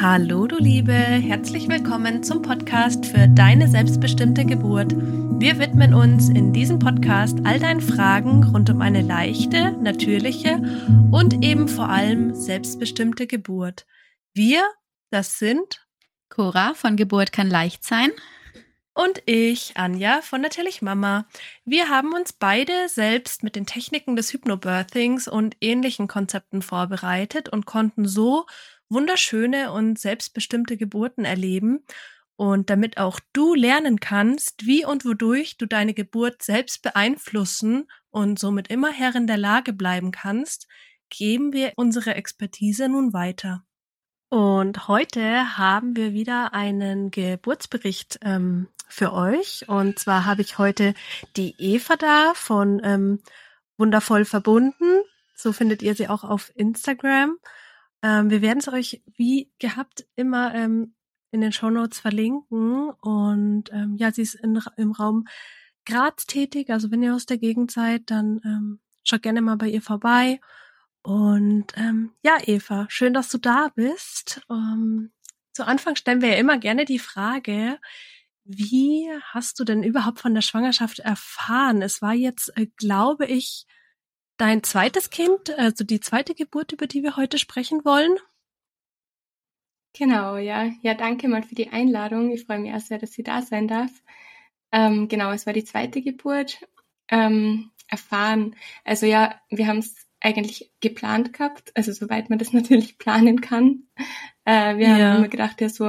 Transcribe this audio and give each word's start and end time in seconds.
Hallo 0.00 0.46
du 0.46 0.58
Liebe, 0.58 0.92
herzlich 0.92 1.68
willkommen 1.68 2.22
zum 2.22 2.40
Podcast 2.40 3.04
für 3.04 3.26
deine 3.26 3.66
selbstbestimmte 3.66 4.44
Geburt. 4.44 4.92
Wir 4.94 5.58
widmen 5.58 5.92
uns 5.92 6.28
in 6.28 6.52
diesem 6.52 6.78
Podcast 6.78 7.40
all 7.42 7.58
deinen 7.58 7.80
Fragen 7.80 8.44
rund 8.44 8.70
um 8.70 8.80
eine 8.80 9.02
leichte, 9.02 9.72
natürliche 9.72 10.62
und 11.10 11.44
eben 11.44 11.66
vor 11.66 11.88
allem 11.88 12.32
selbstbestimmte 12.32 13.26
Geburt. 13.26 13.86
Wir, 14.34 14.62
das 15.10 15.40
sind 15.40 15.84
Cora 16.28 16.74
von 16.74 16.94
Geburt 16.94 17.32
kann 17.32 17.50
leicht 17.50 17.82
sein 17.82 18.12
und 18.94 19.22
ich, 19.26 19.76
Anja 19.76 20.22
von 20.22 20.40
Natürlich 20.40 20.80
Mama. 20.80 21.26
Wir 21.64 21.88
haben 21.88 22.12
uns 22.12 22.32
beide 22.32 22.88
selbst 22.88 23.42
mit 23.42 23.56
den 23.56 23.66
Techniken 23.66 24.14
des 24.14 24.32
Hypnobirthings 24.32 25.26
und 25.26 25.56
ähnlichen 25.60 26.06
Konzepten 26.06 26.62
vorbereitet 26.62 27.48
und 27.48 27.66
konnten 27.66 28.06
so 28.06 28.46
wunderschöne 28.88 29.72
und 29.72 29.98
selbstbestimmte 29.98 30.76
Geburten 30.76 31.24
erleben. 31.24 31.84
Und 32.36 32.70
damit 32.70 32.98
auch 32.98 33.18
du 33.32 33.54
lernen 33.54 33.98
kannst, 33.98 34.64
wie 34.64 34.84
und 34.84 35.04
wodurch 35.04 35.56
du 35.56 35.66
deine 35.66 35.92
Geburt 35.92 36.42
selbst 36.42 36.82
beeinflussen 36.82 37.88
und 38.10 38.38
somit 38.38 38.68
immer 38.68 38.92
Herrin 38.92 39.26
der 39.26 39.38
Lage 39.38 39.72
bleiben 39.72 40.12
kannst, 40.12 40.68
geben 41.10 41.52
wir 41.52 41.72
unsere 41.76 42.14
Expertise 42.14 42.88
nun 42.88 43.12
weiter. 43.12 43.64
Und 44.30 44.88
heute 44.88 45.56
haben 45.56 45.96
wir 45.96 46.12
wieder 46.12 46.52
einen 46.52 47.10
Geburtsbericht 47.10 48.18
ähm, 48.22 48.68
für 48.86 49.12
euch. 49.12 49.68
Und 49.68 49.98
zwar 49.98 50.26
habe 50.26 50.42
ich 50.42 50.58
heute 50.58 50.94
die 51.36 51.54
Eva 51.58 51.96
da 51.96 52.32
von 52.34 52.80
ähm, 52.84 53.20
Wundervoll 53.78 54.24
verbunden. 54.24 55.02
So 55.34 55.52
findet 55.52 55.82
ihr 55.82 55.94
sie 55.94 56.08
auch 56.08 56.24
auf 56.24 56.52
Instagram. 56.54 57.38
Ähm, 58.02 58.30
wir 58.30 58.42
werden 58.42 58.58
es 58.58 58.68
euch 58.68 59.02
wie 59.16 59.50
gehabt 59.58 60.06
immer 60.16 60.54
ähm, 60.54 60.94
in 61.30 61.40
den 61.40 61.52
Show 61.52 61.70
Notes 61.70 62.00
verlinken. 62.00 62.90
Und 63.00 63.64
ähm, 63.72 63.96
ja, 63.96 64.12
sie 64.12 64.22
ist 64.22 64.34
in, 64.34 64.60
im 64.76 64.92
Raum 64.92 65.26
Graz 65.84 66.26
tätig. 66.26 66.70
Also 66.70 66.90
wenn 66.90 67.02
ihr 67.02 67.14
aus 67.14 67.26
der 67.26 67.38
Gegend 67.38 67.70
seid, 67.70 68.10
dann 68.10 68.40
ähm, 68.44 68.80
schaut 69.04 69.22
gerne 69.22 69.40
mal 69.40 69.56
bei 69.56 69.68
ihr 69.68 69.82
vorbei. 69.82 70.40
Und 71.02 71.66
ähm, 71.76 72.12
ja, 72.22 72.38
Eva, 72.44 72.86
schön, 72.88 73.14
dass 73.14 73.30
du 73.30 73.38
da 73.38 73.70
bist. 73.74 74.42
Ähm, 74.50 75.12
zu 75.52 75.66
Anfang 75.66 75.96
stellen 75.96 76.20
wir 76.20 76.28
ja 76.28 76.36
immer 76.36 76.58
gerne 76.58 76.84
die 76.84 76.98
Frage, 76.98 77.78
wie 78.44 79.08
hast 79.32 79.60
du 79.60 79.64
denn 79.64 79.82
überhaupt 79.82 80.20
von 80.20 80.34
der 80.34 80.40
Schwangerschaft 80.40 81.00
erfahren? 81.00 81.82
Es 81.82 82.00
war 82.00 82.14
jetzt, 82.14 82.56
äh, 82.56 82.66
glaube 82.76 83.26
ich, 83.26 83.66
dein 84.38 84.62
zweites 84.62 85.10
Kind, 85.10 85.50
also 85.58 85.84
die 85.84 86.00
zweite 86.00 86.34
Geburt, 86.34 86.72
über 86.72 86.86
die 86.86 87.02
wir 87.02 87.16
heute 87.16 87.38
sprechen 87.38 87.84
wollen? 87.84 88.16
Genau, 89.92 90.36
ja. 90.36 90.70
Ja, 90.82 90.94
danke 90.94 91.28
mal 91.28 91.42
für 91.42 91.54
die 91.54 91.70
Einladung. 91.70 92.30
Ich 92.30 92.44
freue 92.44 92.60
mich 92.60 92.72
auch 92.72 92.80
sehr, 92.80 92.98
dass 92.98 93.18
ich 93.18 93.24
da 93.24 93.42
sein 93.42 93.68
darf. 93.68 93.90
Ähm, 94.72 95.08
genau, 95.08 95.32
es 95.32 95.46
war 95.46 95.52
die 95.52 95.64
zweite 95.64 96.00
Geburt. 96.00 96.60
Ähm, 97.10 97.70
erfahren. 97.88 98.54
Also 98.84 99.06
ja, 99.06 99.34
wir 99.50 99.66
haben 99.66 99.78
es 99.78 100.06
eigentlich 100.20 100.72
geplant 100.80 101.32
gehabt, 101.32 101.72
also 101.76 101.92
soweit 101.92 102.30
man 102.30 102.38
das 102.38 102.52
natürlich 102.52 102.98
planen 102.98 103.40
kann. 103.40 103.84
Äh, 104.44 104.76
wir 104.76 104.88
ja. 104.88 104.96
haben 104.96 105.16
immer 105.18 105.28
gedacht, 105.28 105.60
ja, 105.60 105.68
so 105.68 105.86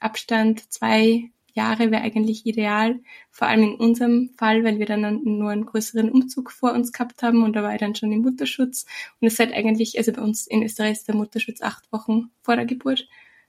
Abstand 0.00 0.72
zwei 0.72 1.30
Jahre 1.54 1.90
wäre 1.90 2.02
eigentlich 2.02 2.46
ideal, 2.46 3.00
vor 3.30 3.48
allem 3.48 3.62
in 3.62 3.74
unserem 3.74 4.30
Fall, 4.38 4.64
weil 4.64 4.78
wir 4.78 4.86
dann 4.86 5.22
nur 5.24 5.50
einen 5.50 5.66
größeren 5.66 6.10
Umzug 6.10 6.50
vor 6.50 6.72
uns 6.72 6.92
gehabt 6.92 7.22
haben 7.22 7.42
und 7.42 7.54
da 7.54 7.62
war 7.62 7.72
ich 7.72 7.80
dann 7.80 7.94
schon 7.94 8.12
im 8.12 8.22
Mutterschutz. 8.22 8.86
Und 9.20 9.28
es 9.28 9.38
hat 9.38 9.52
eigentlich, 9.52 9.98
also 9.98 10.12
bei 10.12 10.22
uns 10.22 10.46
in 10.46 10.62
Österreich 10.62 10.92
ist 10.92 11.08
der 11.08 11.14
Mutterschutz 11.14 11.62
acht 11.62 11.90
Wochen 11.92 12.30
vor 12.42 12.56
der 12.56 12.66
Geburt. 12.66 13.08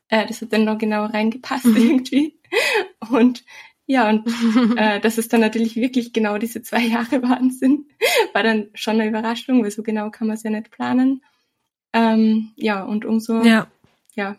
Äh, 0.10 0.28
das 0.28 0.42
hat 0.42 0.54
dann 0.54 0.66
noch 0.66 0.78
genau 0.78 1.06
reingepasst 1.06 1.66
mhm. 1.66 1.78
irgendwie. 1.78 2.40
Und 3.10 3.44
ja, 3.86 4.10
und 4.10 4.26
äh, 4.78 5.00
dass 5.00 5.18
es 5.18 5.28
dann 5.28 5.42
natürlich 5.42 5.76
wirklich 5.76 6.14
genau 6.14 6.38
diese 6.38 6.62
zwei 6.62 6.82
Jahre 6.82 7.22
Wahnsinn, 7.24 7.88
war 8.34 8.44
dann 8.44 8.70
schon 8.74 9.00
eine 9.00 9.10
Überraschung, 9.10 9.64
weil 9.64 9.72
so 9.72 9.84
genau 9.84 10.10
kann 10.12 10.28
man 10.28 10.38
es 10.38 10.44
ja 10.44 10.50
nicht 10.50 10.72
planen. 10.72 11.24
Ähm, 11.94 12.54
ja, 12.56 12.84
und 12.84 13.04
umso 13.04 13.44
ja. 13.44 13.68
ja, 14.16 14.38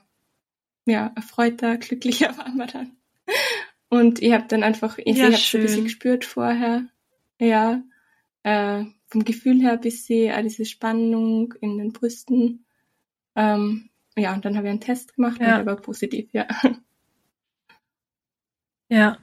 ja, 0.87 1.13
erfreuter, 1.15 1.77
glücklicher 1.77 2.37
war 2.39 2.49
man 2.51 2.69
dann. 2.69 2.97
Und 3.89 4.23
ich 4.23 4.33
habe 4.33 4.47
dann 4.49 4.63
einfach, 4.63 4.99
ich, 4.99 5.19
ja, 5.19 5.29
ich 5.29 5.53
habe 5.53 5.59
ein 5.59 5.67
bisschen 5.67 5.85
gespürt 5.85 6.25
vorher, 6.25 6.87
ja, 7.39 7.83
äh, 8.43 8.85
vom 9.07 9.25
Gefühl 9.25 9.61
her 9.61 9.73
ein 9.73 9.81
bisschen 9.81 10.33
auch 10.35 10.43
diese 10.43 10.65
Spannung 10.65 11.53
in 11.61 11.79
den 11.79 11.93
Brüsten. 11.93 12.65
Ähm, 13.35 13.91
ja, 14.17 14.33
und 14.33 14.45
dann 14.45 14.57
habe 14.57 14.67
ich 14.67 14.71
einen 14.71 14.81
Test 14.81 15.15
gemacht 15.15 15.41
ja. 15.41 15.59
und 15.59 15.67
der 15.67 15.67
war 15.67 15.77
positiv, 15.77 16.31
ja. 16.33 16.47
Ja, 18.89 19.17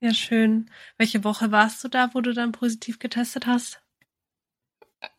ja, 0.00 0.14
schön. 0.14 0.68
Welche 0.98 1.22
Woche 1.22 1.52
warst 1.52 1.84
du 1.84 1.88
da, 1.88 2.12
wo 2.12 2.20
du 2.20 2.32
dann 2.32 2.50
positiv 2.50 2.98
getestet 2.98 3.46
hast? 3.46 3.80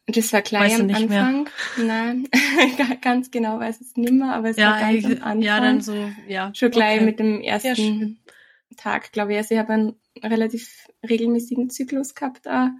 Das 0.07 0.33
war 0.33 0.41
gleich 0.41 0.73
weißt 0.73 0.81
am 0.81 0.89
Anfang. 0.89 1.43
Mehr? 1.77 1.85
Nein, 1.85 2.27
ganz 3.01 3.31
genau 3.31 3.59
weiß 3.59 3.79
ich 3.79 3.87
es 3.87 3.95
nicht 3.95 4.11
mehr, 4.11 4.33
aber 4.33 4.49
es 4.49 4.57
ja, 4.57 4.71
war 4.71 4.79
ganz 4.79 5.05
am 5.05 5.11
Anfang. 5.11 5.41
Ja, 5.41 5.59
dann 5.61 5.81
so, 5.81 6.11
ja. 6.27 6.51
Schon 6.53 6.71
gleich 6.71 6.97
okay. 6.97 7.05
mit 7.05 7.19
dem 7.19 7.41
ersten 7.41 8.19
ja, 8.27 8.75
Tag, 8.75 9.13
glaube 9.13 9.31
ich. 9.31 9.37
Also 9.37 9.55
ich 9.55 9.59
habe 9.59 9.73
einen 9.73 9.95
relativ 10.21 10.87
regelmäßigen 11.07 11.69
Zyklus 11.69 12.15
gehabt 12.15 12.45
da 12.45 12.71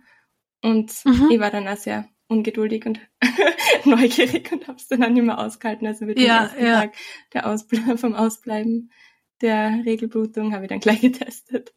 und 0.62 0.91
mhm. 1.06 1.29
ich 1.31 1.39
war 1.39 1.50
dann 1.50 1.67
auch 1.67 1.78
sehr 1.78 2.09
ungeduldig 2.28 2.85
und 2.85 3.00
neugierig 3.85 4.51
und 4.51 4.67
habe 4.67 4.78
es 4.78 4.88
dann 4.88 5.03
auch 5.03 5.09
nicht 5.09 5.23
mehr 5.23 5.39
ausgehalten. 5.39 5.88
Also 5.88 6.06
mit 6.06 6.17
dem 6.17 6.25
ja, 6.25 6.45
ersten. 6.45 6.66
Tag 6.66 6.94
der 7.33 7.50
Ausble 7.50 7.97
vom 7.97 8.16
Ausbleiben 8.16 8.91
der 9.41 9.81
Regelblutung 9.85 10.53
habe 10.53 10.66
ich 10.66 10.69
dann 10.69 10.79
gleich 10.79 11.01
getestet. 11.01 11.73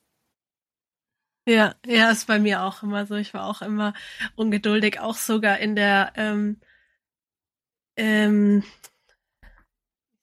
Ja, 1.46 1.76
ja, 1.86 2.10
ist 2.10 2.26
bei 2.26 2.40
mir 2.40 2.62
auch 2.62 2.82
immer 2.82 3.06
so. 3.06 3.14
Ich 3.14 3.32
war 3.32 3.46
auch 3.46 3.62
immer 3.62 3.94
ungeduldig, 4.34 4.98
auch 4.98 5.14
sogar 5.16 5.58
in 5.58 5.76
der 5.76 6.12
ähm, 6.16 6.60
ähm, 7.96 8.64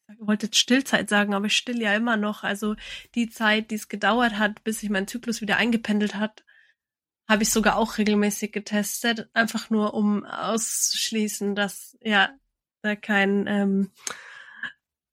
ich 0.10 0.28
wollte 0.28 0.50
Stillzeit 0.54 1.10
sagen, 1.10 1.34
aber 1.34 1.46
ich 1.48 1.56
still 1.56 1.82
ja 1.82 1.96
immer 1.96 2.18
noch. 2.18 2.44
Also 2.44 2.76
die 3.16 3.30
Zeit, 3.30 3.72
die 3.72 3.76
es 3.76 3.88
gedauert 3.88 4.38
hat, 4.38 4.64
bis 4.64 4.82
sich 4.82 4.90
mein 4.90 5.08
Zyklus 5.08 5.42
wieder 5.42 5.58
eingependelt 5.58 6.16
hat, 6.16 6.44
habe 7.28 7.44
ich 7.44 7.52
sogar 7.52 7.78
auch 7.78 7.98
regelmäßig 7.98 8.52
getestet, 8.52 9.30
einfach 9.34 9.70
nur 9.70 9.94
um 9.94 10.26
auszuschließen, 10.26 11.56
dass 11.56 11.98
ja 12.02 12.30
da 12.82 12.96
kein 12.96 13.48
ähm, 13.48 13.92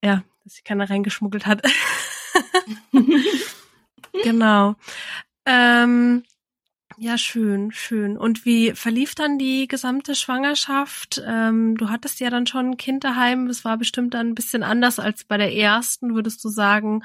ja, 0.02 0.24
dass 0.44 0.54
sich 0.54 0.64
keiner 0.64 0.90
reingeschmuggelt 0.90 1.46
hat. 1.46 1.62
genau. 4.24 4.76
Ähm, 5.50 6.22
ja, 6.96 7.18
schön, 7.18 7.72
schön. 7.72 8.16
Und 8.16 8.44
wie 8.44 8.72
verlief 8.72 9.14
dann 9.16 9.38
die 9.38 9.66
gesamte 9.66 10.14
Schwangerschaft? 10.14 11.20
Ähm, 11.26 11.76
du 11.76 11.88
hattest 11.88 12.20
ja 12.20 12.30
dann 12.30 12.46
schon 12.46 12.70
ein 12.70 12.76
Kind 12.76 13.02
daheim. 13.02 13.48
Es 13.48 13.64
war 13.64 13.76
bestimmt 13.76 14.14
dann 14.14 14.28
ein 14.28 14.34
bisschen 14.34 14.62
anders 14.62 15.00
als 15.00 15.24
bei 15.24 15.36
der 15.38 15.52
ersten. 15.52 16.14
Würdest 16.14 16.44
du 16.44 16.48
sagen, 16.50 17.02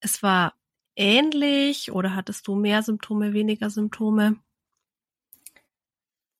es 0.00 0.22
war 0.22 0.54
ähnlich 0.94 1.90
oder 1.90 2.14
hattest 2.14 2.46
du 2.46 2.54
mehr 2.54 2.82
Symptome, 2.82 3.32
weniger 3.32 3.68
Symptome? 3.70 4.36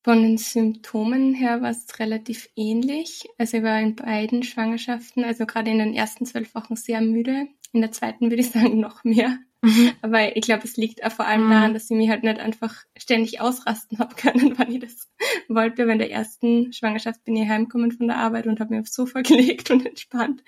Von 0.05 0.23
den 0.23 0.39
Symptomen 0.39 1.35
her 1.35 1.63
war 1.63 1.71
es 1.71 1.99
relativ 1.99 2.49
ähnlich. 2.55 3.27
Also 3.39 3.57
ich 3.57 3.63
war 3.65 3.81
in 3.81 3.97
beiden 3.97 4.45
Schwangerschaften, 4.45 5.25
also 5.25 5.47
gerade 5.47 5.71
in 5.73 5.79
den 5.79 5.95
ersten 5.95 6.27
zwölf 6.27 6.55
Wochen 6.55 6.77
sehr 6.77 7.01
müde. 7.01 7.49
In 7.73 7.81
der 7.81 7.91
zweiten 7.91 8.31
würde 8.31 8.43
ich 8.43 8.51
sagen 8.53 8.79
noch 8.79 9.03
mehr. 9.03 9.39
Mhm. 9.63 9.93
Aber 10.03 10.37
ich 10.37 10.43
glaube, 10.43 10.65
es 10.65 10.77
liegt 10.77 11.05
auch 11.05 11.13
vor 11.13 11.27
allem 11.27 11.47
mhm. 11.47 11.51
daran, 11.51 11.75
dass 11.75 11.91
ich 11.91 11.97
mich 11.97 12.11
halt 12.11 12.23
nicht 12.23 12.39
einfach 12.39 12.75
ständig 12.97 13.41
ausrasten 13.41 13.99
habe 13.99 14.15
können, 14.17 14.59
wann 14.59 14.71
ich 14.71 14.81
das 14.81 15.11
wollte. 15.49 15.87
Bei 15.87 15.97
der 15.97 16.11
ersten 16.11 16.73
Schwangerschaft 16.73 17.25
bin 17.25 17.37
ich 17.37 17.49
heimgekommen 17.49 17.93
von 17.93 18.09
der 18.09 18.19
Arbeit 18.19 18.47
und 18.47 18.61
habe 18.61 18.75
mich 18.75 18.81
aufs 18.83 18.95
Sofa 18.95 19.21
gelegt 19.23 19.71
und 19.71 19.87
entspannt. 19.87 20.43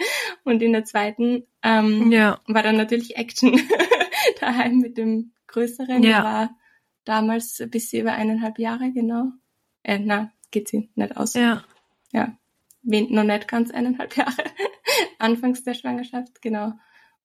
Und 0.45 0.63
in 0.63 0.73
der 0.73 0.85
zweiten 0.85 1.45
ähm, 1.63 2.13
ja. 2.13 2.41
war 2.47 2.63
dann 2.63 2.77
natürlich 2.77 3.17
Action 3.17 3.61
daheim 4.41 4.79
mit 4.79 4.99
dem 4.99 5.33
Größeren. 5.47 6.03
Ja. 6.03 6.11
Der 6.11 6.25
war 6.25 6.57
damals 7.05 7.61
ein 7.61 7.71
bisschen 7.71 8.03
über 8.03 8.13
eineinhalb 8.13 8.59
Jahre, 8.59 8.93
genau. 8.93 9.33
Äh, 9.83 9.99
na, 9.99 10.31
geht 10.51 10.69
sie 10.69 10.91
nicht 10.95 11.17
aus. 11.17 11.35
Ja. 11.35 11.65
Ja. 12.13 12.37
Wen, 12.83 13.13
noch 13.13 13.25
nicht 13.25 13.49
ganz 13.49 13.71
eineinhalb 13.71 14.17
Jahre. 14.17 14.45
Anfangs 15.19 15.65
der 15.65 15.75
Schwangerschaft, 15.75 16.41
genau. 16.43 16.75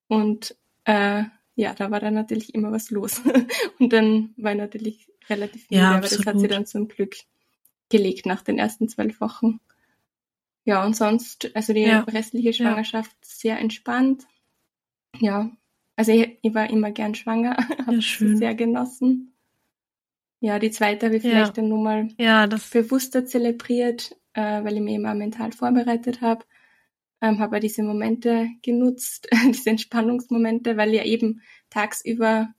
Und 0.08 0.56
äh, 0.86 1.24
ja, 1.56 1.74
da 1.74 1.92
war 1.92 2.00
dann 2.00 2.14
natürlich 2.14 2.54
immer 2.56 2.72
was 2.72 2.90
los. 2.90 3.22
und 3.80 3.94
dann 3.94 4.34
war 4.38 4.54
ich 4.54 4.58
natürlich 4.58 5.08
relativ 5.30 5.70
müde, 5.70 5.82
ja, 5.82 5.92
aber 5.92 6.02
das 6.02 6.26
hat 6.26 6.40
sie 6.40 6.48
dann 6.48 6.66
zum 6.66 6.88
Glück 6.88 7.16
gelegt 7.90 8.26
nach 8.26 8.42
den 8.42 8.58
ersten 8.58 8.90
zwölf 8.90 9.22
Wochen. 9.22 9.60
Ja, 10.66 10.86
und 10.86 10.96
sonst, 10.96 11.52
also 11.56 11.74
die 11.74 11.82
ja. 11.82 12.02
restliche 12.02 12.54
Schwangerschaft 12.54 13.12
ja. 13.12 13.28
sehr 13.28 13.60
entspannt. 13.60 14.26
Ja, 15.20 15.52
also 15.96 16.12
ich, 16.12 16.40
ich 16.42 16.54
war 16.54 16.70
immer 16.70 16.92
gern 16.92 17.16
schwanger, 17.16 17.58
habe 17.86 17.98
ja, 17.98 18.38
sehr 18.38 18.56
genossen. 18.56 19.34
Ja, 20.40 20.60
die 20.60 20.72
zweite 20.72 21.06
habe 21.06 21.18
ich 21.18 21.22
vielleicht 21.22 21.58
dann 21.58 21.70
nur 21.70 21.82
mal 21.82 22.10
ja, 22.18 22.48
das 22.48 22.70
bewusster 22.70 23.26
zelebriert, 23.26 24.16
äh, 24.34 24.64
weil 24.64 24.76
ich 24.76 24.82
mich 24.82 24.96
immer 24.96 25.14
mental 25.14 25.52
vorbereitet 25.52 26.22
habe. 26.22 26.44
Ähm, 27.24 27.40
habe 27.40 27.62
diese 27.62 27.84
Momente 27.84 28.50
genutzt, 28.62 29.30
diese 29.48 29.70
Entspannungsmomente, 29.70 30.75
weil 30.75 30.94
ja 30.94 31.06
eben 31.06 31.42
tagsüber 31.70 32.54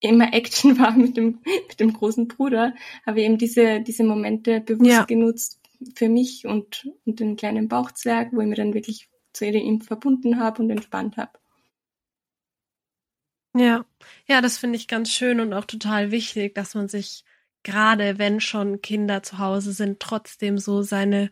immer 0.00 0.32
Action 0.32 0.78
war 0.78 0.92
mit 0.92 1.16
dem, 1.16 1.40
mit 1.68 1.78
dem 1.78 1.92
großen 1.92 2.28
Bruder, 2.28 2.74
habe 3.04 3.20
ich 3.20 3.26
eben 3.26 3.38
diese, 3.38 3.80
diese 3.80 4.04
Momente 4.04 4.60
bewusst 4.60 4.90
ja. 4.90 5.04
genutzt 5.04 5.60
für 5.94 6.08
mich 6.08 6.46
und, 6.46 6.90
und 7.04 7.20
den 7.20 7.36
kleinen 7.36 7.68
Bauchzwerg, 7.68 8.32
wo 8.32 8.40
ich 8.40 8.48
mir 8.48 8.56
dann 8.56 8.74
wirklich 8.74 9.08
zu 9.32 9.44
ihm 9.44 9.82
verbunden 9.82 10.40
habe 10.40 10.62
und 10.62 10.70
entspannt 10.70 11.16
habe. 11.16 11.38
Ja, 13.54 13.84
ja, 14.26 14.40
das 14.40 14.58
finde 14.58 14.76
ich 14.76 14.88
ganz 14.88 15.10
schön 15.10 15.40
und 15.40 15.52
auch 15.52 15.66
total 15.66 16.10
wichtig, 16.10 16.54
dass 16.54 16.74
man 16.74 16.88
sich 16.88 17.24
gerade 17.62 18.18
wenn 18.18 18.40
schon 18.40 18.80
Kinder 18.80 19.22
zu 19.22 19.38
Hause 19.38 19.72
sind, 19.72 20.00
trotzdem 20.00 20.58
so 20.58 20.82
seine 20.82 21.30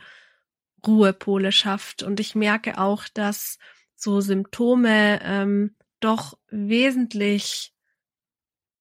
Ruhepole 0.86 1.52
schafft. 1.52 2.02
Und 2.02 2.20
ich 2.20 2.34
merke 2.34 2.78
auch, 2.78 3.04
dass 3.08 3.58
so 3.94 4.20
Symptome 4.20 5.20
ähm, 5.22 5.74
doch 6.00 6.38
wesentlich 6.48 7.72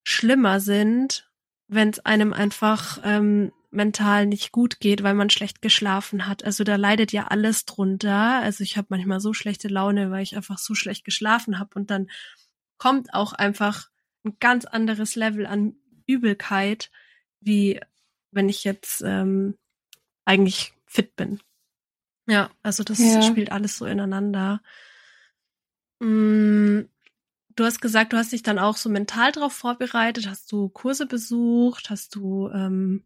schlimmer 0.03 0.59
sind, 0.59 1.29
wenn 1.67 1.89
es 1.89 1.99
einem 1.99 2.33
einfach 2.33 2.99
ähm, 3.03 3.51
mental 3.71 4.25
nicht 4.25 4.51
gut 4.51 4.79
geht, 4.79 5.03
weil 5.03 5.13
man 5.13 5.29
schlecht 5.29 5.61
geschlafen 5.61 6.27
hat. 6.27 6.43
Also 6.43 6.63
da 6.63 6.75
leidet 6.75 7.11
ja 7.11 7.27
alles 7.27 7.65
drunter. 7.65 8.41
Also 8.41 8.63
ich 8.63 8.77
habe 8.77 8.87
manchmal 8.89 9.19
so 9.19 9.33
schlechte 9.33 9.67
Laune, 9.67 10.11
weil 10.11 10.23
ich 10.23 10.35
einfach 10.35 10.57
so 10.57 10.75
schlecht 10.75 11.05
geschlafen 11.05 11.59
habe 11.59 11.71
und 11.75 11.91
dann 11.91 12.09
kommt 12.77 13.13
auch 13.13 13.33
einfach 13.33 13.89
ein 14.23 14.37
ganz 14.39 14.65
anderes 14.65 15.15
Level 15.15 15.45
an 15.45 15.75
Übelkeit, 16.07 16.91
wie 17.41 17.79
wenn 18.31 18.49
ich 18.49 18.63
jetzt 18.63 19.01
ähm, 19.05 19.57
eigentlich 20.25 20.73
fit 20.85 21.15
bin. 21.15 21.39
Ja, 22.27 22.49
also 22.63 22.83
das 22.83 22.99
ja. 22.99 23.21
spielt 23.21 23.51
alles 23.51 23.77
so 23.77 23.85
ineinander. 23.85 24.61
Mm, 25.99 26.81
du 27.55 27.63
hast 27.63 27.81
gesagt, 27.81 28.13
du 28.13 28.17
hast 28.17 28.31
dich 28.31 28.43
dann 28.43 28.59
auch 28.59 28.77
so 28.77 28.89
mental 28.89 29.31
darauf 29.31 29.53
vorbereitet. 29.53 30.27
Hast 30.27 30.51
du 30.51 30.69
Kurse 30.69 31.05
besucht? 31.05 31.89
Hast 31.89 32.15
du 32.15 32.49
ähm, 32.49 33.03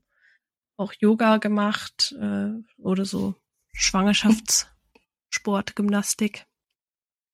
auch 0.78 0.94
Yoga 0.94 1.38
gemacht 1.38 2.16
äh, 2.20 2.52
oder 2.78 3.06
so 3.06 3.36
Schwangerschaftssport, 3.74 5.76
Gymnastik? 5.76 6.46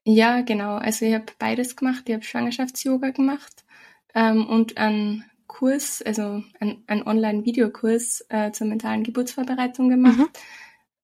Ja, 0.05 0.41
genau. 0.41 0.75
Also 0.75 1.05
ich 1.05 1.13
habe 1.13 1.25
beides 1.39 1.75
gemacht. 1.75 2.03
Ich 2.07 2.13
habe 2.13 2.23
Schwangerschafts-Yoga 2.23 3.09
gemacht 3.09 3.65
ähm, 4.13 4.47
und 4.47 4.77
einen 4.77 5.25
Kurs, 5.47 6.01
also 6.01 6.43
einen, 6.59 6.83
einen 6.87 7.03
Online-Videokurs 7.03 8.25
äh, 8.29 8.51
zur 8.51 8.67
mentalen 8.67 9.03
Geburtsvorbereitung 9.03 9.89
gemacht. 9.89 10.17
Mhm. 10.17 10.29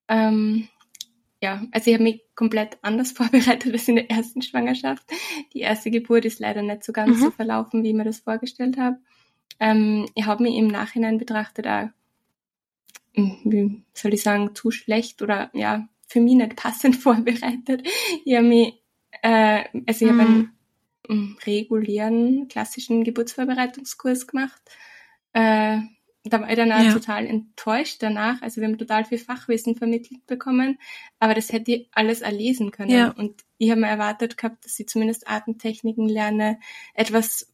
Ähm, 0.07 0.67
ja, 1.41 1.63
also 1.71 1.89
ich 1.89 1.95
habe 1.95 2.03
mich 2.03 2.21
komplett 2.35 2.77
anders 2.81 3.11
vorbereitet 3.17 3.73
als 3.73 3.87
in 3.87 3.95
der 3.95 4.09
ersten 4.09 4.41
Schwangerschaft. 4.41 5.03
Die 5.53 5.59
erste 5.59 5.91
Geburt 5.91 6.25
ist 6.25 6.39
leider 6.39 6.61
nicht 6.61 6.83
so 6.83 6.93
ganz 6.93 7.17
mhm. 7.17 7.21
so 7.21 7.31
verlaufen, 7.31 7.83
wie 7.83 7.89
ich 7.89 7.95
mir 7.95 8.03
das 8.05 8.19
vorgestellt 8.19 8.77
habe. 8.77 8.97
Ähm, 9.59 10.07
ich 10.15 10.25
habe 10.25 10.43
mich 10.43 10.55
im 10.55 10.67
Nachhinein 10.67 11.17
betrachtet 11.17 11.67
auch, 11.67 11.89
hm, 13.13 13.37
wie 13.43 13.83
soll 13.93 14.13
ich 14.13 14.23
sagen, 14.23 14.55
zu 14.55 14.71
schlecht 14.71 15.21
oder 15.21 15.49
ja, 15.53 15.87
für 16.07 16.21
mich 16.21 16.35
nicht 16.35 16.55
passend 16.55 16.95
vorbereitet. 16.97 17.87
Ich 18.23 18.35
habe 18.35 18.47
mich, 18.47 18.81
äh, 19.23 19.63
also 19.87 20.05
ich 20.05 20.11
mhm. 20.11 20.19
habe 20.19 20.29
einen 20.29 20.57
hm, 21.07 21.37
regulären, 21.45 22.47
klassischen 22.47 23.03
Geburtsvorbereitungskurs 23.03 24.27
gemacht. 24.27 24.61
Äh, 25.33 25.79
da 26.23 26.39
war 26.39 26.49
ich 26.49 26.55
dann 26.55 26.71
auch 26.71 26.83
ja. 26.83 26.93
total 26.93 27.25
enttäuscht 27.25 27.97
danach. 28.03 28.41
Also 28.41 28.61
wir 28.61 28.67
haben 28.67 28.77
total 28.77 29.05
viel 29.05 29.17
Fachwissen 29.17 29.75
vermittelt 29.75 30.25
bekommen, 30.27 30.77
aber 31.19 31.33
das 31.33 31.51
hätte 31.51 31.71
ich 31.71 31.89
alles 31.93 32.21
erlesen 32.21 32.71
können. 32.71 32.91
Ja. 32.91 33.09
Und 33.11 33.43
ich 33.57 33.71
habe 33.71 33.81
mir 33.81 33.87
erwartet 33.87 34.37
gehabt, 34.37 34.65
dass 34.65 34.79
ich 34.79 34.87
zumindest 34.87 35.27
Atemtechniken 35.27 36.07
lerne, 36.07 36.59
etwas, 36.93 37.51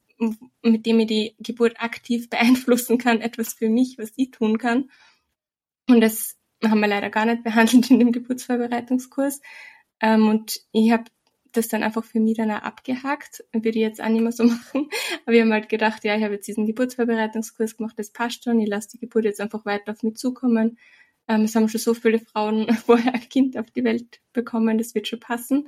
mit 0.61 0.85
dem 0.85 0.99
ich 0.99 1.07
die 1.07 1.35
Geburt 1.39 1.79
aktiv 1.79 2.29
beeinflussen 2.29 2.97
kann, 2.97 3.21
etwas 3.21 3.53
für 3.53 3.69
mich, 3.69 3.97
was 3.97 4.11
ich 4.17 4.31
tun 4.31 4.57
kann. 4.57 4.89
Und 5.87 6.01
das 6.01 6.37
haben 6.63 6.81
wir 6.81 6.87
leider 6.87 7.09
gar 7.09 7.25
nicht 7.25 7.43
behandelt 7.43 7.89
in 7.89 7.99
dem 7.99 8.11
Geburtsvorbereitungskurs. 8.11 9.41
Ähm, 10.01 10.27
und 10.27 10.59
ich 10.73 10.91
habe 10.91 11.05
das 11.57 11.67
dann 11.67 11.83
einfach 11.83 12.03
für 12.03 12.19
mich 12.19 12.37
dann 12.37 12.51
auch 12.51 12.61
abgehakt. 12.61 13.43
Würde 13.51 13.69
ich 13.69 13.75
jetzt 13.75 14.01
auch 14.01 14.09
nicht 14.09 14.21
mehr 14.21 14.31
so 14.31 14.43
machen. 14.45 14.89
Aber 15.25 15.33
ich 15.33 15.41
habe 15.41 15.51
halt 15.51 15.69
gedacht, 15.69 16.03
ja, 16.03 16.15
ich 16.15 16.23
habe 16.23 16.35
jetzt 16.35 16.47
diesen 16.47 16.65
Geburtsvorbereitungskurs 16.65 17.77
gemacht, 17.77 17.97
das 17.97 18.11
passt 18.11 18.43
schon. 18.43 18.59
Ich 18.59 18.69
lasse 18.69 18.89
die 18.89 18.99
Geburt 18.99 19.25
jetzt 19.25 19.41
einfach 19.41 19.65
weiter 19.65 19.91
auf 19.91 20.03
mich 20.03 20.15
zukommen. 20.15 20.77
Ähm, 21.27 21.41
es 21.41 21.55
haben 21.55 21.67
schon 21.67 21.81
so 21.81 21.93
viele 21.93 22.19
Frauen 22.19 22.73
vorher 22.85 23.13
ein 23.13 23.29
Kind 23.29 23.57
auf 23.57 23.69
die 23.71 23.83
Welt 23.83 24.21
bekommen, 24.33 24.77
das 24.77 24.95
wird 24.95 25.07
schon 25.07 25.19
passen. 25.19 25.67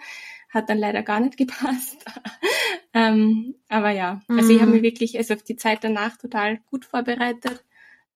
Hat 0.49 0.69
dann 0.69 0.77
leider 0.77 1.03
gar 1.03 1.19
nicht 1.19 1.37
gepasst. 1.37 2.05
ähm, 2.93 3.55
aber 3.67 3.91
ja, 3.91 4.21
also 4.27 4.45
mhm. 4.45 4.55
ich 4.55 4.61
habe 4.61 4.71
mich 4.71 4.81
wirklich 4.81 5.17
also 5.17 5.33
auf 5.33 5.43
die 5.43 5.57
Zeit 5.57 5.83
danach 5.83 6.17
total 6.17 6.59
gut 6.69 6.85
vorbereitet. 6.85 7.63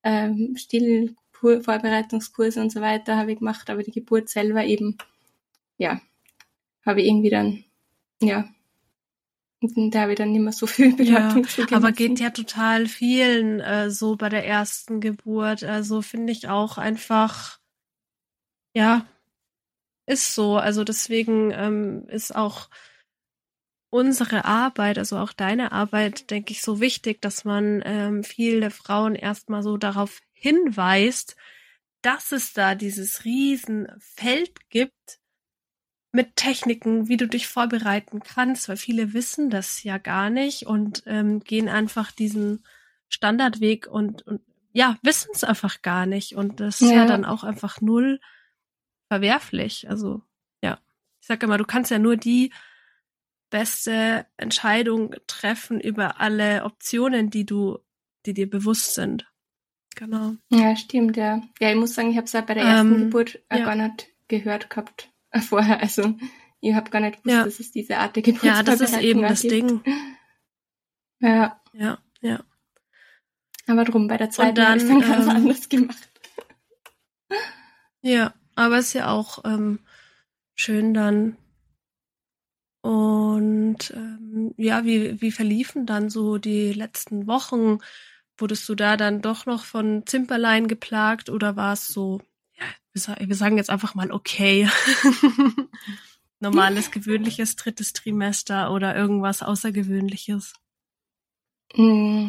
Ähm, 0.04 0.56
still 0.58 1.16
Vorbereitungskurse 1.32 2.62
und 2.62 2.72
so 2.72 2.80
weiter 2.80 3.18
habe 3.18 3.34
ich 3.34 3.40
gemacht, 3.40 3.70
aber 3.70 3.84
die 3.84 3.92
Geburt 3.92 4.30
selber 4.30 4.64
eben, 4.64 4.98
ja, 5.78 6.00
habe 6.86 7.02
ich 7.02 7.08
irgendwie 7.08 7.30
dann, 7.30 7.64
ja, 8.22 8.48
da 9.62 10.02
habe 10.02 10.12
ich 10.12 10.18
dann 10.18 10.32
nicht 10.32 10.42
mehr 10.42 10.52
so 10.52 10.68
viel 10.68 10.94
Bedeutung 10.94 11.48
ja, 11.58 11.78
Aber 11.78 11.92
geht 11.92 12.20
ja 12.20 12.32
total 12.32 12.88
vielen 12.88 13.60
äh, 13.62 13.90
so 13.90 14.16
bei 14.16 14.30
der 14.30 14.46
ersten 14.46 15.00
Geburt. 15.00 15.64
Also 15.64 16.02
finde 16.02 16.34
ich 16.34 16.50
auch 16.50 16.78
einfach, 16.78 17.60
ja, 18.74 19.06
ist 20.06 20.36
so. 20.36 20.58
Also 20.58 20.84
deswegen 20.84 21.52
ähm, 21.52 22.06
ist 22.10 22.36
auch 22.36 22.70
unsere 23.90 24.46
Arbeit, 24.46 24.98
also 24.98 25.18
auch 25.18 25.34
deine 25.34 25.72
Arbeit, 25.72 26.32
denke 26.32 26.52
ich, 26.52 26.62
so 26.62 26.80
wichtig, 26.80 27.22
dass 27.22 27.46
man 27.46 27.82
ähm, 27.86 28.24
viele 28.24 28.72
Frauen 28.72 29.16
erstmal 29.16 29.64
so 29.64 29.78
darauf 29.78 30.20
hinweist, 30.34 31.36
dass 32.02 32.32
es 32.32 32.54
da 32.54 32.76
dieses 32.76 33.24
Riesenfeld 33.24 34.70
gibt, 34.70 35.20
mit 36.14 36.36
Techniken, 36.36 37.08
wie 37.08 37.18
du 37.18 37.28
dich 37.28 37.48
vorbereiten 37.48 38.22
kannst, 38.22 38.70
weil 38.70 38.78
viele 38.78 39.14
wissen 39.14 39.50
das 39.50 39.84
ja 39.84 39.98
gar 39.98 40.30
nicht 40.30 40.68
und 40.68 41.04
ähm, 41.08 41.40
gehen 41.40 41.68
einfach 41.68 42.12
diesen 42.12 42.64
Standardweg 43.10 43.88
und, 43.88 44.22
und 44.26 44.42
ja, 44.74 44.98
wissen 45.02 45.32
es 45.34 45.44
einfach 45.44 45.82
gar 45.82 46.06
nicht. 46.06 46.36
Und 46.36 46.60
das 46.60 46.80
ja. 46.80 46.88
ist 46.88 46.94
ja 46.94 47.06
dann 47.06 47.26
auch 47.26 47.44
einfach 47.44 47.82
null 47.82 48.22
verwerflich. 49.08 49.90
Also, 49.90 50.22
ja. 50.62 50.80
Ich 51.20 51.28
sage 51.28 51.48
immer, 51.48 51.58
du 51.58 51.66
kannst 51.66 51.90
ja 51.90 51.98
nur 51.98 52.16
die 52.16 52.54
beste 53.50 54.28
Entscheidung 54.38 55.16
treffen 55.26 55.80
über 55.80 56.22
alle 56.22 56.64
Optionen, 56.64 57.32
die 57.32 57.46
du, 57.46 57.80
die 58.28 58.36
dir 58.36 58.50
bewusst 58.50 58.94
sind. 58.94 59.28
Genau. 59.96 60.36
Ja, 60.50 60.76
stimmt, 60.76 61.18
ja. 61.18 61.42
Ja, 61.60 61.72
ich 61.72 61.76
muss 61.76 61.96
sagen, 61.96 62.12
ich 62.12 62.18
habe 62.18 62.26
es 62.26 62.34
ja 62.34 62.42
bei 62.42 62.54
der 62.54 62.64
ersten 62.64 62.94
ähm, 62.94 63.00
Geburt 63.00 63.40
ja. 63.52 63.66
gar 63.66 63.76
nicht 63.76 64.10
gehört 64.28 64.70
gehabt. 64.70 65.13
vorher. 65.42 65.82
Also 65.82 66.16
ich 66.62 66.74
habe 66.74 66.90
gar 66.90 67.02
nicht 67.02 67.24
gewusst, 67.24 67.36
ja. 67.36 67.44
dass 67.44 67.60
es 67.60 67.72
diese 67.72 67.98
Art 67.98 68.16
der 68.16 68.24
Ja, 68.42 68.64
das 68.64 68.82
ist 68.82 68.98
eben 69.00 69.22
das 69.22 69.42
gibt. 69.42 69.54
Ding. 69.54 69.82
Ja. 71.20 71.62
Ja, 71.72 72.00
ja. 72.20 72.44
Aber 73.66 73.86
drum, 73.86 74.10
bei 74.10 74.18
der 74.18 74.30
zweiten 74.30 74.62
habe 74.62 74.78
ich 74.78 74.86
dann 74.86 75.00
ganz 75.00 75.26
ähm, 75.26 75.30
anders 75.30 75.70
gemacht. 75.70 76.10
Ja, 78.02 78.34
aber 78.56 78.80
es 78.80 78.88
ist 78.88 78.94
ja 78.94 79.10
auch 79.10 79.46
ähm, 79.46 79.80
schön 80.54 80.94
dann. 80.94 81.38
Und 82.82 83.92
ähm, 83.96 84.54
ja, 84.58 84.84
wie, 84.84 85.22
wie 85.22 85.32
verliefen 85.32 85.86
dann 85.86 86.10
so 86.10 86.38
die 86.38 86.74
letzten 86.74 87.26
Wochen? 87.28 87.80
Wurdest 88.38 88.68
du 88.68 88.76
da 88.76 88.98
dann 88.98 89.22
doch 89.22 89.46
noch 89.46 89.64
von 89.64 90.06
Zimperlein 90.06 90.68
geplagt 90.68 91.30
oder 91.30 91.56
war 91.56 91.72
es 91.72 91.88
so 91.88 92.20
wir 92.94 93.36
sagen 93.36 93.58
jetzt 93.58 93.70
einfach 93.70 93.96
mal 93.96 94.12
okay. 94.12 94.70
Normales, 96.40 96.92
gewöhnliches 96.92 97.56
drittes 97.56 97.94
Trimester 97.94 98.72
oder 98.72 98.96
irgendwas 98.96 99.42
Außergewöhnliches? 99.42 100.54
Mm, 101.76 102.28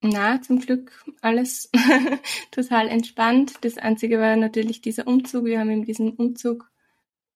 na, 0.00 0.42
zum 0.42 0.58
Glück 0.58 1.04
alles 1.20 1.70
total 2.50 2.88
entspannt. 2.88 3.54
Das 3.60 3.78
Einzige 3.78 4.18
war 4.18 4.36
natürlich 4.36 4.80
dieser 4.80 5.06
Umzug. 5.06 5.44
Wir 5.44 5.60
haben 5.60 5.70
eben 5.70 5.84
diesen 5.84 6.12
Umzug 6.12 6.70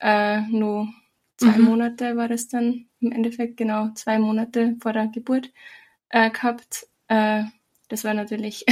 äh, 0.00 0.40
nur 0.42 0.88
zwei 1.36 1.58
mhm. 1.58 1.64
Monate 1.64 2.16
war 2.16 2.28
das 2.28 2.48
dann 2.48 2.88
im 3.00 3.12
Endeffekt, 3.12 3.56
genau 3.56 3.90
zwei 3.94 4.18
Monate 4.18 4.76
vor 4.80 4.92
der 4.92 5.08
Geburt 5.08 5.52
äh, 6.08 6.30
gehabt. 6.30 6.86
Äh, 7.08 7.44
das 7.88 8.04
war 8.04 8.14
natürlich 8.14 8.64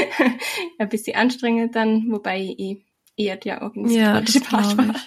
ein 0.78 0.88
bisschen 0.88 1.16
anstrengend 1.16 1.74
dann, 1.74 2.10
wobei 2.10 2.40
ich 2.40 2.58
eh 2.58 2.84
eher 3.16 3.36
der 3.36 3.62
organisatorische 3.62 4.38
ja, 4.38 4.44
Part 4.50 4.78
war. 4.78 4.94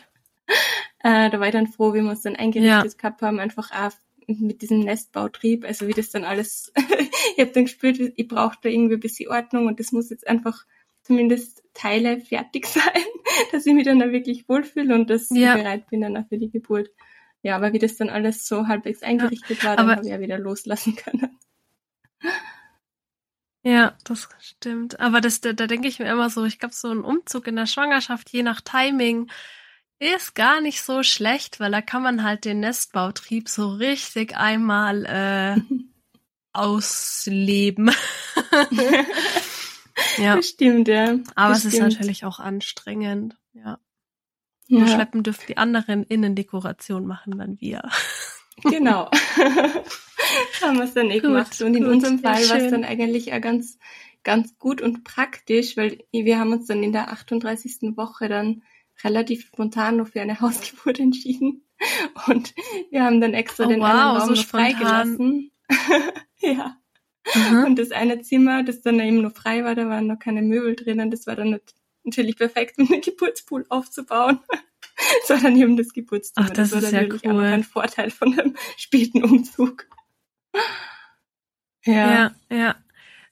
Äh, 1.00 1.29
da 1.29 1.39
war 1.39 1.45
ich 1.45 1.53
dann 1.53 1.67
froh, 1.67 1.93
wie 1.93 2.01
wir 2.01 2.09
uns 2.09 2.24
dann 2.24 2.35
eingerichtet 2.35 2.93
ja. 2.93 2.97
gehabt 2.97 3.21
haben, 3.21 3.39
einfach 3.39 3.69
auch 3.71 3.91
mit 4.25 4.63
diesem 4.63 4.79
Nestbautrieb, 4.79 5.63
also 5.63 5.88
wie 5.88 5.93
das 5.93 6.09
dann 6.09 6.24
alles, 6.24 6.74
ich 7.35 7.39
habe 7.39 7.51
dann 7.51 7.65
gespürt, 7.65 8.00
ich 8.00 8.27
brauche 8.27 8.57
da 8.63 8.69
irgendwie 8.69 8.95
ein 8.95 9.00
bisschen 9.00 9.29
Ordnung 9.29 9.67
und 9.67 9.79
das 9.79 9.91
muss 9.91 10.09
jetzt 10.09 10.27
einfach 10.27 10.65
zumindest 11.03 11.63
Teile 11.75 12.19
fertig 12.21 12.65
sein, 12.65 13.03
dass 13.51 13.67
ich 13.67 13.74
mich 13.75 13.85
dann 13.85 14.01
auch 14.01 14.12
wirklich 14.12 14.50
wohlfühle 14.50 14.95
und 14.95 15.09
dass 15.09 15.29
ja. 15.29 15.55
ich 15.55 15.62
bereit 15.62 15.88
bin 15.91 16.01
dann 16.01 16.17
auch 16.17 16.27
für 16.27 16.39
die 16.39 16.50
Geburt. 16.50 16.89
Ja, 17.43 17.55
aber 17.55 17.74
wie 17.74 17.79
das 17.79 17.97
dann 17.97 18.09
alles 18.09 18.47
so 18.47 18.67
halbwegs 18.67 19.03
eingerichtet 19.03 19.62
ja, 19.62 19.69
war, 19.69 19.75
dann 19.75 19.91
habe 19.91 20.01
ich 20.01 20.09
ja 20.09 20.19
wieder 20.19 20.39
loslassen 20.39 20.95
können. 20.95 21.38
Ja, 23.65 23.98
das 24.03 24.29
stimmt. 24.41 25.00
Aber 25.00 25.22
das, 25.22 25.41
da, 25.41 25.51
da 25.51 25.65
denke 25.65 25.88
ich 25.88 25.98
mir 25.98 26.05
immer 26.05 26.29
so, 26.29 26.45
ich 26.45 26.60
glaube, 26.60 26.75
so 26.75 26.91
ein 26.91 27.01
Umzug 27.01 27.48
in 27.48 27.55
der 27.55 27.65
Schwangerschaft, 27.65 28.29
je 28.29 28.43
nach 28.43 28.62
Timing, 28.62 29.27
ist 29.98 30.36
gar 30.36 30.62
nicht 30.62 30.84
so 30.84 31.01
schlecht, 31.01 31.60
weil 31.60 31.72
da 31.72 31.81
kann 31.81 32.03
man 32.03 32.24
halt 32.24 32.45
den 32.45 32.60
Nestbautrieb 32.60 33.50
so 33.50 33.69
richtig 33.69 34.38
einmal 34.38 35.05
äh, 35.05 35.62
ausleben. 36.53 37.89
ja. 40.17 40.36
Das 40.36 40.48
stimmt, 40.48 40.88
ja. 40.88 41.17
Aber 41.34 41.53
das 41.53 41.65
es 41.65 41.74
ist 41.74 41.79
natürlich 41.79 42.24
auch 42.24 42.38
anstrengend, 42.38 43.36
ja. 43.53 43.79
ja. 44.67 44.88
schleppen 44.88 45.24
dürfen 45.24 45.45
die 45.48 45.57
anderen 45.57 46.03
Innendekoration 46.03 47.07
machen, 47.07 47.39
dann 47.39 47.60
wir. 47.60 47.81
Genau. 48.62 49.10
haben 50.62 50.77
wir 50.77 50.84
es 50.86 50.94
dann 50.94 51.10
eh 51.10 51.15
gut, 51.15 51.24
gemacht. 51.24 51.62
Und 51.62 51.75
in 51.75 51.84
gut, 51.84 51.94
unserem 51.94 52.20
Fall 52.20 52.48
war 52.50 52.58
es 52.58 52.72
dann 52.72 52.84
eigentlich 52.84 53.34
auch 53.34 53.42
ganz, 53.42 53.77
ganz 54.24 54.58
gut 54.58 54.82
und 54.82 55.04
praktisch, 55.04 55.77
weil 55.77 56.04
wir 56.12 56.39
haben 56.39 56.51
uns 56.51 56.68
dann 56.68 56.84
in 56.84 56.92
der 56.92 57.12
38. 57.12 57.96
Woche 57.96 58.27
dann 58.27 58.63
relativ 59.04 59.48
spontan 59.48 59.98
noch 59.98 60.08
für 60.08 60.22
eine 60.22 60.39
Hausgeburt 60.42 61.00
entschieden. 61.00 61.63
Und 62.27 62.54
wir 62.89 63.04
haben 63.04 63.20
dann 63.20 63.34
extra 63.34 63.65
oh, 63.65 63.70
den 63.70 63.82
wow, 63.82 63.89
einen 63.89 64.00
Raum 64.00 64.20
so 64.27 64.42
noch 64.42 64.46
freigelassen. 64.46 65.51
ja. 66.38 66.77
Mhm. 67.34 67.63
Und 67.65 67.80
das 67.80 67.92
eine 67.92 68.22
Zimmer, 68.22 68.63
das 68.63 68.82
dann 68.82 69.00
eben 69.00 69.22
noch 69.22 69.34
frei 69.34 69.63
war, 69.63 69.75
da 69.75 69.89
waren 69.89 70.08
noch 70.08 70.20
keine 70.20 70.42
Möbel 70.42 70.75
drinnen. 70.75 71.12
Das 71.12 71.27
war 71.27 71.36
dann 71.36 71.60
natürlich 72.04 72.38
perfekt, 72.38 72.77
um 72.77 72.92
einen 72.92 73.01
Geburtspool 73.01 73.65
aufzubauen. 73.70 74.39
das 75.22 75.30
war 75.30 75.50
dann 75.50 75.60
eben 75.60 75.75
das 75.75 75.92
Geburtszimmer. 75.92 76.48
Ach, 76.50 76.54
das, 76.54 76.70
das 76.70 76.84
ist 76.84 76.92
ja 76.92 77.04
cool. 77.04 77.20
auch 77.24 77.39
ein 77.39 77.63
Vorteil 77.63 78.12
von 78.12 78.38
einem 78.38 78.56
späten 78.77 79.24
Umzug. 79.24 79.88
Ja, 81.86 82.12
ja. 82.12 82.32
ja. 82.50 82.75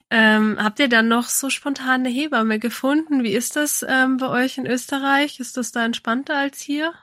Ähm, 0.10 0.58
habt 0.62 0.80
ihr 0.80 0.90
dann 0.90 1.08
noch 1.08 1.28
so 1.28 1.50
spontane 1.50 2.08
Hebamme 2.08 2.60
gefunden? 2.60 3.24
Wie 3.24 3.34
ist 3.34 3.56
das 3.56 3.84
ähm, 3.88 4.18
bei 4.18 4.30
euch 4.30 4.60
in 4.60 4.68
Österreich? 4.68 5.40
Ist 5.40 5.58
das 5.58 5.72
da 5.72 5.84
entspannter 5.84 6.38
als 6.38 6.62
hier? 6.62 6.94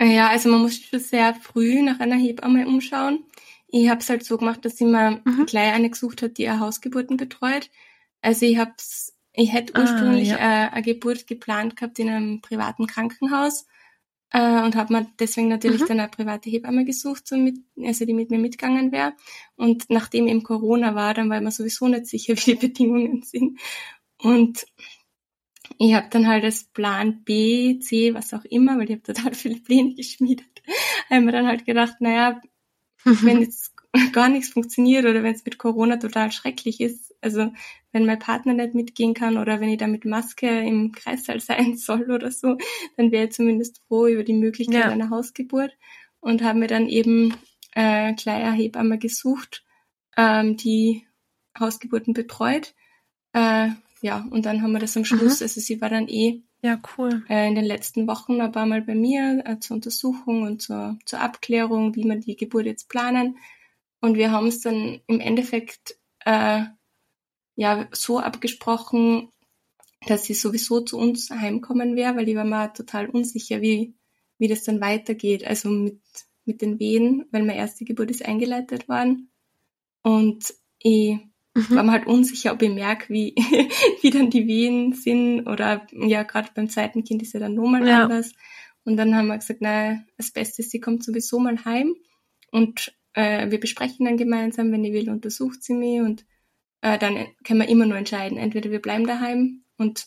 Ja, 0.00 0.28
also 0.28 0.48
man 0.48 0.62
muss 0.62 0.78
schon 0.78 0.98
sehr 0.98 1.34
früh 1.34 1.80
nach 1.80 2.00
einer 2.00 2.16
Hebamme 2.16 2.66
umschauen. 2.66 3.24
Ich 3.68 3.88
habe 3.88 4.00
es 4.00 4.10
halt 4.10 4.24
so 4.24 4.36
gemacht, 4.36 4.64
dass 4.64 4.80
ich 4.80 4.86
mir 4.86 5.20
mhm. 5.24 5.46
gleich 5.46 5.72
eine 5.72 5.90
gesucht 5.90 6.22
hat, 6.22 6.38
die 6.38 6.48
eine 6.48 6.58
Hausgeburten 6.58 7.16
betreut. 7.16 7.70
Also 8.20 8.46
ich 8.46 8.58
hab's, 8.58 9.14
ich 9.32 9.52
hätte 9.52 9.74
ah, 9.76 9.82
ursprünglich 9.82 10.34
ah, 10.34 10.38
ja. 10.38 10.66
äh, 10.66 10.70
eine 10.70 10.82
Geburt 10.82 11.28
geplant 11.28 11.76
gehabt 11.76 12.00
in 12.00 12.08
einem 12.08 12.40
privaten 12.40 12.88
Krankenhaus 12.88 13.66
äh, 14.32 14.62
und 14.62 14.76
habe 14.76 14.92
mir 14.92 15.06
deswegen 15.18 15.48
natürlich 15.48 15.82
mhm. 15.82 15.86
dann 15.88 16.00
eine 16.00 16.08
private 16.08 16.50
Hebamme 16.50 16.84
gesucht, 16.84 17.26
so 17.26 17.36
mit, 17.36 17.58
also 17.82 18.04
die 18.04 18.14
mit 18.14 18.30
mir 18.30 18.38
mitgegangen 18.38 18.92
wäre. 18.92 19.14
Und 19.56 19.90
nachdem 19.90 20.26
eben 20.26 20.42
Corona 20.42 20.94
war, 20.94 21.14
dann 21.14 21.28
war 21.28 21.36
ich 21.36 21.42
mir 21.42 21.50
sowieso 21.50 21.88
nicht 21.88 22.06
sicher, 22.06 22.34
wie 22.36 22.54
die 22.54 22.54
Bedingungen 22.54 23.22
sind. 23.22 23.60
Und 24.18 24.64
ich 25.78 25.94
habe 25.94 26.08
dann 26.10 26.26
halt 26.26 26.44
das 26.44 26.64
Plan 26.64 27.24
B, 27.24 27.78
C, 27.80 28.14
was 28.14 28.34
auch 28.34 28.44
immer, 28.44 28.78
weil 28.78 28.90
ich 28.90 28.96
habe 28.96 29.02
total 29.02 29.34
viele 29.34 29.60
Pläne 29.60 29.94
geschmiedet, 29.94 30.62
habe 31.10 31.22
mir 31.22 31.32
dann 31.32 31.46
halt 31.46 31.64
gedacht, 31.64 31.96
naja, 32.00 32.40
wenn 33.04 33.40
jetzt 33.40 33.72
gar 34.12 34.28
nichts 34.28 34.48
funktioniert 34.48 35.04
oder 35.04 35.22
wenn 35.22 35.34
es 35.34 35.44
mit 35.44 35.58
Corona 35.58 35.96
total 35.96 36.32
schrecklich 36.32 36.80
ist. 36.80 37.11
Also 37.22 37.52
wenn 37.92 38.06
mein 38.06 38.18
Partner 38.18 38.52
nicht 38.52 38.74
mitgehen 38.74 39.14
kann 39.14 39.38
oder 39.38 39.60
wenn 39.60 39.68
ich 39.68 39.78
da 39.78 39.86
mit 39.86 40.04
Maske 40.04 40.48
im 40.60 40.92
Kreissaal 40.92 41.40
sein 41.40 41.76
soll 41.76 42.10
oder 42.10 42.30
so, 42.30 42.58
dann 42.96 43.10
wäre 43.10 43.24
ich 43.24 43.32
zumindest 43.32 43.80
froh 43.86 44.06
über 44.06 44.24
die 44.24 44.34
Möglichkeit 44.34 44.84
ja. 44.84 44.90
einer 44.90 45.10
Hausgeburt 45.10 45.72
und 46.20 46.42
habe 46.42 46.58
mir 46.58 46.68
dann 46.68 46.88
eben 46.88 47.34
äh, 47.74 48.12
gleich 48.14 48.56
Hebamme 48.56 48.98
gesucht, 48.98 49.64
ähm, 50.16 50.56
die 50.56 51.06
Hausgeburten 51.58 52.12
betreut. 52.12 52.74
Äh, 53.32 53.70
ja, 54.02 54.26
und 54.30 54.46
dann 54.46 54.62
haben 54.62 54.72
wir 54.72 54.80
das 54.80 54.96
am 54.96 55.04
Schluss, 55.04 55.40
mhm. 55.40 55.44
also 55.44 55.60
sie 55.60 55.80
war 55.80 55.88
dann 55.88 56.08
eh 56.08 56.42
ja, 56.64 56.80
cool. 56.96 57.24
Äh, 57.28 57.48
in 57.48 57.56
den 57.56 57.64
letzten 57.64 58.06
Wochen 58.06 58.40
ein 58.40 58.52
paar 58.52 58.66
Mal 58.66 58.82
bei 58.82 58.94
mir 58.94 59.42
äh, 59.44 59.58
zur 59.58 59.74
Untersuchung 59.74 60.42
und 60.42 60.62
zur, 60.62 60.96
zur 61.04 61.20
Abklärung, 61.20 61.96
wie 61.96 62.04
wir 62.04 62.16
die 62.16 62.36
Geburt 62.36 62.66
jetzt 62.66 62.88
planen. 62.88 63.36
Und 64.00 64.16
wir 64.16 64.30
haben 64.30 64.46
es 64.46 64.60
dann 64.60 65.00
im 65.08 65.18
Endeffekt 65.18 65.96
äh, 66.24 66.62
ja 67.54 67.88
so 67.92 68.18
abgesprochen, 68.18 69.28
dass 70.06 70.24
sie 70.24 70.34
sowieso 70.34 70.80
zu 70.80 70.98
uns 70.98 71.30
heimkommen 71.30 71.96
wäre, 71.96 72.16
weil 72.16 72.28
ich 72.28 72.36
war 72.36 72.44
mir 72.44 72.72
total 72.72 73.08
unsicher, 73.08 73.60
wie, 73.60 73.94
wie 74.38 74.48
das 74.48 74.64
dann 74.64 74.80
weitergeht. 74.80 75.46
Also 75.46 75.68
mit, 75.68 76.00
mit 76.44 76.62
den 76.62 76.78
Wehen, 76.78 77.26
weil 77.30 77.42
meine 77.42 77.58
erste 77.58 77.84
Geburt 77.84 78.10
ist 78.10 78.24
eingeleitet 78.24 78.88
worden. 78.88 79.30
Und 80.02 80.54
ich 80.78 81.18
mhm. 81.54 81.70
war 81.70 81.82
mir 81.84 81.92
halt 81.92 82.06
unsicher, 82.06 82.52
ob 82.52 82.62
ich 82.62 82.70
merke, 82.70 83.12
wie, 83.12 83.34
wie 84.02 84.10
dann 84.10 84.30
die 84.30 84.46
Wehen 84.46 84.92
sind. 84.92 85.46
Oder 85.46 85.86
ja, 85.92 86.24
gerade 86.24 86.50
beim 86.54 86.68
zweiten 86.68 87.04
Kind 87.04 87.22
ist 87.22 87.34
ja 87.34 87.40
dann 87.40 87.54
nochmal 87.54 87.86
ja. 87.86 88.04
anders. 88.04 88.32
Und 88.84 88.96
dann 88.96 89.14
haben 89.14 89.28
wir 89.28 89.38
gesagt, 89.38 89.60
na, 89.62 90.02
das 90.16 90.32
Beste 90.32 90.62
ist, 90.62 90.70
sie 90.72 90.80
kommt 90.80 91.04
sowieso 91.04 91.38
mal 91.38 91.64
heim. 91.64 91.94
Und 92.50 92.92
äh, 93.14 93.50
wir 93.50 93.60
besprechen 93.60 94.06
dann 94.06 94.16
gemeinsam, 94.16 94.72
wenn 94.72 94.82
die 94.82 94.92
will, 94.92 95.10
untersucht 95.10 95.62
sie 95.62 95.74
mich 95.74 96.00
und 96.00 96.26
äh, 96.82 96.98
dann 96.98 97.26
können 97.44 97.60
wir 97.60 97.68
immer 97.68 97.86
nur 97.86 97.96
entscheiden. 97.96 98.36
Entweder 98.36 98.70
wir 98.70 98.82
bleiben 98.82 99.06
daheim 99.06 99.64
und 99.78 100.06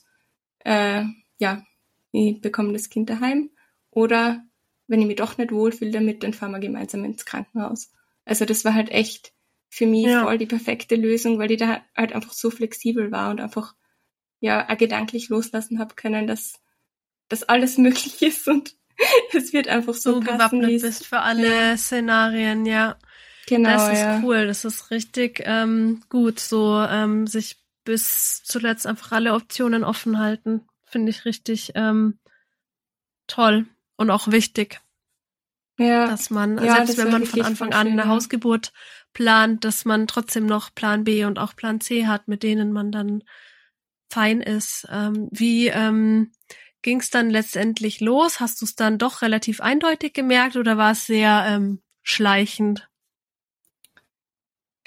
äh, 0.60 1.04
ja, 1.40 1.64
ich 2.12 2.42
bekomme 2.42 2.74
das 2.74 2.90
Kind 2.90 3.10
daheim 3.10 3.50
oder 3.90 4.44
wenn 4.88 5.02
ich 5.02 5.08
mich 5.08 5.16
doch 5.16 5.38
nicht 5.38 5.52
wohlfühle 5.52 5.92
damit, 5.92 6.24
dann 6.24 6.34
fahren 6.34 6.52
wir 6.52 6.60
gemeinsam 6.60 7.04
ins 7.04 7.26
Krankenhaus. 7.26 7.92
Also 8.24 8.46
das 8.46 8.64
war 8.66 8.74
halt 8.74 8.92
echt 8.92 9.34
für 9.70 9.88
mich 9.88 10.06
ja. 10.06 10.24
voll 10.24 10.38
die 10.38 10.46
perfekte 10.46 10.96
Lösung, 10.96 11.40
weil 11.40 11.52
ich 11.52 11.58
da 11.58 11.82
halt 11.96 12.14
einfach 12.14 12.34
so 12.34 12.52
flexibel 12.52 13.12
war 13.12 13.32
und 13.32 13.42
einfach 13.42 13.74
ja 14.40 14.70
auch 14.70 14.78
gedanklich 14.78 15.30
loslassen 15.30 15.80
habe 15.80 15.96
können, 15.96 16.28
dass 16.28 16.62
das 17.30 17.44
alles 17.44 17.78
möglich 17.80 18.22
ist 18.22 18.48
und 18.48 18.76
es 19.34 19.54
wird 19.54 19.68
einfach 19.68 19.94
so, 19.94 20.14
so 20.14 20.20
gewappnet 20.20 20.82
bist 20.82 21.06
für 21.06 21.20
alle 21.20 21.70
ja. 21.70 21.78
Szenarien, 21.78 22.66
ja. 22.66 22.98
Genau. 23.48 23.70
Das 23.70 23.94
ist 23.94 24.00
ja. 24.00 24.22
cool. 24.24 24.48
Das 24.48 24.66
ist 24.66 24.92
richtig 24.92 25.42
ähm, 25.46 26.04
gut, 26.10 26.40
so 26.40 26.80
ähm, 26.82 27.28
sich 27.28 27.58
bis 27.84 28.44
zuletzt 28.44 28.88
einfach 28.88 29.12
alle 29.12 29.34
Optionen 29.34 29.84
offen 29.84 30.20
halten. 30.20 30.68
Finde 30.86 31.12
ich 31.12 31.26
richtig 31.26 31.72
ähm, 31.76 32.20
toll 33.28 33.66
und 33.98 34.10
auch 34.10 34.30
wichtig. 34.30 34.82
Ja. 35.78 36.08
Dass 36.08 36.30
man, 36.30 36.58
ja, 36.64 36.86
selbst 36.86 36.98
wenn 36.98 37.12
man 37.12 37.26
von 37.26 37.42
Anfang 37.42 37.74
an 37.74 37.88
eine 37.88 38.08
Hausgeburt 38.08 38.72
plant, 39.14 39.66
dass 39.66 39.86
man 39.86 40.08
trotzdem 40.08 40.46
noch 40.46 40.74
Plan 40.74 41.04
B 41.04 41.26
und 41.26 41.38
auch 41.38 41.56
Plan 41.56 41.82
C 41.82 42.08
hat, 42.08 42.28
mit 42.28 42.44
denen 42.44 42.72
man 42.72 42.92
dann 42.92 43.24
fein 44.10 44.42
ist. 44.42 44.88
Ähm, 44.90 45.28
wie 45.32 45.68
ähm, 45.68 46.32
ging 46.82 47.00
es 47.00 47.10
dann 47.10 47.30
letztendlich 47.30 48.00
los? 48.00 48.40
Hast 48.40 48.62
du 48.62 48.66
es 48.66 48.76
dann 48.76 48.98
doch 48.98 49.22
relativ 49.22 49.60
eindeutig 49.60 50.14
gemerkt 50.14 50.56
oder 50.56 50.78
war 50.78 50.92
es 50.92 51.06
sehr 51.06 51.44
ähm, 51.48 51.82
schleichend? 52.04 52.88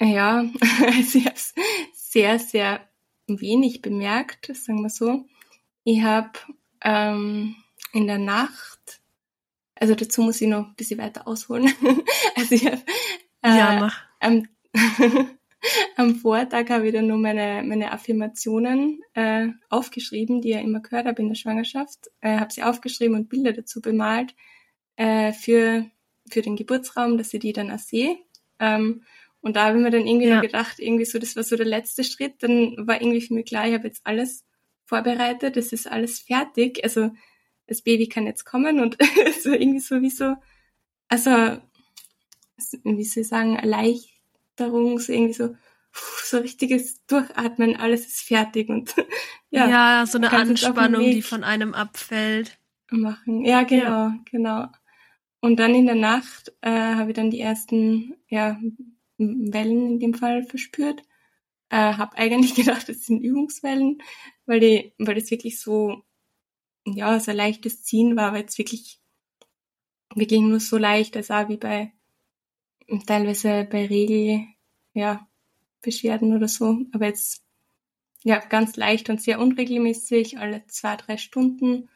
Ja, 0.01 0.45
also 0.85 1.17
ich 1.17 1.25
habe 1.25 1.35
es 1.35 1.53
sehr, 1.93 2.39
sehr 2.39 2.89
wenig 3.27 3.81
bemerkt, 3.81 4.49
sagen 4.55 4.81
wir 4.81 4.89
so. 4.89 5.25
Ich 5.83 6.01
habe 6.01 6.31
ähm, 6.81 7.55
in 7.93 8.07
der 8.07 8.17
Nacht, 8.17 9.01
also 9.75 9.95
dazu 9.95 10.21
muss 10.21 10.41
ich 10.41 10.47
noch 10.47 10.67
ein 10.67 10.75
bisschen 10.75 10.99
weiter 10.99 11.27
ausholen. 11.27 11.73
also 12.35 12.55
ich 12.55 12.65
habe 12.65 12.81
äh, 13.41 13.57
ja, 13.57 13.91
am, 14.19 14.47
am 15.95 16.15
Vortag 16.15 16.69
habe 16.69 16.87
ich 16.87 16.93
dann 16.93 17.07
nur 17.07 17.17
meine, 17.17 17.63
meine 17.63 17.91
Affirmationen 17.91 19.01
äh, 19.13 19.49
aufgeschrieben, 19.69 20.41
die 20.41 20.49
ich 20.49 20.55
ja 20.55 20.61
immer 20.61 20.81
gehört 20.81 21.07
habe 21.07 21.21
in 21.21 21.29
der 21.29 21.35
Schwangerschaft. 21.35 22.09
Äh, 22.21 22.39
habe 22.39 22.51
sie 22.51 22.63
aufgeschrieben 22.63 23.15
und 23.15 23.29
Bilder 23.29 23.53
dazu 23.53 23.81
bemalt 23.81 24.35
äh, 24.95 25.33
für, 25.33 25.85
für 26.29 26.41
den 26.41 26.55
Geburtsraum, 26.55 27.17
dass 27.17 27.33
ich 27.33 27.39
die 27.39 27.53
dann 27.53 27.71
auch 27.71 27.79
sehe. 27.79 28.17
Ähm, 28.59 29.03
und 29.41 29.55
da 29.55 29.67
habe 29.67 29.77
ich 29.77 29.83
mir 29.83 29.91
dann 29.91 30.05
irgendwie 30.05 30.27
ja. 30.27 30.35
nur 30.35 30.41
gedacht, 30.41 30.79
irgendwie 30.79 31.05
so, 31.05 31.17
das 31.17 31.35
war 31.35 31.43
so 31.43 31.55
der 31.55 31.65
letzte 31.65 32.03
Schritt. 32.03 32.43
Dann 32.43 32.75
war 32.87 33.01
irgendwie 33.01 33.21
für 33.21 33.33
mich 33.33 33.45
klar, 33.45 33.67
ich 33.67 33.73
habe 33.73 33.87
jetzt 33.87 34.01
alles 34.03 34.45
vorbereitet, 34.85 35.55
es 35.55 35.71
ist 35.71 35.89
alles 35.89 36.19
fertig. 36.19 36.83
Also 36.83 37.11
das 37.67 37.81
Baby 37.81 38.09
kann 38.09 38.25
jetzt 38.25 38.43
kommen 38.43 38.79
und 38.79 38.97
so 39.41 39.51
irgendwie 39.51 39.79
so 39.79 40.01
wie 40.01 40.09
so, 40.09 40.35
also 41.07 41.57
wie 42.83 43.03
soll 43.05 43.21
ich 43.21 43.27
sagen, 43.29 43.55
Erleichterung, 43.55 44.99
so 44.99 45.13
irgendwie 45.13 45.33
so, 45.33 45.55
so 46.23 46.39
richtiges 46.39 47.05
Durchatmen, 47.05 47.77
alles 47.77 48.07
ist 48.07 48.21
fertig 48.21 48.67
und 48.67 48.93
ja. 49.51 49.69
Ja, 49.69 50.05
so 50.05 50.17
eine 50.17 50.31
Anspannung, 50.31 51.03
die 51.03 51.21
von 51.21 51.43
einem 51.43 51.73
abfällt. 51.73 52.57
Machen. 52.91 53.45
Ja, 53.45 53.63
genau, 53.63 53.85
ja. 53.85 54.19
genau. 54.29 54.65
Und 55.41 55.59
dann 55.59 55.75
in 55.75 55.85
der 55.85 55.95
Nacht 55.95 56.51
äh, 56.61 56.69
habe 56.71 57.11
ich 57.11 57.15
dann 57.15 57.31
die 57.31 57.39
ersten 57.39 58.15
ja, 58.27 58.59
Wellen 59.19 59.93
in 59.93 59.99
dem 59.99 60.13
Fall 60.13 60.43
verspürt. 60.43 61.03
äh, 61.69 61.77
habe 61.95 62.17
eigentlich 62.17 62.55
gedacht, 62.55 62.89
das 62.89 63.05
sind 63.05 63.23
Übungswellen, 63.23 64.01
weil 64.45 64.59
die, 64.59 64.93
weil 64.97 65.15
das 65.15 65.31
wirklich 65.31 65.59
so, 65.61 66.03
ja, 66.85 67.19
so 67.19 67.31
ein 67.31 67.37
leichtes 67.37 67.83
Ziehen 67.83 68.15
war, 68.17 68.33
weil 68.33 68.45
es 68.45 68.57
wirklich, 68.57 68.99
wirklich 70.15 70.41
nur 70.41 70.59
so 70.59 70.77
leicht, 70.77 71.17
als 71.17 71.31
auch 71.31 71.49
wie 71.49 71.57
bei, 71.57 71.93
teilweise 73.05 73.67
bei 73.69 73.85
Regel, 73.85 74.45
ja, 74.93 75.27
Beschwerden 75.81 76.35
oder 76.35 76.47
so, 76.47 76.79
aber 76.91 77.05
jetzt, 77.07 77.43
ja, 78.23 78.39
ganz 78.39 78.75
leicht 78.75 79.09
und 79.09 79.21
sehr 79.21 79.39
unregelmäßig, 79.39 80.39
alle 80.39 80.65
zwei, 80.67 80.95
drei 80.97 81.17
Stunden, 81.17 81.89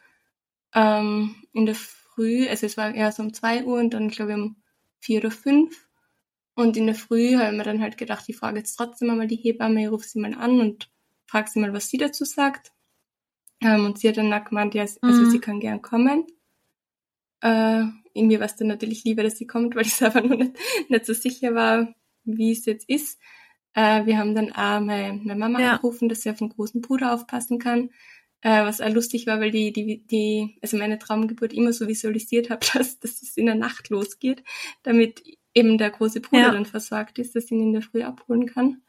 ähm, 0.74 1.36
in 1.54 1.66
der 1.66 1.76
Früh, 1.76 2.48
also 2.48 2.66
es 2.66 2.78
war 2.78 2.94
eher 2.94 3.12
so 3.12 3.24
um 3.24 3.34
zwei 3.34 3.64
Uhr 3.66 3.80
und 3.80 3.94
dann, 3.94 4.10
glaube 4.10 4.32
ich, 4.32 4.38
um 4.38 4.56
vier 5.00 5.20
oder 5.20 5.32
fünf 5.32 5.88
und 6.56 6.78
in 6.78 6.86
der 6.86 6.96
Früh 6.96 7.36
habe 7.36 7.52
ich 7.52 7.58
mir 7.58 7.64
dann 7.64 7.82
halt 7.82 7.98
gedacht, 7.98 8.26
ich 8.28 8.38
frage 8.38 8.60
jetzt 8.60 8.76
trotzdem 8.76 9.10
einmal 9.10 9.28
die 9.28 9.36
Hebamme, 9.36 9.84
ich 9.84 9.90
rufe 9.90 10.08
sie 10.08 10.20
mal 10.20 10.34
an 10.36 10.60
und 10.60 10.90
frage 11.26 11.50
sie 11.50 11.60
mal, 11.60 11.74
was 11.74 11.90
sie 11.90 11.98
dazu 11.98 12.26
sagt. 12.26 12.72
Ähm, 13.62 13.86
und 13.86 13.98
sie 13.98 14.10
hat 14.10 14.18
dann 14.18 14.34
auch 14.34 14.46
gemeint, 14.46 14.76
ja, 14.76 14.84
also 14.84 15.22
mhm. 15.22 15.32
sie 15.32 15.40
kann 15.40 15.60
gern 15.60 15.82
kommen. 15.82 16.28
Äh, 17.42 17.86
in 18.14 18.28
mir 18.28 18.40
war 18.40 18.46
es 18.46 18.56
dann 18.56 18.68
natürlich 18.68 19.04
lieber, 19.04 19.24
dass 19.24 19.38
sie 19.38 19.48
kommt, 19.48 19.76
weil 19.76 19.86
ich 19.86 19.96
selber 19.96 20.22
noch 20.22 20.38
nicht, 20.38 20.54
nicht 20.90 21.06
so 21.06 21.14
sicher 21.14 21.56
war, 21.56 21.94
wie 22.24 22.52
es 22.52 22.66
jetzt 22.66 22.88
ist. 22.88 23.20
Äh, 23.74 24.06
wir 24.06 24.18
haben 24.18 24.36
dann 24.36 24.52
auch 24.52 24.80
meine, 24.80 25.14
meine 25.24 25.40
Mama 25.40 25.60
ja. 25.60 25.72
angerufen, 25.72 26.10
dass 26.10 26.22
sie 26.22 26.30
auf 26.30 26.38
den 26.38 26.50
großen 26.50 26.82
Bruder 26.82 27.14
aufpassen 27.14 27.58
kann. 27.58 27.90
Äh, 28.42 28.66
was 28.66 28.82
auch 28.82 28.90
lustig 28.90 29.26
war, 29.26 29.40
weil 29.40 29.52
die, 29.52 29.72
die, 29.72 30.06
die, 30.06 30.60
also 30.62 30.76
meine 30.78 31.00
Traumgeburt 31.00 31.54
immer 31.54 31.72
so 31.72 31.88
visualisiert 31.88 32.50
habe, 32.50 32.66
dass, 32.74 33.00
dass 33.00 33.22
es 33.22 33.38
in 33.38 33.46
der 33.46 33.56
Nacht 33.56 33.90
losgeht, 33.90 34.44
damit 34.84 35.24
eben 35.54 35.78
der 35.78 35.92
große 35.92 36.22
Bruder 36.22 36.44
ja. 36.44 36.52
dann 36.52 36.66
versorgt 36.66 37.20
ist, 37.20 37.36
dass 37.36 37.46
ich 37.46 37.52
ihn 37.52 37.62
in 37.62 37.74
der 37.74 37.82
Früh 37.82 38.04
abholen 38.04 38.48
kann. 38.48 38.82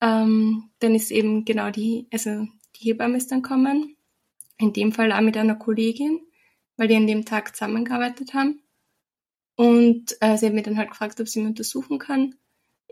Ähm, 0.00 0.70
dann 0.80 0.94
ist 0.94 1.10
eben 1.10 1.44
genau 1.44 1.70
die, 1.70 2.08
also 2.12 2.46
die 2.76 2.84
Hebamme 2.84 3.16
ist 3.16 3.30
dann 3.30 3.42
kommen. 3.42 3.96
In 4.58 4.72
dem 4.72 4.92
Fall 4.92 5.12
auch 5.12 5.20
mit 5.20 5.36
einer 5.36 5.56
Kollegin, 5.56 6.20
weil 6.76 6.88
die 6.88 6.96
an 6.96 7.06
dem 7.06 7.24
Tag 7.24 7.54
zusammengearbeitet 7.54 8.34
haben. 8.34 8.62
Und 9.56 10.16
äh, 10.20 10.36
sie 10.36 10.46
hat 10.46 10.54
mich 10.54 10.64
dann 10.64 10.76
halt 10.76 10.90
gefragt, 10.90 11.20
ob 11.20 11.28
sie 11.28 11.40
mich 11.40 11.48
untersuchen 11.48 11.98
kann. 11.98 12.34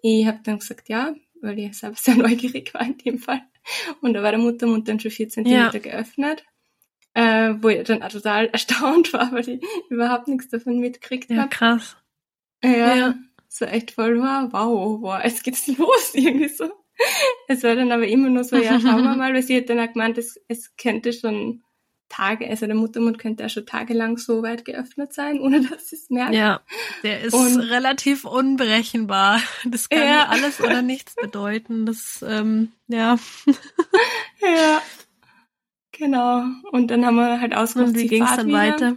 Ich 0.02 0.26
habe 0.26 0.40
dann 0.44 0.58
gesagt, 0.58 0.88
ja, 0.88 1.14
weil 1.40 1.58
ich 1.58 1.78
selber 1.78 1.96
sehr 1.96 2.14
neugierig 2.16 2.72
war 2.74 2.82
in 2.82 2.98
dem 2.98 3.18
Fall. 3.18 3.42
Und 4.00 4.14
da 4.14 4.22
war 4.22 4.30
der 4.30 4.40
Muttermund 4.40 4.88
dann 4.88 5.00
schon 5.00 5.10
vier 5.10 5.28
Zentimeter 5.28 5.74
ja. 5.74 5.78
geöffnet, 5.78 6.44
äh, 7.14 7.54
wo 7.58 7.68
ich 7.68 7.84
dann 7.84 8.02
auch 8.02 8.08
total 8.08 8.46
erstaunt 8.52 9.12
war, 9.12 9.32
weil 9.32 9.48
ich 9.48 9.62
überhaupt 9.88 10.28
nichts 10.28 10.48
davon 10.48 10.78
mitgekriegt 10.78 11.30
habe. 11.30 11.40
Ja, 11.40 11.46
krass. 11.46 11.96
Ja, 12.62 12.94
ja. 12.94 13.14
so 13.48 13.64
echt 13.64 13.92
voll, 13.92 14.18
wow, 14.20 14.52
wow, 14.52 15.02
wow, 15.02 15.20
es 15.22 15.42
geht's 15.42 15.66
los, 15.78 16.10
irgendwie 16.14 16.48
so. 16.48 16.70
Es 17.48 17.62
war 17.62 17.74
dann 17.74 17.92
aber 17.92 18.06
immer 18.06 18.28
nur 18.28 18.44
so, 18.44 18.56
ja, 18.56 18.78
schauen 18.78 19.02
wir 19.02 19.16
mal, 19.16 19.32
weil 19.32 19.42
sie 19.42 19.56
hat 19.56 19.70
dann 19.70 19.80
auch 19.80 19.92
gemeint, 19.92 20.18
es, 20.18 20.38
es 20.48 20.76
könnte 20.76 21.12
schon 21.12 21.62
Tage, 22.10 22.46
also 22.48 22.66
der 22.66 22.74
Muttermund 22.74 23.18
könnte 23.18 23.46
auch 23.46 23.50
schon 23.50 23.64
tagelang 23.64 24.18
so 24.18 24.42
weit 24.42 24.64
geöffnet 24.64 25.14
sein, 25.14 25.40
ohne 25.40 25.60
dass 25.70 25.88
sie 25.88 25.96
es 25.96 26.10
merkt. 26.10 26.34
Ja, 26.34 26.60
der 27.02 27.22
ist 27.22 27.32
und, 27.32 27.58
relativ 27.60 28.24
unberechenbar. 28.24 29.40
Das 29.64 29.88
kann 29.88 30.02
ja. 30.02 30.26
alles 30.26 30.60
oder 30.60 30.82
nichts 30.82 31.14
bedeuten. 31.14 31.86
Das, 31.86 32.22
ähm, 32.26 32.72
ja. 32.88 33.16
ja, 34.42 34.82
genau. 35.92 36.42
Und 36.72 36.88
dann 36.88 37.06
haben 37.06 37.14
wir 37.14 37.40
halt 37.40 37.54
ausgemacht, 37.54 37.90
Und 37.90 37.96
wie 37.96 38.08
ging 38.08 38.24
es 38.24 38.36
dann 38.36 38.48
wieder. 38.48 38.58
weiter? 38.58 38.96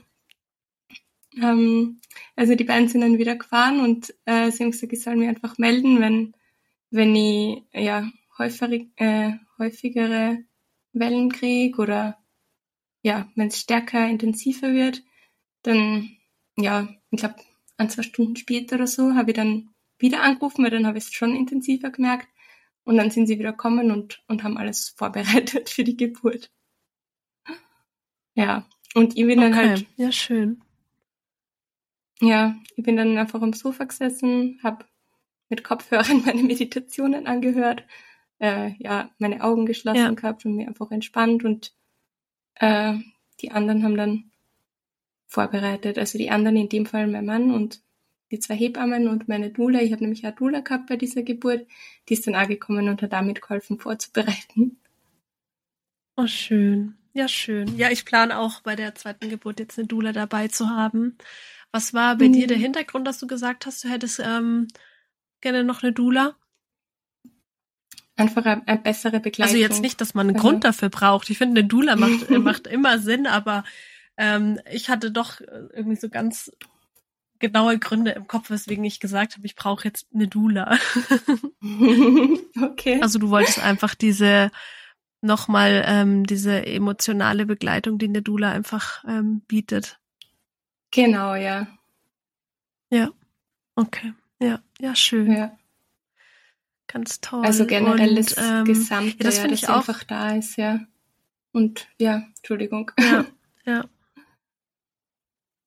Ähm, 1.42 2.00
also 2.36 2.56
die 2.56 2.63
beiden 2.63 2.88
sind 2.88 3.02
dann 3.02 3.18
wieder 3.18 3.36
gefahren 3.36 3.80
und 3.80 4.13
äh, 4.25 4.52
sie 4.52 4.63
haben 4.63 4.72
gesagt, 4.72 4.94
ich 4.94 5.02
soll 5.02 5.16
mich 5.16 5.28
einfach 5.28 5.58
melden, 5.58 6.00
wenn, 6.00 6.34
wenn 6.92 7.16
ich 7.16 7.63
ja 7.74 8.10
häufig, 8.38 8.90
äh, 8.98 9.34
häufigere 9.58 10.44
Wellen 10.94 11.32
kriege 11.32 11.82
oder 11.82 12.18
ja, 13.02 13.30
wenn 13.36 13.48
es 13.48 13.60
stärker, 13.60 14.08
intensiver 14.08 14.74
wird, 14.74 15.04
dann 15.63 16.17
ja, 16.58 16.88
ich 17.12 17.19
glaube, 17.19 17.36
ein, 17.78 17.89
zwei 17.89 18.04
Stunden 18.04 18.36
später 18.36 18.76
oder 18.76 18.88
so 18.88 19.15
habe 19.15 19.32
ich 19.32 19.36
dann 19.36 19.69
wieder 19.98 20.22
angerufen, 20.22 20.63
weil 20.63 20.72
dann 20.72 20.88
habe 20.88 20.98
ich 20.98 21.06
es 21.06 21.13
schon 21.13 21.36
intensiver 21.36 21.89
gemerkt. 21.89 22.28
Und 22.86 22.98
dann 22.98 23.12
sind 23.12 23.28
sie 23.28 23.39
wieder 23.39 23.52
gekommen 23.52 23.91
und, 23.91 24.22
und 24.28 24.43
haben 24.43 24.58
alles 24.58 24.89
vorbereitet 24.89 25.69
für 25.69 25.84
die 25.86 25.96
Geburt. 25.96 26.52
Ja, 28.36 28.67
und 28.93 29.15
ich 29.15 29.26
bin 29.26 29.39
okay. 29.39 29.50
dann 29.50 29.56
halt. 29.56 29.86
Ja, 29.96 30.12
schön. 30.12 30.62
Ja, 32.21 32.56
ich 32.76 32.84
bin 32.84 32.95
dann 32.95 33.17
einfach 33.17 33.41
am 33.41 33.54
Sofa 33.54 33.86
gesessen, 33.86 34.60
habe 34.63 34.86
mit 35.49 35.63
Kopfhörern 35.63 36.21
meine 36.26 36.43
Meditationen 36.43 37.28
angehört, 37.28 37.84
äh, 38.39 38.71
ja, 38.80 39.12
meine 39.17 39.43
Augen 39.43 39.65
geschlossen 39.65 39.97
ja. 39.97 40.12
gehabt 40.12 40.45
und 40.45 40.56
mir 40.56 40.67
einfach 40.67 40.91
entspannt 40.91 41.43
und 41.43 41.73
äh, 42.56 42.95
die 43.41 43.52
anderen 43.52 43.84
haben 43.84 43.97
dann 43.97 44.32
vorbereitet. 45.28 45.97
Also 45.97 46.17
die 46.17 46.30
anderen 46.30 46.58
in 46.58 46.69
dem 46.69 46.86
Fall 46.86 47.08
mein 47.08 47.26
Mann 47.26 47.52
und 47.52 47.82
die 48.32 48.39
zwei 48.39 48.56
Hebammen 48.56 49.08
und 49.08 49.28
meine 49.28 49.52
Dula. 49.52 49.82
Ich 49.82 49.91
habe 49.91 50.04
nämlich 50.04 50.26
auch 50.26 50.36
Dula 50.36 50.62
gehabt 50.62 50.88
bei 50.88 50.95
dieser 50.95 51.23
Geburt. 51.23 51.67
Die 52.10 52.13
ist 52.13 52.26
dann 52.26 52.36
auch 52.36 52.47
gekommen 52.47 52.89
und 52.89 53.02
hat 53.02 53.13
damit 53.13 53.41
geholfen 53.41 53.80
vorzubereiten. 53.80 54.80
Oh, 56.15 56.28
schön. 56.28 56.95
Ja, 57.13 57.28
schön. 57.28 57.78
Ja, 57.78 57.91
ich 57.91 58.06
plane 58.06 58.38
auch 58.38 58.62
bei 58.62 58.76
der 58.76 58.95
zweiten 58.95 59.30
Geburt 59.30 59.60
jetzt 59.60 59.78
eine 59.78 59.88
Dula 59.88 60.13
dabei 60.13 60.47
zu 60.47 60.69
haben. 60.69 61.17
Was 61.74 61.94
war 61.94 62.18
bei 62.18 62.30
mhm. 62.30 62.34
dir 62.34 62.48
der 62.48 62.58
Hintergrund, 62.58 63.08
dass 63.08 63.18
du 63.18 63.26
gesagt 63.26 63.66
hast, 63.66 63.84
du 63.84 63.90
hättest 63.90 64.22
ähm, 64.24 64.68
gerne 65.42 65.64
noch 65.64 65.82
eine 65.82 65.92
Dula? 65.92 66.36
Einfach 68.16 68.46
eine, 68.46 68.66
eine 68.68 68.80
bessere 68.80 69.20
Begleitung. 69.20 69.56
Also 69.56 69.58
jetzt 69.58 69.82
nicht, 69.82 70.00
dass 70.00 70.14
man 70.14 70.28
einen 70.28 70.38
also. 70.38 70.48
Grund 70.48 70.64
dafür 70.64 70.90
braucht. 70.90 71.32
Ich 71.32 71.40
finde, 71.40 71.60
eine 71.60 71.68
Dula 71.68 71.96
macht, 71.96 72.30
macht 72.30 72.68
immer 72.68 73.00
Sinn, 73.00 73.26
aber 73.26 73.64
ähm, 74.18 74.60
ich 74.72 74.90
hatte 74.90 75.12
doch 75.12 75.42
äh, 75.42 75.68
irgendwie 75.74 75.96
so 75.96 76.10
ganz 76.10 76.52
genaue 77.40 77.80
Gründe 77.80 78.12
im 78.12 78.28
Kopf, 78.28 78.52
weswegen 78.52 78.86
ich 78.86 79.00
gesagt 79.00 79.36
habe, 79.36 79.46
ich 79.48 79.56
brauche 79.56 79.86
jetzt 79.86 80.08
eine 80.14 80.28
Dula. 80.28 80.78
okay. 82.62 83.00
Also 83.02 83.18
du 83.18 83.32
wolltest 83.32 83.60
einfach 83.60 83.96
diese 83.96 84.52
nochmal 85.22 85.84
ähm, 85.88 86.26
diese 86.28 86.68
emotionale 86.68 87.48
Begleitung, 87.48 87.98
die 87.98 88.10
eine 88.10 88.22
Dula 88.22 88.52
einfach 88.52 89.04
ähm, 89.08 89.42
bietet. 89.48 90.00
Genau, 90.93 91.34
ja. 91.34 91.67
Ja. 92.91 93.10
Okay. 93.75 94.13
Ja, 94.39 94.62
ja, 94.79 94.95
schön. 94.95 95.32
Ja. 95.32 95.58
Ganz 96.88 97.19
toll. 97.19 97.43
Also 97.43 97.65
generell 97.65 98.10
Und, 98.10 98.15
das 98.17 98.38
ähm, 98.38 98.65
Gesamte, 98.65 99.17
ja, 99.17 99.23
das 99.23 99.38
ja, 99.38 99.47
das 99.47 99.63
ich 99.63 99.69
auch. 99.69 99.77
einfach 99.77 100.03
da 100.03 100.36
ist, 100.36 100.58
ja. 100.58 100.82
Und 101.51 101.88
ja, 101.97 102.23
Entschuldigung. 102.38 102.91
Ja, 102.99 103.25
ja. 103.65 103.86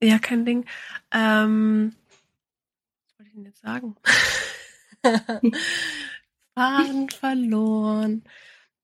Ja, 0.00 0.18
kein 0.20 0.44
Ding. 0.44 0.66
Ähm, 1.10 1.96
was 3.06 3.18
wollte 3.18 3.28
ich 3.28 3.34
denn 3.34 3.44
jetzt 3.46 3.60
sagen? 3.62 3.96
Faden 6.54 7.10
verloren. 7.10 8.22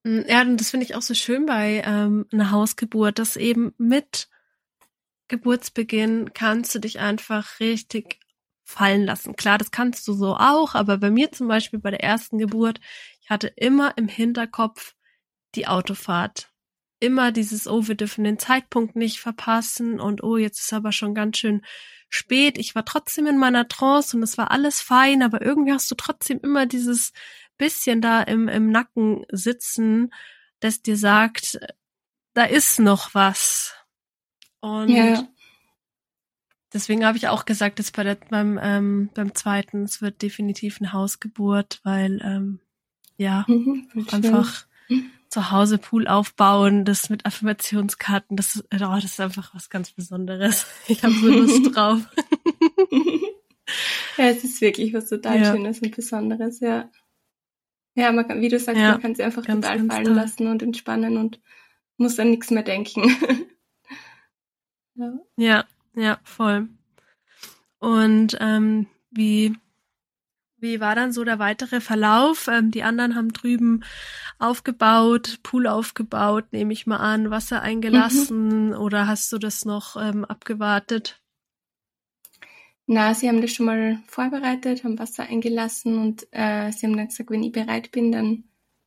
Hm, 0.05 0.25
ja, 0.27 0.41
und 0.43 0.57
das 0.57 0.71
finde 0.71 0.87
ich 0.87 0.97
auch 0.97 1.03
so 1.03 1.15
schön 1.15 1.47
bei 1.47 1.83
ähm, 1.87 2.27
einer 2.33 2.51
Hausgeburt, 2.51 3.21
dass 3.21 3.37
eben 3.37 3.75
mit 3.79 4.29
Geburtsbeginn 5.33 6.35
kannst 6.35 6.75
du 6.75 6.79
dich 6.79 7.01
einfach 7.01 7.59
richtig 7.59 8.21
fallen 8.65 9.05
lassen. 9.07 9.35
Klar, 9.35 9.57
das 9.57 9.71
kannst 9.71 10.07
du 10.07 10.13
so 10.13 10.37
auch, 10.37 10.75
aber 10.75 10.99
bei 10.99 11.11
mir 11.11 11.33
zum 11.33 11.49
Beispiel 11.49 11.79
bei 11.79 11.91
der 11.91 12.03
ersten 12.03 12.37
Geburt, 12.37 12.81
ich 13.23 13.31
hatte 13.31 13.47
immer 13.57 13.97
im 13.97 14.09
Hinterkopf 14.09 14.95
die 15.55 15.67
Autofahrt. 15.67 16.51
Immer 17.01 17.33
dieses, 17.33 17.67
oh, 17.67 17.89
wir 17.89 17.95
dürfen 17.95 18.25
den 18.25 18.39
Zeitpunkt 18.39 18.95
nicht 18.95 19.21
verpassen 19.21 20.01
und 20.01 20.23
oh, 20.23 20.37
jetzt 20.37 20.61
ist 20.61 20.73
aber 20.75 20.93
schon 20.93 21.15
ganz 21.15 21.39
schön 21.39 21.63
spät. 22.11 22.59
Ich 22.59 22.75
war 22.75 22.85
trotzdem 22.85 23.27
in 23.27 23.39
meiner 23.39 23.69
Trance 23.69 24.15
und 24.15 24.23
es 24.23 24.37
war 24.37 24.51
alles 24.51 24.83
fein, 24.83 25.23
aber 25.23 25.41
irgendwie 25.41 25.73
hast 25.73 25.91
du 25.91 25.95
trotzdem 25.95 26.41
immer 26.43 26.67
dieses 26.67 27.13
bisschen 27.57 28.03
da 28.03 28.21
im, 28.23 28.49
im 28.49 28.71
Nacken 28.71 29.25
sitzen, 29.33 30.13
das 30.61 30.83
dir 30.83 30.99
sagt, 30.99 31.59
da 32.35 32.45
ist 32.45 32.81
noch 32.81 33.15
was. 33.15 33.82
Und 34.63 34.91
ja. 34.91 35.29
deswegen 36.73 37.05
habe 37.05 37.19
ich 37.19 37.29
auch 37.29 37.45
gesagt, 37.45 37.79
dass 37.81 37.91
bei 37.91 38.05
der, 38.05 38.17
beim, 38.31 38.59
ähm, 38.63 39.11
beim 39.13 39.35
zweiten, 39.35 39.83
es 39.83 40.01
wird 40.01 40.23
definitiv 40.23 40.81
eine 40.81 40.93
Hausgeburt, 40.93 41.81
weil 41.83 42.23
ähm, 42.25 42.61
ja, 43.17 43.45
mhm, 43.49 43.89
einfach 44.11 44.67
zu 45.29 45.51
Hause 45.51 45.79
Pool 45.79 46.07
aufbauen, 46.07 46.85
das 46.85 47.11
mit 47.11 47.27
Affirmationskarten, 47.27 48.37
das, 48.37 48.63
oh, 48.73 48.77
das 48.79 49.05
ist 49.05 49.21
einfach 49.21 49.53
was 49.55 49.69
ganz 49.69 49.91
Besonderes. 49.91 50.67
Ich 50.89 51.03
habe 51.03 51.15
so 51.15 51.27
Lust 51.27 51.65
drauf. 51.75 52.01
ja, 54.17 54.25
es 54.27 54.45
ist 54.45 54.61
wirklich 54.61 54.95
was 54.95 55.09
total 55.09 55.41
ja. 55.41 55.53
Schönes 55.53 55.81
und 55.81 55.97
Besonderes, 55.97 56.61
ja. 56.61 56.89
Ja, 57.95 58.13
man 58.13 58.29
kann, 58.29 58.41
wie 58.41 58.49
du 58.49 58.61
sagst, 58.61 58.81
ja, 58.81 58.93
man 58.93 59.03
kann 59.03 59.15
sie 59.17 59.25
einfach 59.25 59.45
ganz, 59.45 59.65
total 59.67 59.79
ganz 59.79 59.93
fallen 59.93 60.05
toll. 60.05 60.15
lassen 60.15 60.47
und 60.47 60.63
entspannen 60.63 61.17
und 61.17 61.41
muss 61.97 62.19
an 62.21 62.31
nichts 62.31 62.51
mehr 62.51 62.63
denken. 62.63 63.03
Ja, 64.95 65.13
ja, 65.37 65.65
ja 65.95 66.19
voll. 66.25 66.69
Und 67.79 68.37
ähm, 68.41 68.87
wie, 69.11 69.57
Wie 70.57 70.81
war 70.81 70.95
dann 70.95 71.13
so 71.13 71.25
der 71.25 71.39
weitere 71.41 71.81
Verlauf? 71.81 72.47
Ähm, 72.49 72.71
die 72.71 72.85
anderen 72.85 73.17
haben 73.17 73.33
drüben 73.33 73.83
aufgebaut, 74.39 75.41
Pool 75.43 75.67
aufgebaut, 75.67 76.53
nehme 76.53 76.73
ich 76.73 76.87
mal 76.87 76.99
an, 76.99 77.31
Wasser 77.31 77.63
eingelassen 77.63 78.69
mhm. 78.69 78.75
oder 78.75 79.09
hast 79.09 79.33
du 79.33 79.39
das 79.39 79.65
noch 79.65 79.97
ähm, 79.97 80.25
abgewartet? 80.25 81.21
Na, 82.87 83.15
sie 83.15 83.29
haben 83.29 83.41
das 83.41 83.53
schon 83.53 83.67
mal 83.67 83.99
vorbereitet, 84.07 84.85
haben 84.85 84.99
Wasser 84.99 85.25
eingelassen 85.25 85.99
und 85.99 86.27
äh, 86.33 86.71
sie 86.73 86.87
haben 86.87 86.97
dann 86.97 87.09
gesagt, 87.09 87.31
wenn 87.31 87.43
ich 87.43 87.53
bereit 87.53 87.91
bin, 87.93 88.13
dann 88.13 88.45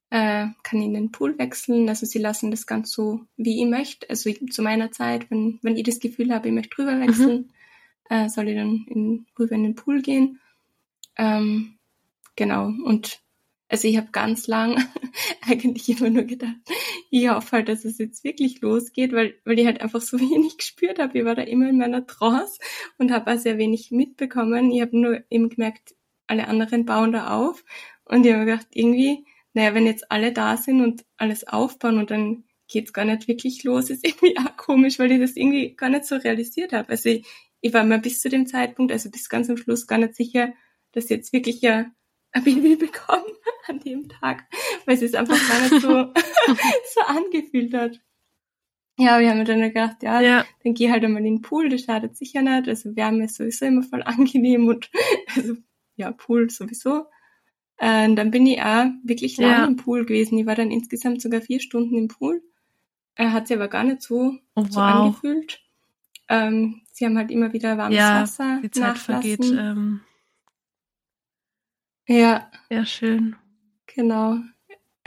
äh, 0.09 0.47
kann 0.63 0.81
in 0.81 0.93
den 0.93 1.11
Pool 1.11 1.37
wechseln. 1.37 1.89
Also 1.89 2.05
sie 2.05 2.19
lassen 2.19 2.51
das 2.51 2.67
ganz 2.67 2.91
so, 2.91 3.21
wie 3.37 3.61
ich 3.61 3.67
möchte. 3.67 4.09
Also 4.09 4.29
ich, 4.29 4.45
zu 4.51 4.61
meiner 4.61 4.91
Zeit, 4.91 5.29
wenn, 5.31 5.59
wenn 5.61 5.75
ich 5.75 5.83
das 5.83 5.99
Gefühl 5.99 6.33
habe, 6.33 6.47
ich 6.47 6.53
möchte 6.53 6.77
rüber 6.77 6.99
wechseln, 6.99 7.51
mhm. 8.09 8.15
äh, 8.15 8.29
soll 8.29 8.49
ich 8.49 8.55
dann 8.55 8.85
in, 8.87 9.25
rüber 9.37 9.55
in 9.55 9.63
den 9.63 9.75
Pool 9.75 10.01
gehen. 10.01 10.39
Ähm, 11.17 11.75
genau. 12.35 12.65
Und 12.67 13.19
also 13.67 13.87
ich 13.87 13.97
habe 13.97 14.09
ganz 14.11 14.47
lang 14.47 14.83
eigentlich 15.41 15.89
immer 15.89 16.09
nur 16.09 16.23
gedacht, 16.23 16.55
ich 17.09 17.29
hoffe 17.29 17.51
halt, 17.53 17.69
dass 17.69 17.83
es 17.83 17.97
jetzt 17.97 18.23
wirklich 18.23 18.61
losgeht, 18.61 19.11
weil, 19.11 19.35
weil 19.43 19.57
ich 19.59 19.65
halt 19.65 19.81
einfach 19.81 20.01
so 20.01 20.19
wenig 20.19 20.57
gespürt 20.57 20.99
habe. 20.99 21.17
Ich 21.17 21.25
war 21.25 21.35
da 21.35 21.41
immer 21.41 21.69
in 21.69 21.77
meiner 21.77 22.05
Trance 22.05 22.59
und 22.97 23.11
habe 23.11 23.33
auch 23.33 23.37
sehr 23.37 23.57
wenig 23.57 23.91
mitbekommen. 23.91 24.71
Ich 24.71 24.81
habe 24.81 24.97
nur 24.97 25.23
eben 25.29 25.49
gemerkt, 25.49 25.95
alle 26.27 26.47
anderen 26.47 26.85
bauen 26.85 27.11
da 27.11 27.35
auf. 27.35 27.63
Und 28.05 28.25
ich 28.25 28.33
habe 28.33 28.45
gedacht, 28.45 28.67
irgendwie, 28.71 29.25
naja, 29.55 29.73
wenn 29.73 29.85
jetzt 29.85 30.11
alle 30.11 30.33
da 30.33 30.57
sind 30.57 30.81
und 30.81 31.05
alles 31.17 31.47
aufbauen 31.47 31.97
und 31.97 32.11
dann 32.11 32.43
geht's 32.67 32.91
gar 32.91 33.05
nicht 33.05 33.27
wirklich 33.27 33.63
los, 33.63 33.89
ist 33.89 34.05
irgendwie 34.05 34.37
auch 34.37 34.57
komisch, 34.57 34.99
weil 34.99 35.11
ich 35.11 35.19
das 35.19 35.35
irgendwie 35.35 35.75
gar 35.75 35.89
nicht 35.89 36.05
so 36.05 36.17
realisiert 36.17 36.73
habe. 36.73 36.89
Also 36.89 37.09
ich, 37.09 37.25
ich 37.61 37.73
war 37.73 37.83
mir 37.83 37.99
bis 37.99 38.21
zu 38.21 38.29
dem 38.29 38.47
Zeitpunkt, 38.47 38.91
also 38.91 39.09
bis 39.09 39.29
ganz 39.29 39.49
am 39.49 39.57
Schluss 39.57 39.87
gar 39.87 39.97
nicht 39.97 40.15
sicher, 40.15 40.53
dass 40.91 41.09
jetzt 41.09 41.31
wirklich 41.31 41.61
ja 41.61 41.85
ein 42.33 42.43
Baby 42.43 42.75
bekommen 42.75 43.23
an 43.67 43.79
dem 43.79 44.09
Tag, 44.09 44.43
weil 44.85 44.95
es 44.95 44.99
sich 44.99 45.17
einfach 45.17 45.39
gar 45.47 45.61
nicht 45.61 45.81
so, 45.81 45.89
so 46.93 47.01
angefühlt 47.07 47.73
hat. 47.73 48.01
Ja, 48.97 49.19
wir 49.19 49.29
haben 49.29 49.43
dann 49.45 49.61
gedacht, 49.61 50.03
ja, 50.03 50.21
ja, 50.21 50.45
dann 50.63 50.73
geh 50.73 50.91
halt 50.91 51.03
einmal 51.03 51.25
in 51.25 51.35
den 51.35 51.41
Pool, 51.41 51.69
das 51.69 51.81
schadet 51.81 52.15
sicher 52.17 52.41
nicht. 52.41 52.67
Also 52.67 52.95
Wärme 52.95 53.25
ist 53.25 53.35
sowieso 53.35 53.65
immer 53.65 53.83
voll 53.83 54.03
angenehm 54.03 54.67
und 54.67 54.89
also 55.35 55.55
ja, 55.95 56.11
Pool 56.11 56.49
sowieso. 56.49 57.05
Äh, 57.77 58.13
dann 58.13 58.31
bin 58.31 58.47
ich 58.47 58.61
auch 58.61 58.85
wirklich 59.03 59.38
lange 59.38 59.53
ja. 59.53 59.65
im 59.65 59.75
Pool 59.75 60.05
gewesen. 60.05 60.38
Ich 60.38 60.45
war 60.45 60.55
dann 60.55 60.71
insgesamt 60.71 61.21
sogar 61.21 61.41
vier 61.41 61.59
Stunden 61.59 61.95
im 61.97 62.07
Pool. 62.07 62.41
Er 63.15 63.31
hat 63.31 63.47
sich 63.47 63.57
aber 63.57 63.67
gar 63.67 63.83
nicht 63.83 64.01
so, 64.01 64.38
oh, 64.55 64.63
wow. 64.63 64.71
so 64.71 64.79
angefühlt. 64.79 65.61
Ähm, 66.27 66.81
sie 66.91 67.05
haben 67.05 67.17
halt 67.17 67.31
immer 67.31 67.53
wieder 67.53 67.77
warmes 67.77 67.97
ja, 67.97 68.21
Wasser. 68.21 68.59
Die 68.63 68.71
Zeit 68.71 68.97
vergeht. 68.97 69.45
Ähm, 69.45 70.01
ja. 72.07 72.49
Ja, 72.69 72.85
schön. 72.85 73.35
Genau. 73.88 74.39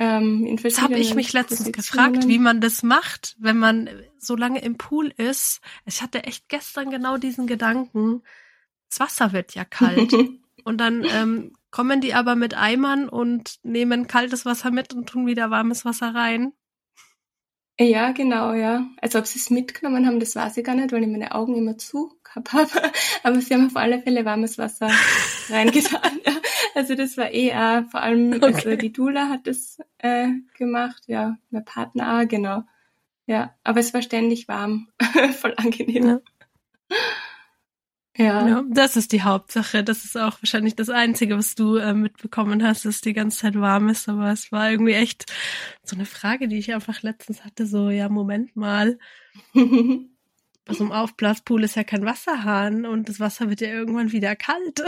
Ähm, 0.00 0.56
das 0.62 0.80
habe 0.80 0.98
ich 0.98 1.14
mich 1.16 1.32
letztens 1.32 1.72
gefragt, 1.72 2.28
wie 2.28 2.38
man 2.38 2.60
das 2.60 2.84
macht, 2.84 3.34
wenn 3.40 3.58
man 3.58 3.90
so 4.18 4.36
lange 4.36 4.60
im 4.60 4.78
Pool 4.78 5.08
ist. 5.16 5.60
Ich 5.86 6.02
hatte 6.02 6.22
echt 6.22 6.48
gestern 6.48 6.90
genau 6.90 7.16
diesen 7.16 7.48
Gedanken. 7.48 8.22
Das 8.88 9.00
Wasser 9.00 9.32
wird 9.32 9.54
ja 9.54 9.64
kalt. 9.64 10.12
und 10.64 10.78
dann 10.78 11.04
ähm, 11.04 11.52
kommen 11.70 12.00
die 12.00 12.14
aber 12.14 12.36
mit 12.36 12.54
Eimern 12.54 13.08
und 13.08 13.58
nehmen 13.62 14.06
kaltes 14.06 14.46
Wasser 14.46 14.70
mit 14.70 14.94
und 14.94 15.08
tun 15.08 15.26
wieder 15.26 15.50
warmes 15.50 15.84
Wasser 15.84 16.14
rein. 16.14 16.52
Ja, 17.80 18.10
genau, 18.10 18.54
ja. 18.54 18.88
Also 19.00 19.20
ob 19.20 19.26
sie 19.26 19.38
es 19.38 19.50
mitgenommen 19.50 20.04
haben, 20.06 20.18
das 20.18 20.34
weiß 20.34 20.56
ich 20.56 20.64
gar 20.64 20.74
nicht, 20.74 20.90
weil 20.90 21.02
ich 21.02 21.08
meine 21.08 21.32
Augen 21.32 21.56
immer 21.56 21.78
zu 21.78 22.12
gehabt 22.24 22.52
habe. 22.52 22.68
Aber 23.22 23.40
sie 23.40 23.54
haben 23.54 23.68
auf 23.68 23.76
alle 23.76 24.02
Fälle 24.02 24.24
warmes 24.24 24.58
Wasser 24.58 24.90
reingetan. 25.48 26.18
Ja. 26.26 26.32
Also 26.74 26.96
das 26.96 27.16
war 27.16 27.32
eh 27.32 27.52
auch, 27.54 27.88
vor 27.90 28.02
allem 28.02 28.32
okay. 28.32 28.46
also 28.46 28.76
die 28.76 28.92
Dula 28.92 29.28
hat 29.28 29.46
das 29.46 29.78
äh, 29.98 30.28
gemacht, 30.56 31.04
ja, 31.06 31.36
mein 31.50 31.64
Partner 31.64 32.18
auch, 32.18 32.28
genau. 32.28 32.62
Ja, 33.26 33.54
aber 33.62 33.80
es 33.80 33.92
war 33.94 34.02
ständig 34.02 34.48
warm, 34.48 34.88
voll 35.38 35.54
angenehm. 35.56 36.06
Ja. 36.06 36.96
Ja. 38.18 38.48
ja. 38.48 38.64
Das 38.68 38.96
ist 38.96 39.12
die 39.12 39.22
Hauptsache. 39.22 39.84
Das 39.84 40.04
ist 40.04 40.16
auch 40.18 40.42
wahrscheinlich 40.42 40.74
das 40.74 40.90
Einzige, 40.90 41.38
was 41.38 41.54
du 41.54 41.76
äh, 41.76 41.94
mitbekommen 41.94 42.64
hast, 42.64 42.84
dass 42.84 43.00
die 43.00 43.12
ganze 43.12 43.38
Zeit 43.38 43.54
warm 43.58 43.88
ist. 43.88 44.08
Aber 44.08 44.32
es 44.32 44.50
war 44.50 44.70
irgendwie 44.70 44.94
echt 44.94 45.26
so 45.84 45.94
eine 45.94 46.04
Frage, 46.04 46.48
die 46.48 46.58
ich 46.58 46.74
einfach 46.74 47.02
letztens 47.02 47.44
hatte. 47.44 47.64
So, 47.66 47.90
ja, 47.90 48.08
Moment 48.08 48.56
mal. 48.56 48.98
Bei 49.54 50.74
so 50.74 50.84
einem 50.84 50.92
Aufblaspool 50.92 51.62
ist 51.62 51.76
ja 51.76 51.84
kein 51.84 52.04
Wasserhahn 52.04 52.84
und 52.86 53.08
das 53.08 53.20
Wasser 53.20 53.48
wird 53.48 53.60
ja 53.60 53.68
irgendwann 53.68 54.10
wieder 54.10 54.34
kalt. 54.34 54.82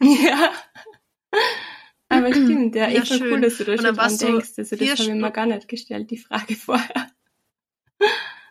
ja. 0.00 0.50
Aber 2.08 2.32
stimmt, 2.32 2.76
ja, 2.76 2.88
ja 2.88 3.02
eh 3.02 3.06
voll 3.06 3.32
cool, 3.32 3.40
dass 3.40 3.58
du 3.58 3.64
da 3.64 3.76
schon 3.76 3.96
dran 3.96 4.18
denkst. 4.18 4.52
Also 4.56 4.76
das 4.76 4.90
habe 4.90 5.02
ich 5.02 5.14
mir 5.14 5.30
gar 5.32 5.46
nicht 5.46 5.66
gestellt, 5.66 6.10
die 6.10 6.18
Frage 6.18 6.54
vorher. 6.54 7.08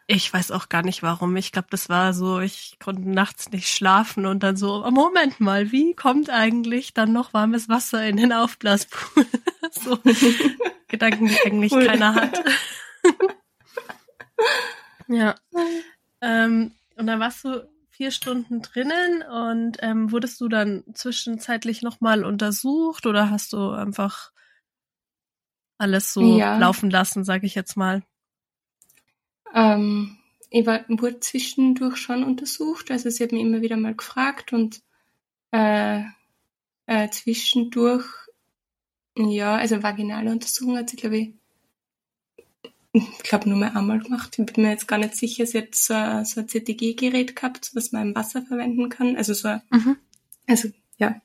Ich 0.08 0.34
weiß 0.34 0.52
auch 0.52 0.68
gar 0.68 0.84
nicht 0.84 1.02
warum. 1.02 1.36
Ich 1.38 1.54
glaube, 1.54 1.70
das 1.72 1.88
war 1.88 2.14
so, 2.14 2.40
ich 2.40 2.78
konnte 2.80 3.10
nachts 3.10 3.52
nicht 3.52 3.70
schlafen 3.70 4.26
und 4.26 4.44
dann 4.44 4.58
so, 4.58 4.90
Moment 4.92 5.40
mal, 5.40 5.72
wie 5.72 5.94
kommt 5.94 6.30
eigentlich 6.30 6.94
dann 6.94 7.14
noch 7.14 7.34
warmes 7.34 7.70
Wasser 7.70 8.06
in 8.06 8.18
den 8.18 8.34
Aufblaspool? 8.34 9.26
so 9.72 9.98
Gedanken, 10.88 11.28
die 11.28 11.40
eigentlich 11.46 11.72
cool. 11.72 11.86
keiner 11.86 12.16
hat. 12.16 12.44
ja. 15.08 15.36
Ähm, 16.22 16.74
und 16.98 17.08
dann 17.08 17.20
warst 17.20 17.46
du 17.46 17.70
vier 17.90 18.12
Stunden 18.12 18.62
drinnen 18.62 19.22
und 19.22 19.78
ähm, 19.82 20.12
wurdest 20.12 20.42
du 20.42 20.50
dann 20.50 20.84
zwischenzeitlich 20.94 21.82
nochmal 21.82 22.26
untersucht 22.26 23.06
oder 23.06 23.30
hast 23.30 23.54
du 23.54 23.70
einfach 23.70 24.32
alles 25.78 26.12
so 26.12 26.38
ja. 26.38 26.58
laufen 26.58 26.90
lassen, 26.90 27.24
sag 27.24 27.44
ich 27.44 27.56
jetzt 27.56 27.78
mal? 27.78 28.04
Ähm, 29.54 30.18
ich 30.50 30.66
war, 30.66 30.86
wurde 30.88 31.20
zwischendurch 31.20 31.98
schon 31.98 32.24
untersucht, 32.24 32.92
also 32.92 33.10
sie 33.10 33.24
hat 33.24 33.32
mich 33.32 33.42
immer 33.42 33.62
wieder 33.62 33.78
mal 33.78 33.96
gefragt 33.96 34.54
und 34.54 34.82
äh, 35.52 36.04
äh, 36.86 37.10
zwischendurch, 37.10 38.06
ja, 39.16 39.56
also 39.56 39.84
vaginale 39.84 40.32
Untersuchung 40.32 40.78
hat 40.78 40.90
sie, 40.90 40.98
glaube 40.98 41.18
ich, 41.18 41.34
ich 42.94 43.24
glaube 43.24 43.50
nur 43.50 43.58
mal 43.58 43.76
einmal 43.76 44.00
gemacht. 44.00 44.38
Ich 44.38 44.46
bin 44.46 44.64
mir 44.64 44.72
jetzt 44.72 44.88
gar 44.88 45.00
nicht 45.00 45.16
sicher. 45.16 45.48
Sie 45.48 45.58
hat 45.58 45.74
so, 45.74 45.96
ein, 45.96 46.26
so 46.26 46.42
ein 46.42 46.48
CTG-Gerät 46.48 47.36
gehabt, 47.36 47.72
was 47.74 47.92
man 47.92 48.10
im 48.10 48.16
Wasser 48.16 48.44
verwenden 48.44 48.90
kann. 48.90 49.16
Also 49.16 49.34
so, 49.34 49.50
mhm. 49.72 49.98
also 50.48 50.70
ja, 50.98 51.20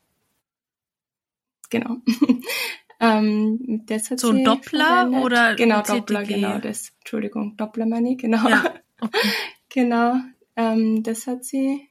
genau. 1.69 1.99
Ähm, 3.01 3.85
das 3.87 4.11
hat 4.11 4.21
so 4.21 4.31
ein 4.31 4.45
Doppler 4.45 4.85
verwendet. 4.85 5.25
oder 5.25 5.55
genau 5.55 5.83
Doppler, 5.83 6.25
genau 6.25 6.59
das. 6.59 6.93
Entschuldigung, 6.99 7.57
Doppler 7.57 7.87
meine 7.87 8.13
ich, 8.13 8.19
genau. 8.19 8.49
Ja, 8.49 8.75
okay. 9.01 9.29
genau, 9.69 10.17
ähm, 10.57 11.03
das 11.03 11.27
hat 11.27 11.45
sie 11.45 11.89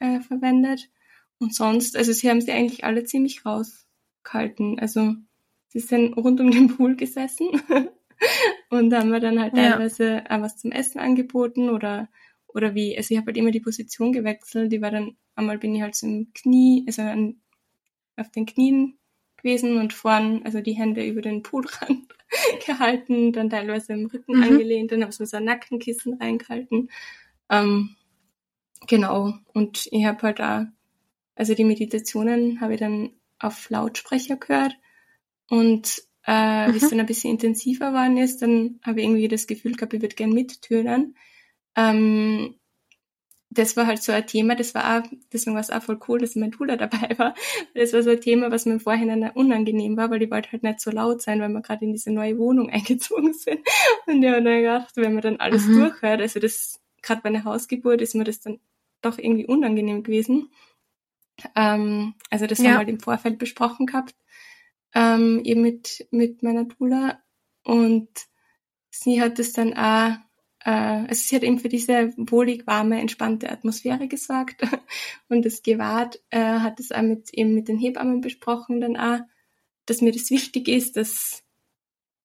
äh, 0.00 0.20
verwendet. 0.20 0.90
Und 1.38 1.54
sonst, 1.54 1.96
also 1.96 2.12
sie 2.12 2.30
haben 2.30 2.40
sie 2.40 2.52
eigentlich 2.52 2.84
alle 2.84 3.04
ziemlich 3.04 3.44
rausgehalten. 3.44 4.78
Also 4.78 5.14
sie 5.68 5.80
sind 5.80 6.16
rund 6.16 6.40
um 6.40 6.50
den 6.50 6.68
Pool 6.68 6.94
gesessen 6.94 7.48
und 8.70 8.94
haben 8.94 9.10
mir 9.10 9.20
dann 9.20 9.40
halt 9.40 9.56
ja. 9.56 9.70
teilweise 9.70 10.22
auch 10.28 10.40
was 10.40 10.56
zum 10.56 10.70
Essen 10.70 11.00
angeboten 11.00 11.68
oder 11.68 12.08
oder 12.54 12.74
wie, 12.74 12.96
also 12.96 13.12
ich 13.12 13.18
habe 13.18 13.26
halt 13.26 13.36
immer 13.36 13.50
die 13.50 13.60
Position 13.60 14.12
gewechselt. 14.12 14.72
Die 14.72 14.80
war 14.80 14.92
dann, 14.92 15.16
einmal 15.34 15.58
bin 15.58 15.74
ich 15.74 15.82
halt 15.82 15.96
so 15.96 16.06
im 16.06 16.32
Knie, 16.32 16.84
also 16.86 17.02
an, 17.02 17.40
auf 18.16 18.30
den 18.30 18.46
Knien 18.46 18.96
gewesen 19.44 19.78
und 19.78 19.92
vorn, 19.92 20.42
also 20.44 20.60
die 20.60 20.72
Hände 20.72 21.04
über 21.04 21.20
den 21.20 21.42
Poodrand 21.42 22.14
gehalten, 22.66 23.32
dann 23.32 23.50
teilweise 23.50 23.92
im 23.92 24.06
Rücken 24.06 24.38
mhm. 24.38 24.42
angelehnt, 24.42 24.90
dann 24.90 25.02
habe 25.02 25.10
ich 25.10 25.16
so 25.16 25.36
ein 25.36 25.44
Nackenkissen 25.44 26.14
reingehalten. 26.14 26.90
Ähm, 27.50 27.94
genau. 28.88 29.34
Und 29.52 29.86
ich 29.92 30.04
habe 30.06 30.22
halt 30.22 30.38
da, 30.38 30.72
also 31.36 31.54
die 31.54 31.64
Meditationen 31.64 32.60
habe 32.60 32.74
ich 32.74 32.80
dann 32.80 33.10
auf 33.38 33.68
Lautsprecher 33.68 34.36
gehört 34.36 34.74
und 35.50 36.02
äh, 36.26 36.68
mhm. 36.68 36.72
wie 36.72 36.78
es 36.78 36.84
mhm. 36.84 36.90
dann 36.90 37.00
ein 37.00 37.06
bisschen 37.06 37.30
intensiver 37.30 37.88
geworden 37.90 38.16
ist, 38.16 38.40
dann 38.40 38.80
habe 38.82 39.00
ich 39.00 39.06
irgendwie 39.06 39.28
das 39.28 39.46
Gefühl 39.46 39.74
gehabt, 39.74 39.92
ich 39.92 40.00
würde 40.00 40.16
gern 40.16 40.30
mittönen. 40.30 41.16
Ähm, 41.76 42.54
das 43.54 43.76
war 43.76 43.86
halt 43.86 44.02
so 44.02 44.12
ein 44.12 44.26
Thema, 44.26 44.54
das 44.54 44.74
war 44.74 44.98
auch, 44.98 45.08
deswegen 45.32 45.54
war 45.54 45.60
es 45.60 45.70
auch 45.70 45.82
voll 45.82 45.98
cool, 46.08 46.18
dass 46.18 46.34
mein 46.36 46.50
Bruder 46.50 46.76
dabei 46.76 47.18
war. 47.18 47.34
Das 47.74 47.92
war 47.92 48.02
so 48.02 48.10
ein 48.10 48.20
Thema, 48.20 48.50
was 48.50 48.66
mir 48.66 48.74
im 48.74 48.80
Vorhinein 48.80 49.30
unangenehm 49.34 49.96
war, 49.96 50.10
weil 50.10 50.22
ich 50.22 50.30
wollte 50.30 50.52
halt 50.52 50.62
nicht 50.62 50.80
so 50.80 50.90
laut 50.90 51.22
sein, 51.22 51.40
weil 51.40 51.48
wir 51.48 51.62
gerade 51.62 51.84
in 51.84 51.92
diese 51.92 52.12
neue 52.12 52.38
Wohnung 52.38 52.70
eingezogen 52.72 53.32
sind. 53.32 53.60
Und 54.06 54.22
ich 54.22 54.30
habe 54.30 54.42
dann 54.42 54.62
gedacht, 54.62 54.96
wenn 54.96 55.14
man 55.14 55.22
dann 55.22 55.36
alles 55.36 55.66
mhm. 55.66 55.78
durchhört, 55.78 56.20
also 56.20 56.40
das, 56.40 56.80
gerade 57.02 57.22
bei 57.22 57.28
einer 57.28 57.44
Hausgeburt 57.44 58.00
ist 58.00 58.14
mir 58.14 58.24
das 58.24 58.40
dann 58.40 58.60
doch 59.02 59.18
irgendwie 59.18 59.46
unangenehm 59.46 60.02
gewesen. 60.02 60.50
Ähm, 61.54 62.14
also 62.30 62.46
das 62.46 62.58
ja. 62.58 62.64
haben 62.64 62.72
wir 62.72 62.78
halt 62.78 62.88
im 62.88 63.00
Vorfeld 63.00 63.38
besprochen 63.38 63.86
gehabt, 63.86 64.14
ähm, 64.94 65.42
eben 65.44 65.62
mit, 65.62 66.06
mit 66.10 66.42
meiner 66.42 66.64
Dula. 66.64 67.18
Und 67.64 68.08
sie 68.90 69.20
hat 69.20 69.38
es 69.38 69.52
dann 69.52 69.74
auch 69.74 70.16
äh, 70.64 70.70
also 70.70 71.22
sie 71.22 71.36
hat 71.36 71.42
eben 71.42 71.58
für 71.58 71.68
diese 71.68 72.12
wohlig 72.16 72.66
warme, 72.66 73.00
entspannte 73.00 73.50
Atmosphäre 73.50 74.08
gesorgt 74.08 74.62
und 75.28 75.44
das 75.44 75.62
Gewahrt 75.62 76.22
äh, 76.30 76.38
hat 76.38 76.80
es 76.80 76.92
auch 76.92 77.02
mit, 77.02 77.32
eben 77.32 77.54
mit 77.54 77.68
den 77.68 77.78
Hebammen 77.78 78.20
besprochen 78.20 78.80
dann 78.80 78.96
auch, 78.96 79.20
dass 79.86 80.00
mir 80.00 80.12
das 80.12 80.30
wichtig 80.30 80.68
ist, 80.68 80.96
dass 80.96 81.42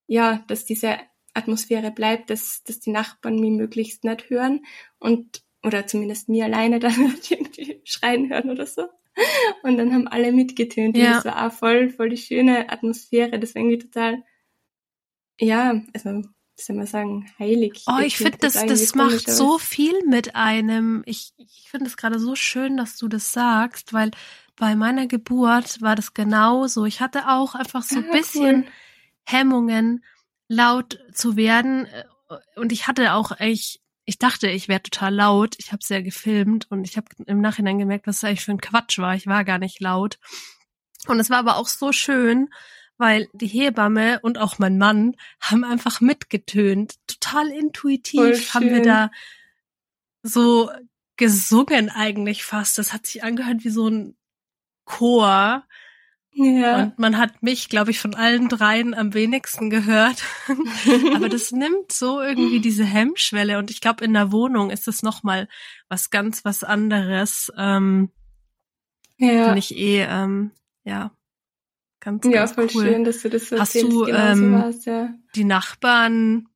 ja, 0.08 0.43
dass 0.47 0.65
diese 0.65 0.97
Atmosphäre 1.34 1.91
bleibt, 1.91 2.32
dass, 2.32 2.63
dass 2.63 2.80
die 2.80 2.89
Nachbarn 2.89 3.39
mich 3.39 3.52
möglichst 3.52 4.04
nicht 4.04 4.30
hören 4.30 4.65
und 4.97 5.43
oder 5.63 5.86
zumindest 5.86 6.30
mir 6.30 6.45
alleine 6.45 6.80
dann 6.80 6.93
irgendwie 7.30 7.82
schreien 7.84 8.30
hören 8.30 8.49
oder 8.49 8.65
so. 8.65 8.88
Und 9.63 9.78
dann 9.78 9.93
haben 9.93 10.08
alle 10.08 10.32
mitgetönt. 10.32 10.95
Ja. 10.95 11.08
Und 11.08 11.15
das 11.17 11.25
war 11.25 11.47
auch 11.47 11.52
voll, 11.52 11.89
voll 11.89 12.10
die 12.10 12.17
schöne 12.17 12.69
Atmosphäre. 12.69 13.39
Das 13.39 13.54
war 13.54 13.62
irgendwie 13.62 13.80
total, 13.80 14.23
ja, 15.39 15.82
also 15.93 16.23
wie 16.60 16.63
soll 16.63 16.76
man 16.76 16.88
sagen, 16.88 17.32
heilig. 17.39 17.84
Oh, 17.88 18.00
ich 18.04 18.17
finde, 18.17 18.38
das, 18.39 18.54
das 18.54 18.93
macht 18.93 19.30
so 19.30 19.58
viel 19.58 20.06
mit 20.06 20.36
einem. 20.36 21.04
Ich, 21.06 21.34
ich 21.38 21.67
finde 21.69 21.88
es 21.88 21.95
gerade 21.95 22.19
so 22.19 22.36
schön, 22.36 22.76
dass 22.76 22.98
du 22.98 23.08
das 23.08 23.32
sagst, 23.32 23.93
weil 23.93 24.12
bei 24.58 24.76
meiner 24.76 25.08
Geburt 25.08 25.82
war 25.82 25.95
das 25.95 26.13
genauso. 26.13 26.86
Ich 26.86 27.00
hatte 27.00 27.30
auch 27.30 27.56
einfach 27.56 27.84
so 27.84 27.98
ein 28.00 28.10
ah, 28.10 28.12
bisschen 28.12 28.63
cool. 28.63 28.72
Hemmungen, 29.26 30.04
laut 30.50 31.00
zu 31.13 31.38
werden. 31.38 31.88
Und 32.56 32.74
ich 32.74 32.88
hatte 32.88 33.13
auch 33.13 33.39
echt, 33.39 33.80
ich 34.04 34.19
dachte, 34.19 34.50
ich 34.50 34.67
wäre 34.67 34.84
total 34.84 35.15
laut. 35.15 35.56
Ich 35.60 35.72
habe 35.72 35.84
sehr 35.84 36.04
gefilmt 36.04 36.69
und 36.69 36.84
ich 36.84 36.98
habe 36.98 37.08
im 37.26 37.39
Nachhinein 37.39 37.80
gemerkt, 37.80 38.06
was 38.06 38.19
das 38.19 38.30
eigentlich 38.30 38.45
für 38.45 38.52
ein 38.52 38.62
Quatsch 38.62 39.00
war. 39.00 39.15
Ich 39.15 39.28
war 39.28 39.45
gar 39.45 39.60
nicht 39.60 39.80
laut. 39.80 40.19
Und 41.08 41.22
es 41.22 41.30
war 41.30 41.38
aber 41.38 41.56
auch 41.56 41.69
so 41.69 41.93
schön, 41.93 42.50
weil 43.00 43.30
die 43.34 43.48
Hebamme 43.48 44.20
und 44.22 44.38
auch 44.38 44.60
mein 44.60 44.78
Mann 44.78 45.16
haben 45.40 45.64
einfach 45.64 46.02
mitgetönt. 46.02 46.96
Total 47.08 47.48
intuitiv 47.48 48.54
haben 48.54 48.70
wir 48.70 48.84
da 48.84 49.10
so 50.22 50.70
gesungen 51.16 51.90
eigentlich 51.90 52.44
fast. 52.44 52.78
Das 52.78 52.94
hat 52.94 53.06
sich 53.06 53.24
angehört 53.24 53.64
wie 53.64 53.70
so 53.70 53.88
ein 53.88 54.18
Chor. 54.84 55.64
Ja. 56.32 56.84
Und 56.84 57.00
man 57.00 57.18
hat 57.18 57.42
mich, 57.42 57.70
glaube 57.70 57.92
ich, 57.92 58.00
von 58.00 58.16
allen 58.16 58.50
dreien 58.50 58.94
am 58.94 59.14
wenigsten 59.14 59.70
gehört. 59.70 60.24
Aber 61.16 61.30
das 61.30 61.52
nimmt 61.52 61.92
so 61.92 62.22
irgendwie 62.22 62.60
diese 62.60 62.86
Hemmschwelle. 62.86 63.58
Und 63.60 63.72
ich 63.72 63.82
glaube, 63.82 64.04
in 64.04 64.14
der 64.14 64.32
Wohnung 64.32 64.72
ist 64.72 64.88
es 64.88 65.04
nochmal 65.04 65.48
was 65.88 66.10
ganz 66.10 66.44
was 66.44 66.64
anderes. 66.64 67.52
Ähm, 67.58 68.12
ja. 69.18 69.46
Finde 69.46 69.60
ich 69.60 69.76
eh, 69.78 70.04
ähm, 70.04 70.52
ja, 70.84 71.12
Ganz, 72.02 72.26
ja, 72.26 72.32
ganz 72.32 72.54
voll 72.54 72.68
cool. 72.76 72.86
schön, 72.86 73.04
dass 73.04 73.22
du 73.22 73.30
das 73.30 73.50
so 73.50 73.60
Hast 73.60 73.76
du 73.76 74.06
ähm, 74.08 74.54
warst, 74.54 74.86
ja. 74.86 75.14
die 75.36 75.44
Nachbarn 75.44 76.48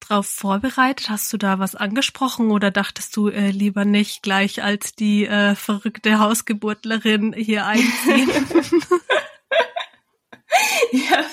drauf 0.00 0.26
vorbereitet? 0.26 1.10
Hast 1.10 1.32
du 1.32 1.38
da 1.38 1.58
was 1.58 1.74
angesprochen 1.74 2.50
oder 2.50 2.70
dachtest 2.70 3.16
du 3.16 3.28
äh, 3.28 3.50
lieber 3.50 3.84
nicht 3.84 4.22
gleich 4.22 4.62
als 4.62 4.94
die 4.94 5.26
äh, 5.26 5.54
verrückte 5.56 6.20
Hausgeburtlerin 6.20 7.32
hier 7.32 7.66
einziehen? 7.66 8.30
ja, 10.92 11.24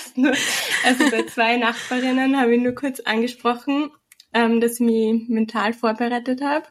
also 0.85 1.09
bei 1.11 1.23
zwei 1.27 1.57
Nachbarinnen 1.57 2.39
habe 2.39 2.55
ich 2.55 2.61
nur 2.61 2.73
kurz 2.73 3.01
angesprochen, 3.01 3.91
ähm, 4.33 4.61
dass 4.61 4.73
ich 4.73 4.79
mich 4.79 5.29
mental 5.29 5.73
vorbereitet 5.73 6.41
habe 6.41 6.65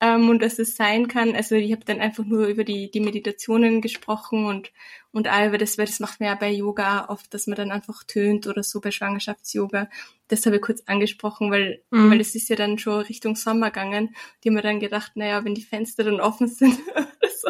ähm, 0.00 0.28
und 0.28 0.42
dass 0.42 0.58
es 0.58 0.76
sein 0.76 1.08
kann, 1.08 1.34
also 1.34 1.54
ich 1.54 1.72
habe 1.72 1.84
dann 1.84 2.00
einfach 2.00 2.24
nur 2.24 2.46
über 2.46 2.64
die, 2.64 2.90
die 2.90 3.00
Meditationen 3.00 3.80
gesprochen 3.80 4.44
und, 4.44 4.70
und 5.10 5.26
all 5.26 5.48
über 5.48 5.56
das, 5.56 5.78
weil 5.78 5.86
das 5.86 6.00
macht 6.00 6.20
man 6.20 6.28
ja 6.28 6.34
bei 6.34 6.50
Yoga 6.50 7.08
oft, 7.08 7.32
dass 7.32 7.46
man 7.46 7.56
dann 7.56 7.70
einfach 7.70 8.04
tönt 8.04 8.46
oder 8.46 8.62
so 8.62 8.82
bei 8.82 8.90
Schwangerschafts-Yoga. 8.90 9.88
Das 10.28 10.44
habe 10.44 10.56
ich 10.56 10.62
kurz 10.62 10.82
angesprochen, 10.84 11.50
weil, 11.50 11.82
mhm. 11.90 12.10
weil 12.10 12.20
es 12.20 12.34
ist 12.34 12.50
ja 12.50 12.56
dann 12.56 12.78
schon 12.78 13.00
Richtung 13.02 13.36
Sommer 13.36 13.70
gegangen. 13.70 14.14
Die 14.44 14.50
haben 14.50 14.54
mir 14.54 14.62
dann 14.62 14.80
gedacht, 14.80 15.12
naja, 15.14 15.42
wenn 15.46 15.54
die 15.54 15.62
Fenster 15.62 16.04
dann 16.04 16.20
offen 16.20 16.48
sind 16.48 16.78
oder 16.94 17.30
so. 17.34 17.48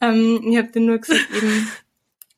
Ähm, 0.00 0.40
ich 0.48 0.58
habe 0.58 0.70
dann 0.72 0.86
nur 0.86 0.98
gesagt 0.98 1.26
eben, 1.36 1.68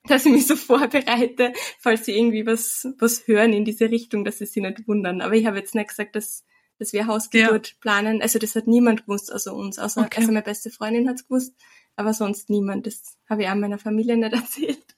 dass 0.05 0.25
ich 0.25 0.33
mich 0.33 0.47
so 0.47 0.57
vorbereite, 0.57 1.53
falls 1.79 2.07
sie 2.07 2.17
irgendwie 2.17 2.47
was, 2.47 2.89
was 2.99 3.29
hören 3.29 3.53
in 3.53 3.67
diese 3.67 3.91
Richtung, 3.91 4.25
dass 4.25 4.39
sie 4.39 4.47
sich 4.47 4.63
nicht 4.63 4.89
wundern. 4.89 5.21
Aber 5.21 5.35
ich 5.35 5.45
habe 5.45 5.59
jetzt 5.59 5.75
nicht 5.75 5.89
gesagt, 5.89 6.17
dass 6.17 6.47
dass 6.81 6.93
wir 6.93 7.07
Hausgeburt 7.07 7.69
ja. 7.69 7.75
planen. 7.81 8.23
Also 8.23 8.39
das 8.39 8.57
hat 8.57 8.67
niemand 8.67 9.03
gewusst, 9.03 9.33
außer 9.33 9.55
uns. 9.55 9.79
Außer, 9.79 10.01
okay. 10.01 10.17
Also 10.17 10.33
meine 10.33 10.43
beste 10.43 10.71
Freundin 10.71 11.09
hat's 11.09 11.29
gewusst, 11.29 11.55
aber 11.95 12.15
sonst 12.15 12.51
niemand. 12.51 12.87
Das 12.87 13.19
habe 13.29 13.43
ich 13.43 13.49
auch 13.49 13.55
meiner 13.55 13.79
Familie 13.79 14.17
nicht 14.17 14.33
erzählt. 14.33 14.97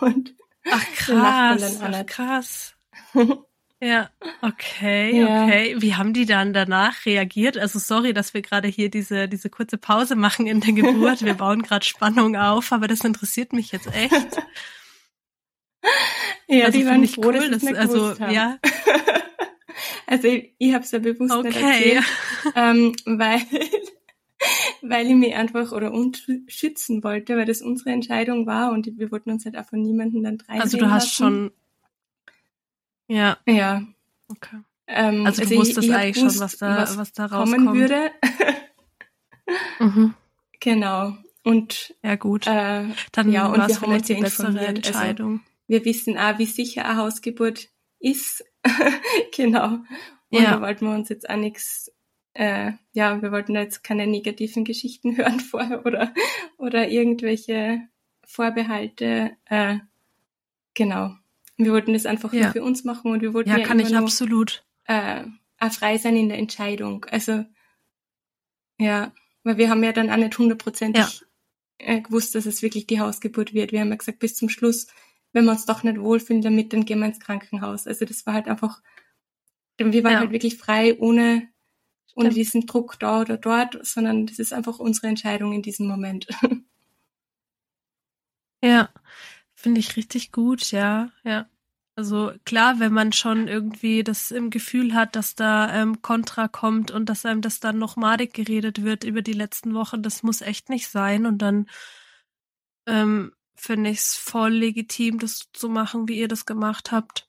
Und 0.00 0.34
Ach 0.70 0.84
krass, 0.94 1.80
ach, 1.82 2.06
krass. 2.06 2.74
Ja, 3.82 4.10
okay, 4.42 5.22
ja. 5.22 5.44
okay. 5.44 5.74
Wie 5.78 5.94
haben 5.94 6.12
die 6.12 6.26
dann 6.26 6.52
danach 6.52 7.06
reagiert? 7.06 7.56
Also 7.56 7.78
sorry, 7.78 8.12
dass 8.12 8.34
wir 8.34 8.42
gerade 8.42 8.68
hier 8.68 8.90
diese 8.90 9.26
diese 9.26 9.48
kurze 9.48 9.78
Pause 9.78 10.16
machen 10.16 10.46
in 10.46 10.60
der 10.60 10.74
Geburt. 10.74 11.24
Wir 11.24 11.32
bauen 11.46 11.62
gerade 11.62 11.86
Spannung 11.86 12.36
auf, 12.36 12.72
aber 12.72 12.88
das 12.88 13.00
interessiert 13.00 13.54
mich 13.54 13.72
jetzt 13.72 13.86
echt. 13.94 14.36
Ja, 16.46 16.66
also 16.66 16.78
die 16.78 16.84
waren 16.84 17.08
froh, 17.08 17.22
cool, 17.24 17.50
dass, 17.50 17.66
also 17.74 18.12
ja. 18.30 18.58
Also 20.06 20.28
ich, 20.28 20.54
ich 20.58 20.74
habe 20.74 20.84
es 20.84 20.90
ja 20.90 20.98
bewusst 20.98 21.32
okay. 21.32 21.48
nicht 21.48 21.56
erzählt, 21.60 22.04
ähm, 22.54 22.94
weil, 23.04 23.40
weil 24.82 25.06
ich 25.06 25.14
mich 25.14 25.34
einfach 25.34 25.72
oder 25.72 25.92
uns 25.92 26.22
schützen 26.48 27.04
wollte, 27.04 27.36
weil 27.36 27.46
das 27.46 27.62
unsere 27.62 27.90
Entscheidung 27.90 28.46
war 28.46 28.72
und 28.72 28.86
wir 28.98 29.10
wollten 29.10 29.30
uns 29.30 29.44
halt 29.44 29.56
auch 29.56 29.66
von 29.66 29.80
niemandem 29.80 30.22
dann 30.22 30.38
drei 30.38 30.60
Also 30.60 30.78
du 30.78 30.90
hast 30.90 31.04
lassen. 31.04 31.14
schon 31.14 31.50
ja. 33.10 33.38
Ja. 33.44 33.82
Okay. 34.28 34.58
Ähm, 34.86 35.26
also, 35.26 35.42
also 35.42 35.54
du 35.54 35.60
wusstest 35.60 35.78
ich, 35.82 35.88
ich 35.88 35.94
eigentlich 35.94 36.14
gewusst, 36.14 36.36
schon, 36.36 36.44
was 36.44 36.56
da, 36.58 36.76
was, 36.76 36.96
was 36.96 37.12
da 37.12 37.26
rauskommt. 37.26 37.66
kommen 37.66 37.78
würde. 37.78 38.12
mhm. 39.80 40.14
Genau. 40.60 41.16
Und 41.42 41.94
ja 42.04 42.14
gut. 42.14 42.46
Äh, 42.46 42.84
dann 43.10 43.32
ja, 43.32 43.46
und 43.46 43.56
wir 43.56 43.80
haben 43.80 43.92
uns 43.92 44.08
ja 44.08 44.18
also 44.18 44.44
Entscheidung. 44.44 45.32
Also, 45.32 45.44
wir 45.66 45.84
wissen 45.84 46.18
auch, 46.18 46.38
wie 46.38 46.46
sicher 46.46 46.84
eine 46.84 46.98
Hausgeburt 46.98 47.68
ist. 48.00 48.44
genau. 49.36 49.78
Und 50.30 50.42
ja. 50.42 50.52
da 50.52 50.60
wollten 50.60 50.86
wir 50.86 50.94
uns 50.94 51.08
jetzt 51.08 51.28
auch 51.28 51.36
nichts, 51.36 51.92
äh, 52.34 52.72
ja, 52.92 53.20
wir 53.22 53.32
wollten 53.32 53.54
jetzt 53.54 53.84
keine 53.84 54.06
negativen 54.06 54.64
Geschichten 54.64 55.16
hören 55.16 55.40
vorher 55.40 55.86
oder, 55.86 56.12
oder 56.56 56.88
irgendwelche 56.88 57.80
Vorbehalte. 58.24 59.36
Äh, 59.46 59.78
genau. 60.74 61.14
Wir 61.56 61.72
wollten 61.72 61.92
das 61.92 62.06
einfach 62.06 62.32
ja. 62.32 62.44
nur 62.44 62.52
für 62.52 62.62
uns 62.62 62.84
machen 62.84 63.12
und 63.12 63.20
wir 63.20 63.34
wollten 63.34 63.50
ja, 63.50 63.58
ja 63.58 63.66
kann 63.66 63.80
ich 63.80 63.90
nur, 63.90 63.98
absolut. 64.00 64.64
Äh, 64.86 65.24
auch 65.58 65.72
frei 65.72 65.98
sein 65.98 66.16
in 66.16 66.28
der 66.28 66.38
Entscheidung. 66.38 67.04
Also, 67.10 67.44
ja, 68.78 69.12
weil 69.42 69.58
wir 69.58 69.68
haben 69.68 69.84
ja 69.84 69.92
dann 69.92 70.10
auch 70.10 70.16
nicht 70.16 70.38
hundertprozentig 70.38 71.20
ja. 71.20 71.86
äh, 71.86 72.00
gewusst, 72.00 72.34
dass 72.34 72.46
es 72.46 72.62
wirklich 72.62 72.86
die 72.86 73.00
Hausgeburt 73.00 73.52
wird. 73.52 73.72
Wir 73.72 73.80
haben 73.80 73.90
ja 73.90 73.96
gesagt, 73.96 74.20
bis 74.20 74.36
zum 74.36 74.48
Schluss 74.48 74.86
wenn 75.32 75.44
wir 75.44 75.52
uns 75.52 75.66
doch 75.66 75.82
nicht 75.82 76.00
wohlfühlen 76.00 76.42
damit, 76.42 76.72
dann 76.72 76.84
gehen 76.84 76.98
wir 76.98 77.06
ins 77.06 77.20
Krankenhaus. 77.20 77.86
Also 77.86 78.04
das 78.04 78.26
war 78.26 78.34
halt 78.34 78.48
einfach, 78.48 78.80
wir 79.78 80.04
waren 80.04 80.12
ja. 80.12 80.18
halt 80.20 80.32
wirklich 80.32 80.56
frei, 80.58 80.98
ohne, 80.98 81.48
ohne 82.14 82.30
diesen 82.30 82.66
Druck 82.66 82.98
da 82.98 83.20
oder 83.20 83.36
dort, 83.36 83.84
sondern 83.86 84.26
das 84.26 84.38
ist 84.38 84.52
einfach 84.52 84.78
unsere 84.78 85.06
Entscheidung 85.06 85.52
in 85.52 85.62
diesem 85.62 85.86
Moment. 85.86 86.26
Ja, 88.62 88.90
finde 89.54 89.80
ich 89.80 89.96
richtig 89.96 90.32
gut, 90.32 90.70
ja, 90.70 91.10
ja. 91.24 91.48
Also 91.96 92.32
klar, 92.44 92.78
wenn 92.78 92.92
man 92.92 93.12
schon 93.12 93.48
irgendwie 93.48 94.04
das 94.04 94.30
im 94.30 94.50
Gefühl 94.50 94.94
hat, 94.94 95.16
dass 95.16 95.34
da 95.34 95.74
ähm, 95.74 96.00
Kontra 96.02 96.48
kommt 96.48 96.90
und 96.90 97.08
dass 97.08 97.26
einem 97.26 97.42
das 97.42 97.60
dann 97.60 97.78
noch 97.78 97.96
madig 97.96 98.32
geredet 98.32 98.82
wird 98.84 99.04
über 99.04 99.22
die 99.22 99.32
letzten 99.32 99.74
Wochen, 99.74 100.02
das 100.02 100.22
muss 100.22 100.40
echt 100.40 100.70
nicht 100.70 100.88
sein. 100.88 101.26
Und 101.26 101.38
dann 101.38 101.68
ähm, 102.86 103.32
finde 103.60 103.90
ich 103.90 103.98
es 103.98 104.16
voll 104.16 104.52
legitim, 104.52 105.18
das 105.18 105.48
zu 105.52 105.68
machen, 105.68 106.08
wie 106.08 106.18
ihr 106.18 106.28
das 106.28 106.46
gemacht 106.46 106.92
habt. 106.92 107.28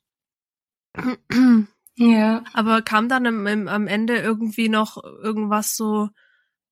Ja. 1.96 2.42
Aber 2.54 2.80
kam 2.80 3.10
dann 3.10 3.26
im, 3.26 3.46
im, 3.46 3.68
am 3.68 3.86
Ende 3.86 4.16
irgendwie 4.16 4.70
noch 4.70 4.96
irgendwas 5.04 5.76
so, 5.76 6.08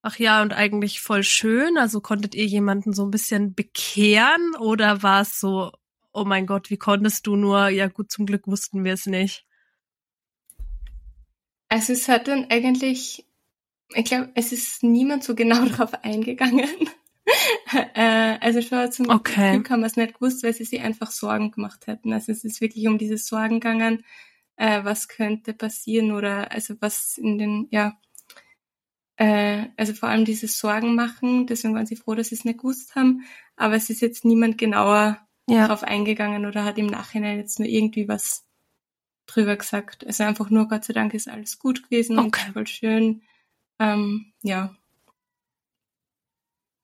ach 0.00 0.18
ja, 0.18 0.40
und 0.40 0.54
eigentlich 0.54 1.02
voll 1.02 1.22
schön? 1.22 1.76
Also 1.76 2.00
konntet 2.00 2.34
ihr 2.34 2.46
jemanden 2.46 2.94
so 2.94 3.04
ein 3.04 3.10
bisschen 3.10 3.54
bekehren 3.54 4.56
oder 4.58 5.02
war 5.02 5.20
es 5.20 5.38
so, 5.38 5.72
oh 6.12 6.24
mein 6.24 6.46
Gott, 6.46 6.70
wie 6.70 6.78
konntest 6.78 7.26
du 7.26 7.36
nur? 7.36 7.68
Ja 7.68 7.88
gut, 7.88 8.10
zum 8.10 8.26
Glück 8.26 8.46
wussten 8.46 8.82
wir 8.82 8.94
es 8.94 9.06
nicht. 9.06 9.44
Also 11.68 11.92
es 11.92 12.08
hat 12.08 12.26
dann 12.26 12.46
eigentlich, 12.50 13.26
ich 13.94 14.04
glaube, 14.06 14.30
es 14.34 14.52
ist 14.52 14.82
niemand 14.82 15.22
so 15.22 15.34
genau 15.34 15.64
darauf 15.68 15.92
eingegangen. 16.02 16.68
äh, 17.94 18.38
also 18.40 18.62
schon 18.62 18.92
zum 18.92 19.10
okay. 19.10 19.52
Glück 19.52 19.70
haben 19.70 19.80
wir 19.80 19.86
es 19.86 19.96
nicht 19.96 20.14
gewusst, 20.14 20.42
weil 20.42 20.54
sie 20.54 20.64
sich 20.64 20.80
einfach 20.80 21.10
Sorgen 21.10 21.50
gemacht 21.50 21.86
hätten. 21.86 22.12
Also 22.12 22.32
es 22.32 22.44
ist 22.44 22.60
wirklich 22.60 22.86
um 22.88 22.98
diese 22.98 23.18
Sorgen 23.18 23.60
gegangen, 23.60 24.04
äh, 24.56 24.84
was 24.84 25.08
könnte 25.08 25.54
passieren 25.54 26.12
oder 26.12 26.52
also 26.52 26.74
was 26.80 27.18
in 27.18 27.38
den, 27.38 27.68
ja, 27.70 27.98
äh, 29.16 29.66
also 29.76 29.92
vor 29.94 30.08
allem 30.08 30.24
diese 30.24 30.48
Sorgen 30.48 30.94
machen, 30.94 31.46
deswegen 31.46 31.74
waren 31.74 31.86
sie 31.86 31.96
froh, 31.96 32.14
dass 32.14 32.28
sie 32.28 32.34
es 32.34 32.44
nicht 32.44 32.58
gewusst 32.58 32.94
haben, 32.94 33.24
aber 33.56 33.74
es 33.74 33.90
ist 33.90 34.00
jetzt 34.00 34.24
niemand 34.24 34.58
genauer 34.58 35.18
ja. 35.48 35.66
darauf 35.66 35.82
eingegangen 35.82 36.46
oder 36.46 36.64
hat 36.64 36.78
im 36.78 36.86
Nachhinein 36.86 37.38
jetzt 37.38 37.58
nur 37.58 37.68
irgendwie 37.68 38.08
was 38.08 38.46
drüber 39.26 39.56
gesagt. 39.56 40.06
Also 40.06 40.24
einfach 40.24 40.50
nur 40.50 40.68
Gott 40.68 40.84
sei 40.84 40.92
Dank 40.92 41.14
ist 41.14 41.28
alles 41.28 41.58
gut 41.58 41.84
gewesen 41.84 42.18
Okay. 42.18 42.46
und 42.46 42.52
voll 42.52 42.66
schön. 42.66 43.22
Ähm, 43.78 44.32
ja. 44.42 44.74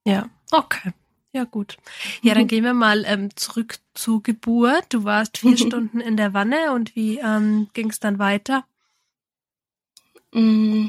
Ja, 0.06 0.28
okay. 0.52 0.92
Ja, 1.32 1.44
gut. 1.44 1.76
Ja, 2.22 2.34
dann 2.34 2.46
gehen 2.46 2.64
wir 2.64 2.72
mal 2.72 3.04
ähm, 3.06 3.34
zurück 3.36 3.76
zur 3.92 4.22
Geburt. 4.22 4.86
Du 4.90 5.04
warst 5.04 5.38
vier 5.38 5.56
Stunden 5.58 6.00
in 6.00 6.16
der 6.16 6.32
Wanne 6.32 6.72
und 6.72 6.96
wie 6.96 7.18
ähm, 7.18 7.68
ging 7.74 7.90
es 7.90 8.00
dann 8.00 8.18
weiter? 8.18 8.64
Mm, 10.32 10.88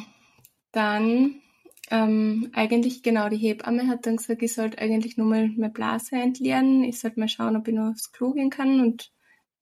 Dann 0.71 1.41
ähm, 1.89 2.49
eigentlich 2.53 3.03
genau, 3.03 3.29
die 3.29 3.37
Hebamme 3.37 3.87
hat 3.87 4.05
dann 4.05 4.17
gesagt, 4.17 4.41
ich 4.43 4.53
sollte 4.53 4.79
eigentlich 4.79 5.17
nur 5.17 5.27
mal 5.27 5.47
meine 5.49 5.69
Blase 5.69 6.15
entleeren. 6.15 6.83
Ich 6.83 6.99
sollte 6.99 7.19
mal 7.19 7.29
schauen, 7.29 7.55
ob 7.57 7.67
ich 7.67 7.73
noch 7.73 7.91
aufs 7.91 8.11
Klo 8.11 8.33
gehen 8.33 8.49
kann. 8.49 8.81
Und 8.81 9.11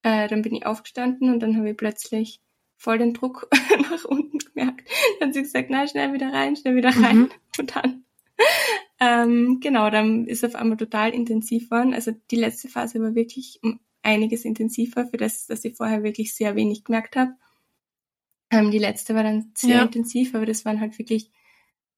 äh, 0.04 0.28
dann 0.28 0.42
bin 0.42 0.56
ich 0.56 0.66
aufgestanden 0.66 1.32
und 1.34 1.40
dann 1.40 1.58
habe 1.58 1.72
ich 1.72 1.78
plötzlich 1.78 2.42
voll 2.78 2.98
den 2.98 3.14
Druck 3.14 3.48
nach 3.92 4.06
unten 4.06 4.38
gemerkt. 4.40 4.90
Dann 5.20 5.30
hat 5.30 5.36
sie 5.36 5.44
gesagt, 5.44 5.70
na, 5.70 5.88
schnell 5.88 6.14
wieder 6.14 6.34
rein, 6.34 6.56
schnell 6.56 6.76
wieder 6.76 6.90
rein. 6.90 7.18
Mhm. 7.18 7.32
Und 7.60 7.76
dann, 7.76 8.06
ähm, 9.00 9.60
genau, 9.62 9.90
dann 9.90 10.26
ist 10.26 10.44
auf 10.46 10.56
einmal 10.56 10.78
total 10.78 11.14
intensiv 11.14 11.70
geworden. 11.70 11.94
Also 11.94 12.12
die 12.32 12.36
letzte 12.38 12.70
Phase 12.70 13.00
war 13.02 13.16
wirklich 13.16 13.60
um 13.64 13.80
einiges 14.04 14.46
intensiver, 14.46 15.06
für 15.08 15.18
das, 15.18 15.48
dass 15.48 15.66
ich 15.66 15.76
vorher 15.76 16.04
wirklich 16.04 16.34
sehr 16.36 16.56
wenig 16.56 16.84
gemerkt 16.84 17.16
habe. 17.16 17.32
Ähm, 18.52 18.72
die 18.72 18.78
letzte 18.80 19.16
war 19.16 19.24
dann 19.24 19.52
sehr 19.56 19.78
Ja. 19.78 19.82
intensiv, 19.84 20.36
aber 20.36 20.46
das 20.46 20.64
waren 20.66 20.80
halt 20.80 20.98
wirklich 21.00 21.32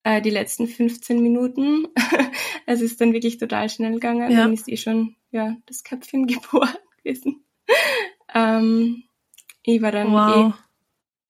äh, 0.04 0.22
die 0.22 0.30
letzten 0.30 0.66
15 0.66 1.22
Minuten. 1.22 1.88
es 2.66 2.80
ist 2.80 3.00
dann 3.00 3.12
wirklich 3.12 3.38
total 3.38 3.68
schnell 3.68 3.92
gegangen. 3.94 4.30
Ja. 4.32 4.44
Dann 4.44 4.52
ist 4.54 4.68
eh 4.68 4.76
schon 4.76 5.16
ja, 5.30 5.56
das 5.66 5.84
Köpfchen 5.84 6.26
geboren 6.26 6.74
gewesen. 7.02 7.44
Ähm, 8.34 9.04
ich 9.62 9.82
war 9.82 9.92
dann 9.92 10.12
Wow. 10.12 10.54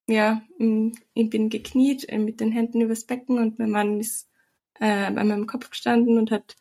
eh, 0.09 0.15
ja, 0.15 0.43
m, 0.59 0.93
ich 1.15 1.29
bin 1.29 1.51
gekniet 1.51 2.09
äh, 2.09 2.19
mit 2.19 2.41
den 2.41 2.53
Händen 2.53 2.81
übers 2.81 3.05
Becken 3.05 3.39
und 3.39 3.59
mein 3.59 3.71
Mann 3.71 4.01
ist 4.01 4.28
äh, 4.81 5.11
bei 5.11 5.25
meinem 5.25 5.47
Kopf 5.47 5.71
gestanden 5.71 6.19
und 6.19 6.31
hat 6.31 6.57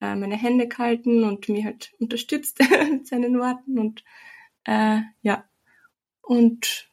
äh, 0.00 0.14
meine 0.14 0.36
Hände 0.36 0.68
gehalten 0.68 1.24
und 1.24 1.48
mich 1.48 1.64
halt 1.64 1.92
unterstützt 1.98 2.58
mit 2.90 3.06
seinen 3.06 3.38
Worten 3.38 3.78
und 3.78 4.04
äh, 4.64 5.00
ja. 5.22 5.44
Und 6.22 6.88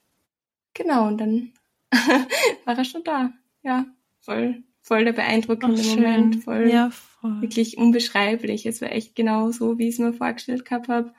genau, 0.74 1.08
und 1.08 1.18
dann 1.20 1.54
war 2.66 2.78
er 2.78 2.86
schon 2.86 3.04
da. 3.04 3.34
Ja, 3.64 3.86
voll, 4.22 4.64
voll 4.82 5.04
der 5.06 5.14
beeindruckende 5.14 5.82
Ach, 5.84 5.96
Moment, 5.96 6.44
voll 6.44 6.70
Ja, 6.70 6.90
voll. 6.92 7.42
wirklich 7.42 7.78
unbeschreiblich. 7.78 8.66
Es 8.66 8.82
war 8.82 8.92
echt 8.92 9.16
genau 9.16 9.52
so, 9.52 9.78
wie 9.78 9.88
ich 9.88 9.96
es 9.96 10.00
mir 10.00 10.14
vorgestellt 10.14 10.66
gehabt 10.66 10.88
habe. 10.88 11.14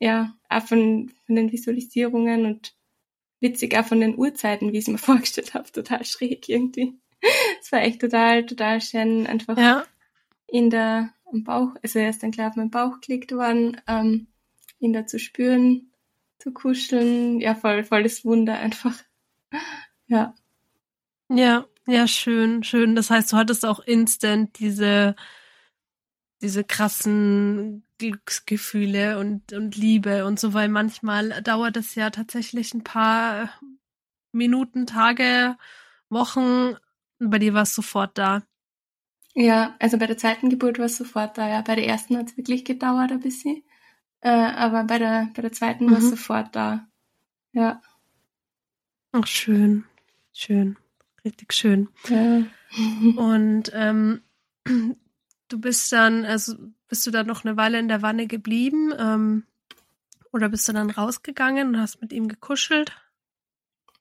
Ja, 0.00 0.36
auch 0.48 0.62
von, 0.62 1.10
von 1.26 1.34
den 1.34 1.52
Visualisierungen 1.52 2.46
und 2.46 2.74
witzig 3.40 3.76
auch 3.76 3.84
von 3.84 4.00
den 4.00 4.16
Uhrzeiten, 4.16 4.72
wie 4.72 4.78
ich 4.78 4.84
es 4.84 4.88
mir 4.88 4.98
vorgestellt 4.98 5.54
habe. 5.54 5.70
Total 5.70 6.04
schräg 6.04 6.48
irgendwie. 6.48 6.98
Es 7.60 7.72
war 7.72 7.82
echt 7.82 8.00
total, 8.00 8.46
total 8.46 8.80
schön, 8.80 9.26
einfach 9.26 9.58
Ja, 9.58 9.84
in 10.46 10.70
der 10.70 11.10
am 11.30 11.44
Bauch, 11.44 11.74
also 11.82 11.98
er 11.98 12.10
ist 12.10 12.22
dann 12.22 12.30
klar 12.30 12.48
auf 12.48 12.56
meinen 12.56 12.70
Bauch 12.70 13.00
gelegt 13.00 13.32
worden, 13.32 13.80
ähm, 13.86 14.28
ihn 14.78 14.92
da 14.92 15.06
zu 15.06 15.18
spüren, 15.18 15.92
zu 16.38 16.52
kuscheln. 16.52 17.40
Ja, 17.40 17.54
voll, 17.54 17.84
voll 17.84 18.02
das 18.02 18.24
Wunder 18.24 18.58
einfach. 18.58 18.94
Ja. 20.10 20.34
ja, 21.28 21.66
ja, 21.86 22.08
schön, 22.08 22.62
schön. 22.62 22.94
Das 22.94 23.10
heißt, 23.10 23.30
du 23.30 23.36
hattest 23.36 23.66
auch 23.66 23.80
instant 23.80 24.58
diese, 24.58 25.16
diese 26.40 26.64
krassen 26.64 27.84
Glücksgefühle 27.98 29.18
und, 29.18 29.52
und 29.52 29.76
Liebe 29.76 30.24
und 30.24 30.40
so, 30.40 30.54
weil 30.54 30.70
manchmal 30.70 31.42
dauert 31.42 31.76
es 31.76 31.94
ja 31.94 32.08
tatsächlich 32.08 32.72
ein 32.72 32.84
paar 32.84 33.52
Minuten, 34.32 34.86
Tage, 34.86 35.58
Wochen. 36.08 36.76
Und 37.20 37.30
bei 37.30 37.38
dir 37.38 37.54
war 37.54 37.62
es 37.62 37.74
sofort 37.74 38.16
da. 38.18 38.42
Ja, 39.34 39.76
also 39.78 39.98
bei 39.98 40.06
der 40.06 40.18
zweiten 40.18 40.50
Geburt 40.50 40.78
war 40.78 40.86
es 40.86 40.96
sofort 40.96 41.38
da, 41.38 41.48
ja. 41.48 41.60
Bei 41.62 41.74
der 41.76 41.86
ersten 41.86 42.16
hat 42.16 42.28
es 42.30 42.36
wirklich 42.36 42.64
gedauert 42.64 43.12
ein 43.12 43.20
bisschen. 43.20 43.62
Äh, 44.20 44.30
aber 44.30 44.84
bei 44.84 44.98
der, 44.98 45.28
bei 45.34 45.42
der 45.42 45.52
zweiten 45.52 45.90
war 45.90 45.98
es 45.98 46.04
Mhm. 46.04 46.10
sofort 46.10 46.56
da. 46.56 46.88
Ja. 47.52 47.80
Ach, 49.12 49.26
schön, 49.26 49.84
schön, 50.32 50.76
richtig 51.24 51.52
schön. 51.52 51.88
ja. 52.08 52.42
Und 53.16 53.70
ähm, 53.74 54.20
du 55.48 55.58
bist 55.58 55.90
dann, 55.92 56.24
also 56.26 56.54
bist 56.88 57.06
du 57.06 57.10
dann 57.10 57.26
noch 57.26 57.44
eine 57.44 57.56
Weile 57.56 57.78
in 57.78 57.88
der 57.88 58.02
Wanne 58.02 58.26
geblieben? 58.26 58.92
Ähm, 58.98 59.44
oder 60.32 60.50
bist 60.50 60.68
du 60.68 60.72
dann 60.74 60.90
rausgegangen 60.90 61.68
und 61.68 61.80
hast 61.80 62.02
mit 62.02 62.12
ihm 62.12 62.28
gekuschelt? 62.28 62.92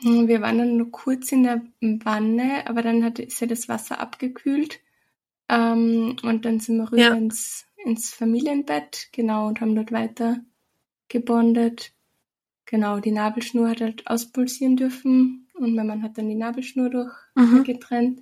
Wir 0.02 0.42
waren 0.42 0.58
dann 0.60 0.78
nur 0.78 0.92
kurz 0.92 1.32
in 1.32 1.44
der 1.44 1.62
Wanne, 1.82 2.68
aber 2.68 2.82
dann 2.84 3.04
hat, 3.04 3.18
ist 3.20 3.40
ja 3.42 3.48
das 3.48 3.68
Wasser 3.68 4.00
abgekühlt. 4.00 4.80
Ähm, 5.50 6.18
und 6.24 6.46
dann 6.46 6.60
sind 6.60 6.78
wir 6.78 6.92
rüber 6.92 7.02
Ja. 7.02 7.14
ins, 7.16 7.66
ins 7.84 8.14
Familienbett, 8.14 9.10
genau, 9.12 9.48
und 9.48 9.60
haben 9.62 9.76
dort 9.76 9.92
weiter 9.92 10.42
gebondet. 11.08 11.94
Genau, 12.66 13.00
die 13.00 13.12
Nabelschnur 13.12 13.70
hat 13.70 13.82
halt 13.82 14.06
auspulsieren 14.08 14.76
dürfen 14.76 15.48
und 15.56 15.74
mein 15.74 15.88
Mann 15.88 16.04
hat 16.04 16.18
dann 16.18 16.28
die 16.30 16.36
Nabelschnur 16.36 16.90
durch 16.90 17.14
Mhm. 17.36 17.64
getrennt. 17.64 18.22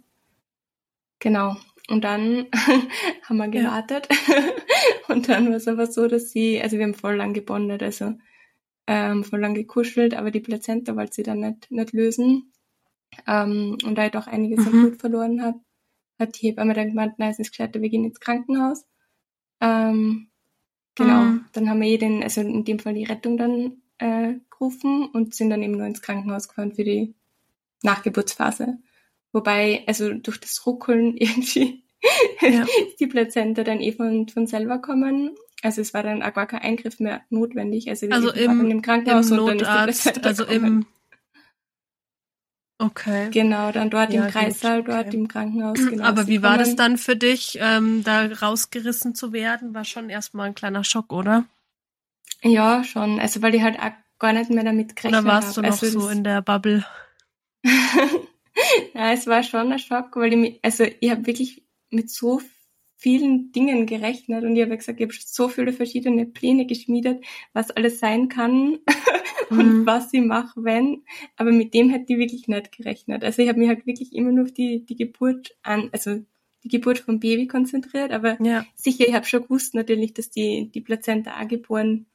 Genau. 1.19 1.55
Und 1.89 2.03
dann 2.03 2.47
haben 3.23 3.37
wir 3.37 3.47
gewartet. 3.47 4.07
und 5.07 5.29
dann 5.29 5.49
war 5.49 5.55
es 5.55 5.67
aber 5.67 5.87
so, 5.87 6.07
dass 6.07 6.31
sie, 6.31 6.61
also 6.61 6.77
wir 6.77 6.83
haben 6.85 6.93
voll 6.93 7.15
lang 7.15 7.33
gebondet, 7.33 7.83
also 7.83 8.13
ähm, 8.87 9.23
voll 9.23 9.39
lang 9.39 9.53
gekuschelt, 9.55 10.13
aber 10.13 10.31
die 10.31 10.39
Plazenta 10.41 10.95
wollte 10.95 11.13
sie 11.15 11.23
dann 11.23 11.39
nicht, 11.39 11.71
nicht 11.71 11.93
lösen. 11.93 12.51
Ähm, 13.27 13.77
und 13.83 13.95
da 13.97 14.05
ich 14.05 14.11
doch 14.11 14.27
einiges 14.27 14.65
an 14.67 14.73
Mhm. 14.73 14.81
Blut 14.81 14.99
verloren 15.01 15.41
habe, 15.41 15.59
hat 16.19 16.35
die 16.41 16.47
Hebamme 16.47 16.73
dann 16.73 16.89
gemeint, 16.89 17.17
nein, 17.19 17.31
es 17.31 17.39
ist 17.39 17.51
gescheiter, 17.51 17.81
wir 17.81 17.89
gehen 17.89 18.05
ins 18.05 18.19
Krankenhaus. 18.19 18.85
Ähm, 19.61 20.29
genau. 20.95 21.21
Mhm. 21.23 21.45
Dann 21.53 21.69
haben 21.69 21.81
wir 21.81 21.87
eh 21.89 21.97
den, 21.97 22.23
also 22.23 22.41
in 22.41 22.63
dem 22.65 22.79
Fall 22.79 22.93
die 22.93 23.05
Rettung 23.05 23.37
dann 23.37 23.81
äh, 23.97 24.35
gerufen 24.49 25.07
und 25.13 25.33
sind 25.35 25.49
dann 25.49 25.63
eben 25.63 25.77
nur 25.77 25.87
ins 25.87 26.01
Krankenhaus 26.01 26.47
gefahren 26.49 26.73
für 26.73 26.83
die 26.83 27.15
Nachgeburtsphase. 27.83 28.77
Wobei, 29.31 29.83
also 29.87 30.13
durch 30.13 30.39
das 30.39 30.65
Ruckeln 30.65 31.15
irgendwie 31.17 31.83
Ja. 32.41 32.65
die 32.99 33.07
Plazenta 33.07 33.63
dann 33.63 33.81
eh 33.81 33.91
von, 33.91 34.27
von 34.27 34.47
selber 34.47 34.79
kommen. 34.79 35.31
Also 35.65 35.81
es 35.81 35.95
war 35.95 36.03
dann 36.03 36.21
auch 36.21 36.31
gar 36.31 36.45
kein 36.45 36.61
Eingriff 36.61 36.99
mehr 36.99 37.21
notwendig. 37.31 37.89
Also, 37.89 38.07
Also 38.11 38.31
im, 38.31 38.69
im 38.69 38.83
Krankenhaus 38.83 39.31
im 39.31 39.39
und 39.39 39.61
dann 39.61 39.89
ist 39.89 40.05
Notarzt, 40.05 40.23
also 40.23 40.45
im. 40.45 40.85
Okay. 42.77 43.31
Genau, 43.31 43.71
dann 43.71 43.89
dort 43.89 44.13
Ja, 44.13 44.25
im 44.25 44.31
Kreissaal, 44.31 44.83
dort 44.83 45.07
okay. 45.07 45.17
im 45.17 45.27
Krankenhaus. 45.27 45.79
Genau, 45.79 46.03
Aber 46.03 46.27
wie 46.27 46.43
war 46.43 46.59
das 46.59 46.75
dann 46.75 46.99
für 46.99 47.15
dich, 47.15 47.57
ähm, 47.59 48.03
da 48.03 48.27
rausgerissen 48.27 49.15
zu 49.15 49.33
werden? 49.33 49.73
War 49.73 49.85
schon 49.85 50.11
erstmal 50.11 50.49
ein 50.49 50.55
kleiner 50.55 50.83
Schock, 50.83 51.11
oder? 51.11 51.45
Ja, 52.43 52.83
schon. 52.83 53.19
Also 53.19 53.41
weil 53.41 53.55
ich 53.55 53.63
halt 53.63 53.79
auch 53.79 53.93
gar 54.19 54.33
nicht 54.33 54.51
mehr 54.51 54.63
damit 54.63 54.95
gerechnet 54.95 55.23
Oder 55.23 55.31
warst 55.31 55.57
du 55.57 55.63
hab. 55.63 55.71
noch 55.71 55.81
also, 55.81 55.99
so 55.99 56.09
in 56.09 56.23
der 56.23 56.43
Bubble? 56.43 56.85
ja, 58.93 59.13
es 59.13 59.25
war 59.25 59.41
schon 59.41 59.71
ein 59.71 59.79
Schock, 59.79 60.15
weil 60.15 60.33
ich 60.33 60.37
mich, 60.37 60.59
also 60.61 60.85
ich 60.99 61.09
habe 61.09 61.25
wirklich 61.25 61.63
mit 61.89 62.11
so 62.11 62.39
vielen 63.05 63.51
Dingen 63.51 63.85
gerechnet 63.85 64.43
und 64.43 64.55
ich 64.55 64.63
habe 64.63 64.75
gesagt, 64.75 64.99
ich 64.99 65.05
habe 65.05 65.13
so 65.15 65.47
viele 65.47 65.71
verschiedene 65.73 66.25
Pläne 66.25 66.65
geschmiedet, 66.65 67.23
was 67.53 67.69
alles 67.69 67.99
sein 67.99 68.29
kann 68.29 68.79
und 69.51 69.57
Mhm. 69.57 69.85
was 69.85 70.11
ich 70.11 70.23
mache, 70.23 70.63
wenn. 70.63 71.03
Aber 71.35 71.51
mit 71.51 71.75
dem 71.75 71.91
hätte 71.91 72.13
ich 72.13 72.17
wirklich 72.17 72.47
nicht 72.47 72.75
gerechnet. 72.75 73.23
Also 73.23 73.43
ich 73.43 73.47
habe 73.49 73.59
mich 73.59 73.67
halt 73.69 73.85
wirklich 73.85 74.11
immer 74.11 74.31
nur 74.31 74.45
auf 74.45 74.51
die, 74.53 74.83
die 74.87 74.95
Geburt 74.95 75.55
an, 75.61 75.89
also 75.91 76.25
die 76.63 76.67
Geburt 76.67 76.97
vom 76.97 77.19
Baby 77.19 77.45
konzentriert, 77.45 78.11
aber 78.11 78.41
Ja. 78.43 78.65
sicher, 78.73 79.05
ich 79.07 79.13
habe 79.13 79.27
schon 79.27 79.43
gewusst 79.43 79.75
natürlich, 79.75 80.15
dass 80.15 80.31
die, 80.31 80.71
die 80.73 80.81
Plazenta 80.81 81.39
auch 81.39 81.47
geboren 81.47 82.07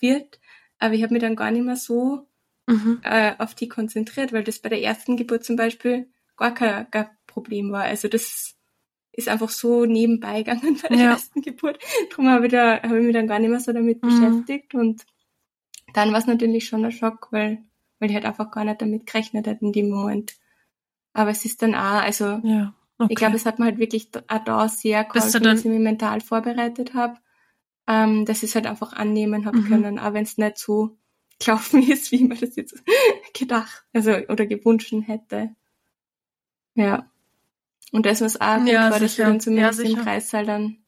wird, 0.00 0.40
aber 0.78 0.94
ich 0.94 1.02
habe 1.02 1.12
mich 1.12 1.20
dann 1.20 1.36
gar 1.36 1.50
nicht 1.50 1.66
mehr 1.66 1.76
so 1.76 2.26
Mhm. 2.66 3.00
äh, 3.02 3.34
auf 3.38 3.54
die 3.54 3.68
konzentriert, 3.68 4.32
weil 4.32 4.44
das 4.44 4.60
bei 4.60 4.70
der 4.70 4.80
ersten 4.82 5.18
Geburt 5.18 5.44
zum 5.44 5.56
Beispiel 5.56 6.06
gar 6.38 6.54
kein, 6.54 6.86
gar 6.90 7.10
Problem 7.26 7.70
war. 7.70 7.84
Also 7.84 8.08
das 8.08 8.57
ist 9.18 9.28
einfach 9.28 9.50
so 9.50 9.84
nebenbei 9.84 10.42
gegangen 10.42 10.78
bei 10.80 10.88
der 10.88 10.98
Ja. 10.98 11.10
ersten 11.12 11.42
Geburt. 11.42 11.78
Darum 12.10 12.28
habe 12.28 12.46
ich, 12.46 12.52
da, 12.52 12.82
habe 12.82 12.98
ich 12.98 13.04
mich 13.04 13.12
dann 13.14 13.26
gar 13.26 13.38
nicht 13.38 13.50
mehr 13.50 13.60
so 13.60 13.72
damit 13.72 14.02
Mhm. 14.02 14.06
beschäftigt 14.08 14.74
und 14.74 15.04
dann 15.92 16.12
war 16.12 16.18
es 16.18 16.26
natürlich 16.26 16.66
schon 16.66 16.84
ein 16.84 16.92
Schock, 16.92 17.28
weil, 17.30 17.64
weil 17.98 18.08
ich 18.10 18.14
halt 18.14 18.24
einfach 18.26 18.50
gar 18.50 18.64
nicht 18.64 18.80
damit 18.80 19.06
gerechnet 19.06 19.46
hätte 19.46 19.64
in 19.64 19.72
dem 19.72 19.90
Moment. 19.90 20.34
Aber 21.12 21.30
es 21.30 21.44
ist 21.44 21.62
dann 21.62 21.74
auch, 21.74 22.02
also 22.02 22.40
Ja. 22.44 22.74
Okay. 23.00 23.12
ich 23.12 23.16
glaube, 23.16 23.36
es 23.36 23.46
hat 23.46 23.58
mir 23.58 23.66
halt 23.66 23.78
wirklich 23.78 24.08
auch 24.28 24.44
da 24.44 24.68
sehr 24.68 25.04
geholfen, 25.04 25.42
dass 25.42 25.60
ich 25.60 25.64
mich 25.70 25.78
mental 25.80 26.20
vorbereitet 26.20 26.94
habe, 26.94 27.16
ähm, 27.86 28.24
dass 28.24 28.38
ich 28.42 28.50
es 28.50 28.54
halt 28.54 28.66
einfach 28.66 28.92
annehmen 28.92 29.46
habe 29.46 29.58
Mhm. 29.60 29.64
können, 29.68 29.98
auch 29.98 30.12
wenn 30.14 30.24
es 30.24 30.36
nicht 30.38 30.58
so 30.58 30.96
gelaufen 31.40 31.82
ist, 31.90 32.12
wie 32.12 32.24
mir 32.24 32.36
das 32.36 32.56
jetzt 32.56 32.82
gedacht, 33.34 33.84
also 33.92 34.10
oder 34.12 34.46
gewünscht 34.46 34.92
hätte. 35.06 35.54
Ja. 36.74 37.10
Und 37.92 38.06
auch 38.40 38.58
gut 38.58 38.68
Ja, 38.68 38.82
war, 38.90 38.90
dass 38.90 39.00
wir 39.02 39.08
sicher. 39.08 39.24
dann 39.24 39.40
zumindest 39.40 39.78
Ja, 39.80 39.84
im 39.84 39.90
sicher. 39.90 40.02
Kreissaal 40.04 40.46
dann 40.46 40.78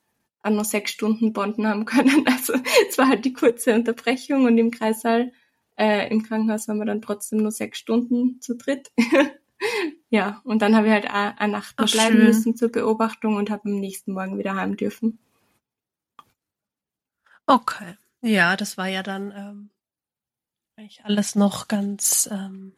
auch 0.42 0.50
noch 0.50 0.64
sechs 0.64 0.90
Stunden 0.92 1.32
bonden 1.32 1.66
haben 1.66 1.84
können. 1.86 2.26
Also 2.26 2.54
es 2.88 2.98
war 2.98 3.08
halt 3.08 3.24
die 3.24 3.32
kurze 3.32 3.74
Unterbrechung 3.74 4.44
und 4.44 4.58
im 4.58 4.70
Kreissaal 4.70 5.32
Äh, 5.76 6.10
Im 6.10 6.22
Krankenhaus 6.24 6.68
waren 6.68 6.78
wir 6.78 6.84
dann 6.84 7.00
trotzdem 7.00 7.38
nur 7.38 7.52
sechs 7.52 7.78
Stunden 7.78 8.40
zu 8.42 8.54
dritt. 8.54 8.92
ja, 10.10 10.42
und 10.44 10.60
dann 10.60 10.76
habe 10.76 10.88
ich 10.88 10.92
halt 10.92 11.06
auch 11.08 11.38
eine 11.38 11.52
Nacht 11.52 11.78
noch 11.80 11.90
bleiben 11.90 12.16
schön. 12.16 12.26
müssen 12.26 12.54
zur 12.56 12.68
Beobachtung 12.70 13.36
und 13.36 13.48
habe 13.48 13.64
am 13.70 13.80
nächsten 13.80 14.12
Morgen 14.12 14.36
wieder 14.38 14.54
heim 14.56 14.76
dürfen. 14.76 15.18
Okay. 17.46 17.96
Ja, 18.22 18.56
das 18.56 18.76
war 18.78 18.86
ja 18.88 19.02
dann 19.02 19.32
ähm, 19.34 19.70
eigentlich 20.76 21.04
alles 21.04 21.34
noch 21.34 21.68
ganz 21.68 22.28
ähm, 22.30 22.74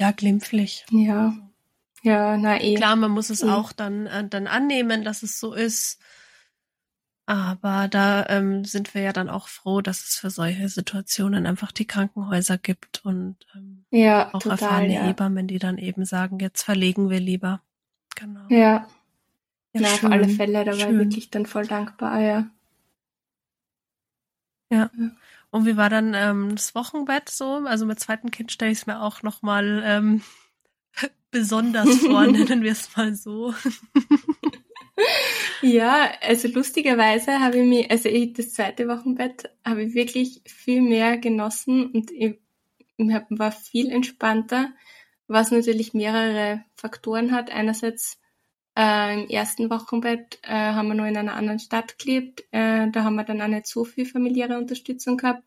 ja 0.00 0.10
glimpflich. 0.12 0.84
Ja. 0.90 1.34
Ja, 2.04 2.36
na 2.36 2.60
eh. 2.60 2.74
Klar, 2.74 2.96
man 2.96 3.12
muss 3.12 3.30
es 3.30 3.42
mhm. 3.42 3.50
auch 3.50 3.72
dann, 3.72 4.06
äh, 4.06 4.28
dann 4.28 4.46
annehmen, 4.46 5.04
dass 5.04 5.22
es 5.22 5.40
so 5.40 5.54
ist. 5.54 5.98
Aber 7.24 7.88
da 7.88 8.26
ähm, 8.28 8.66
sind 8.66 8.92
wir 8.92 9.00
ja 9.00 9.14
dann 9.14 9.30
auch 9.30 9.48
froh, 9.48 9.80
dass 9.80 10.04
es 10.04 10.16
für 10.16 10.28
solche 10.28 10.68
Situationen 10.68 11.46
einfach 11.46 11.72
die 11.72 11.86
Krankenhäuser 11.86 12.58
gibt 12.58 13.02
und 13.06 13.36
ähm, 13.54 13.86
ja, 13.90 14.28
auch 14.34 14.42
total, 14.42 14.50
erfahrene 14.50 14.94
ja. 14.94 15.02
Hebammen, 15.04 15.46
die 15.46 15.58
dann 15.58 15.78
eben 15.78 16.04
sagen, 16.04 16.38
jetzt 16.40 16.62
verlegen 16.62 17.08
wir 17.08 17.20
lieber. 17.20 17.62
Genau. 18.16 18.46
Ja. 18.50 18.86
Ja, 19.72 19.80
Na, 19.80 19.88
auf 19.88 20.04
alle 20.04 20.28
Fälle, 20.28 20.64
da 20.66 20.72
war 20.72 20.90
ich 20.90 20.98
wirklich 20.98 21.30
dann 21.30 21.46
voll 21.46 21.66
dankbar, 21.66 22.20
ja. 22.20 22.46
Ja. 24.70 24.90
ja. 24.94 25.10
Und 25.50 25.64
wie 25.64 25.78
war 25.78 25.88
dann 25.88 26.12
ähm, 26.12 26.54
das 26.54 26.74
Wochenbett 26.74 27.30
so? 27.30 27.64
Also 27.64 27.86
mit 27.86 27.98
zweitem 27.98 28.30
Kind 28.30 28.52
stelle 28.52 28.72
ich 28.72 28.78
es 28.78 28.86
mir 28.86 29.00
auch 29.00 29.22
nochmal 29.22 29.82
ähm, 29.86 30.22
besonders 31.34 31.98
vor, 32.06 32.26
nennen 32.26 32.62
wir 32.62 32.72
es 32.72 32.96
mal 32.96 33.14
so. 33.14 33.52
ja, 35.60 36.12
also 36.22 36.48
lustigerweise 36.48 37.40
habe 37.40 37.58
ich 37.58 37.64
mir, 37.64 37.90
also 37.90 38.08
ich, 38.08 38.32
das 38.32 38.52
zweite 38.54 38.88
Wochenbett 38.88 39.50
habe 39.64 39.82
ich 39.82 39.94
wirklich 39.94 40.40
viel 40.46 40.80
mehr 40.80 41.18
genossen 41.18 41.90
und 41.90 42.10
ich, 42.12 42.38
ich 42.96 43.08
war 43.30 43.52
viel 43.52 43.90
entspannter, 43.90 44.72
was 45.26 45.50
natürlich 45.50 45.92
mehrere 45.92 46.64
Faktoren 46.76 47.32
hat. 47.32 47.50
Einerseits 47.50 48.18
äh, 48.78 49.24
im 49.24 49.28
ersten 49.28 49.70
Wochenbett 49.70 50.38
äh, 50.42 50.52
haben 50.52 50.88
wir 50.88 50.94
noch 50.94 51.06
in 51.06 51.16
einer 51.16 51.34
anderen 51.34 51.58
Stadt 51.58 51.98
gelebt, 51.98 52.44
äh, 52.52 52.88
da 52.90 53.02
haben 53.02 53.16
wir 53.16 53.24
dann 53.24 53.42
auch 53.42 53.48
nicht 53.48 53.66
so 53.66 53.84
viel 53.84 54.06
familiäre 54.06 54.56
Unterstützung 54.56 55.16
gehabt. 55.16 55.42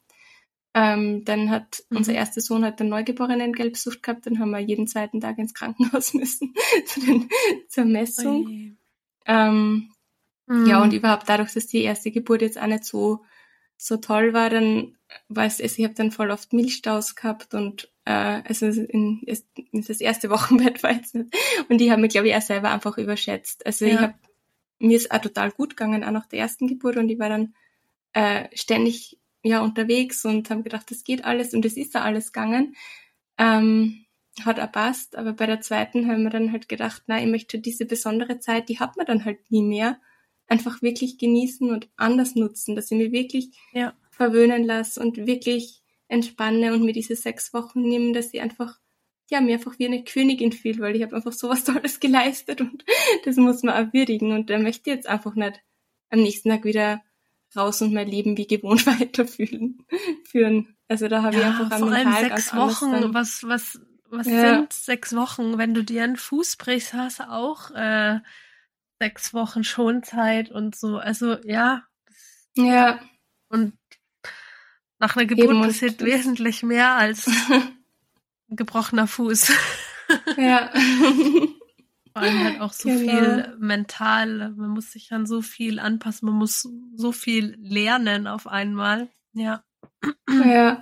Ähm, 0.80 1.26
dann 1.26 1.50
hat 1.50 1.84
mhm. 1.90 1.98
unser 1.98 2.14
erster 2.14 2.40
Sohn 2.40 2.64
hat 2.64 2.80
einen 2.80 2.92
Neugeborenen 2.92 3.54
Gelbsucht 3.54 4.04
gehabt, 4.04 4.28
dann 4.28 4.38
haben 4.38 4.52
wir 4.52 4.60
jeden 4.60 4.86
zweiten 4.86 5.20
Tag 5.20 5.40
ins 5.40 5.56
Krankenhaus 5.56 6.14
müssen 6.14 6.54
zu 6.86 7.00
den, 7.00 7.30
zur 7.68 7.86
Messung. 7.86 8.78
Ähm, 9.26 9.90
mhm. 10.46 10.66
Ja, 10.68 10.84
und 10.84 10.94
überhaupt 10.94 11.28
dadurch, 11.28 11.54
dass 11.54 11.66
die 11.66 11.82
erste 11.82 12.12
Geburt 12.12 12.44
jetzt 12.44 12.62
auch 12.62 12.68
nicht 12.68 12.84
so 12.84 13.24
so 13.80 13.98
toll 13.98 14.34
war, 14.34 14.50
dann 14.50 14.98
weiß 15.30 15.62
es, 15.62 15.78
ich 15.78 15.86
habe 15.86 15.94
dann 15.94 16.12
voll 16.12 16.32
oft 16.32 16.54
Milchstaus 16.54 17.16
gehabt 17.16 17.54
und 17.54 17.92
äh, 18.06 18.42
also 18.44 18.66
in, 18.68 19.22
in 19.22 19.86
das 19.88 20.02
erste 20.02 20.30
Wochenbett 20.32 20.84
war 20.84 20.94
jetzt 20.94 21.16
nicht. 21.16 21.36
Und 21.70 21.80
die 21.80 21.92
haben 21.92 22.02
mich, 22.02 22.12
glaube 22.12 22.28
ich, 22.28 22.36
auch 22.36 22.42
selber 22.42 22.72
einfach 22.72 22.98
überschätzt. 22.98 23.66
Also 23.66 23.86
ja. 23.86 23.94
ich 23.94 24.00
habe 24.00 24.14
mir 24.80 24.98
ist 24.98 25.12
auch 25.12 25.22
total 25.22 25.52
gut 25.52 25.72
gegangen, 25.72 26.04
auch 26.04 26.12
nach 26.12 26.28
der 26.28 26.40
ersten 26.40 26.68
Geburt 26.68 26.98
und 26.98 27.10
ich 27.10 27.18
war 27.18 27.30
dann 27.30 27.56
äh, 28.14 28.48
ständig 28.54 29.17
ja 29.44 29.62
unterwegs 29.62 30.26
und 30.26 30.50
haben 30.50 30.64
gedacht, 30.64 30.90
das 30.92 31.04
geht 31.04 31.26
alles 31.26 31.54
und 31.54 31.66
es 31.66 31.78
ist 31.78 31.96
da 31.96 32.02
alles 32.02 32.32
gegangen. 32.32 32.76
Ähm, 33.38 34.06
hat 34.44 34.60
auch 34.60 34.72
passt, 34.72 35.16
aber 35.16 35.34
bei 35.34 35.48
der 35.48 35.62
zweiten 35.62 36.08
haben 36.08 36.24
wir 36.24 36.30
dann 36.30 36.52
halt 36.52 36.70
gedacht, 36.70 37.04
na, 37.08 37.20
ich 37.20 37.28
möchte 37.28 37.60
diese 37.60 37.86
besondere 37.86 38.40
Zeit, 38.40 38.70
die 38.70 38.80
hat 38.80 38.96
man 38.98 39.06
dann 39.06 39.26
halt 39.26 39.52
nie 39.52 39.64
mehr, 39.64 40.00
einfach 40.48 40.82
wirklich 40.82 41.18
genießen 41.18 41.70
und 41.70 41.90
anders 41.96 42.36
nutzen, 42.36 42.76
dass 42.76 42.92
ich 42.92 42.98
mich 42.98 43.12
wirklich 43.12 43.50
ja. 43.74 43.94
verwöhnen 44.12 44.64
lasse 44.64 45.00
und 45.00 45.18
wirklich 45.26 45.82
entspanne 46.08 46.74
und 46.74 46.84
mir 46.84 46.94
diese 46.94 47.16
sechs 47.16 47.54
Wochen 47.54 47.82
nehme, 47.82 48.14
dass 48.14 48.34
ich 48.34 48.42
einfach 48.42 48.80
ja, 49.30 49.42
mir 49.42 49.56
einfach 49.56 49.78
wie 49.78 49.88
eine 49.88 50.04
Königin 50.04 50.54
fühle, 50.54 50.80
weil 50.80 50.96
ich 50.96 51.04
habe 51.04 51.16
einfach 51.16 51.34
sowas 51.34 51.64
Tolles 51.66 52.00
geleistet 52.00 52.62
und 52.62 52.86
das 53.26 53.36
muss 53.36 53.64
man 53.64 53.76
auch 53.76 53.94
würdigen 53.94 54.32
und 54.32 54.50
da 54.50 54.58
möchte 54.58 54.90
ich 54.90 54.96
jetzt 54.96 55.08
einfach 55.08 55.36
nicht 55.36 55.62
am 56.10 56.22
nächsten 56.22 56.50
Tag 56.50 56.64
wieder 56.64 57.02
raus 57.56 57.82
und 57.82 57.94
mein 57.94 58.08
Leben 58.08 58.38
wie 58.38 58.48
gewohnt 58.48 58.86
weiterführen. 59.00 59.86
Führen. 60.30 60.76
Also 60.88 61.08
da 61.08 61.24
habe 61.24 61.36
ja, 61.38 61.42
ich 61.42 61.46
einfach 61.48 61.72
am 61.72 61.80
vor 61.80 61.92
allem 61.92 62.14
sechs 62.14 62.56
Wochen. 62.56 63.14
Was 63.14 63.44
was 63.44 63.80
was 64.10 64.28
ja. 64.28 64.56
sind 64.56 64.74
sechs 64.74 65.16
Wochen? 65.16 65.58
Wenn 65.58 65.74
du 65.74 65.84
dir 65.84 66.04
einen 66.04 66.18
Fuß 66.18 66.58
brichst, 66.58 66.94
hast 66.94 67.20
du 67.20 67.30
auch 67.30 67.72
äh, 67.72 68.20
sechs 69.00 69.34
Wochen 69.34 69.64
Schonzeit 69.64 70.52
und 70.52 70.76
so. 70.76 70.98
Also 70.98 71.38
ja. 71.44 71.84
Ja. 72.56 73.00
Und 73.50 73.74
nach 75.00 75.16
einer 75.16 75.26
Geburt 75.26 75.62
passiert 75.62 76.04
wesentlich 76.04 76.64
mehr 76.64 76.96
als 76.96 77.28
ein 77.28 77.76
gebrochener 78.56 79.08
Fuß. 79.08 79.52
Ja. 80.38 80.72
Vor 82.18 82.28
allem 82.28 82.44
halt 82.44 82.62
auch 82.62 82.74
so 82.74 82.90
genau. 82.90 83.12
viel 83.12 83.56
mental. 83.60 84.54
Man 84.56 84.72
muss 84.72 84.92
sich 84.92 85.12
an 85.12 85.26
so 85.26 85.42
viel 85.42 85.80
anpassen. 85.80 86.28
Man 86.28 86.38
muss 86.38 86.68
so 86.96 87.12
viel 87.12 87.58
lernen 87.60 88.28
auf 88.28 88.48
einmal. 88.48 89.10
Ja. 89.34 89.64
Ja. 90.46 90.82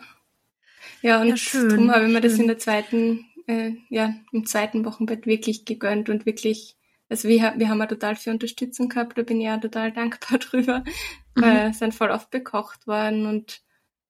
Ja, 1.01 1.21
und 1.21 1.27
ja, 1.27 1.37
schön. 1.37 1.69
darum 1.69 1.91
habe 1.91 2.07
ich 2.07 2.13
mir 2.13 2.21
das 2.21 2.39
in 2.39 2.47
der 2.47 2.57
zweiten, 2.57 3.25
äh, 3.47 3.73
ja, 3.89 4.15
im 4.31 4.45
zweiten 4.45 4.85
Wochenbett 4.85 5.27
wirklich 5.27 5.65
gegönnt 5.65 6.09
und 6.09 6.25
wirklich, 6.25 6.77
also 7.09 7.27
wir, 7.27 7.53
wir 7.57 7.69
haben 7.69 7.79
ja 7.79 7.85
total 7.85 8.15
viel 8.15 8.33
Unterstützung 8.33 8.89
gehabt, 8.89 9.15
da 9.15 9.21
bin 9.21 9.39
ich 9.39 9.45
ja 9.45 9.57
total 9.57 9.91
dankbar 9.91 10.39
drüber, 10.39 10.83
mhm. 11.35 11.41
weil 11.41 11.73
sind 11.73 11.93
voll 11.93 12.09
oft 12.09 12.31
bekocht 12.31 12.87
worden 12.87 13.27
und 13.27 13.61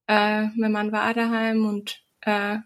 äh, 0.06 0.46
mein 0.56 0.72
Mann 0.72 0.90
war 0.90 1.10
auch 1.10 1.14
daheim 1.14 1.66
und 1.66 2.02
äh, 2.22 2.58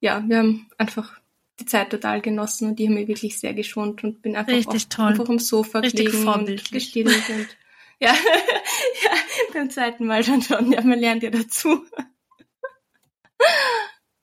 ja, 0.00 0.22
wir 0.26 0.38
haben 0.38 0.68
einfach 0.76 1.18
die 1.60 1.66
Zeit 1.66 1.90
total 1.90 2.20
genossen 2.20 2.68
und 2.68 2.78
die 2.78 2.86
haben 2.86 2.94
mich 2.94 3.08
wirklich 3.08 3.38
sehr 3.38 3.54
geschont 3.54 4.04
und 4.04 4.22
bin 4.22 4.36
einfach, 4.36 4.52
Richtig 4.52 4.88
toll. 4.88 5.06
einfach 5.06 5.28
am 5.28 5.38
Sofa 5.38 5.80
Richtig 5.80 6.12
gelegen 6.12 6.28
und 6.28 6.70
gestillt 6.70 7.28
und 7.28 7.48
ja, 8.00 8.14
ja, 8.14 9.10
beim 9.52 9.70
zweiten 9.70 10.06
Mal 10.06 10.22
dann 10.22 10.40
schon. 10.40 10.72
Ja, 10.72 10.82
man 10.82 11.00
lernt 11.00 11.22
ja 11.22 11.30
dazu. 11.30 11.84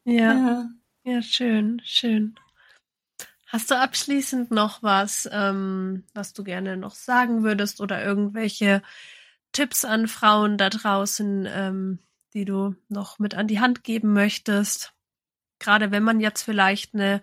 ja. 0.06 0.34
ja. 0.34 0.70
Ja, 1.08 1.22
schön, 1.22 1.84
schön. 1.86 2.36
Hast 3.46 3.70
du 3.70 3.80
abschließend 3.80 4.50
noch 4.50 4.82
was, 4.82 5.30
ähm, 5.32 6.04
was 6.16 6.34
du 6.34 6.44
gerne 6.44 6.78
noch 6.78 6.96
sagen 6.96 7.44
würdest 7.44 7.80
oder 7.80 8.04
irgendwelche 8.04 8.82
Tipps 9.52 9.86
an 9.86 10.08
Frauen 10.08 10.58
da 10.58 10.72
draußen, 10.72 11.48
ähm, 11.48 12.00
die 12.34 12.44
du 12.44 12.76
noch 12.90 13.20
mit 13.20 13.36
an 13.36 13.48
die 13.48 13.60
Hand 13.60 13.84
geben 13.84 14.14
möchtest? 14.14 14.95
Gerade 15.60 15.92
wenn 15.92 16.04
man 16.04 16.20
jetzt 16.20 16.44
vielleicht 16.44 16.94
eine 16.94 17.22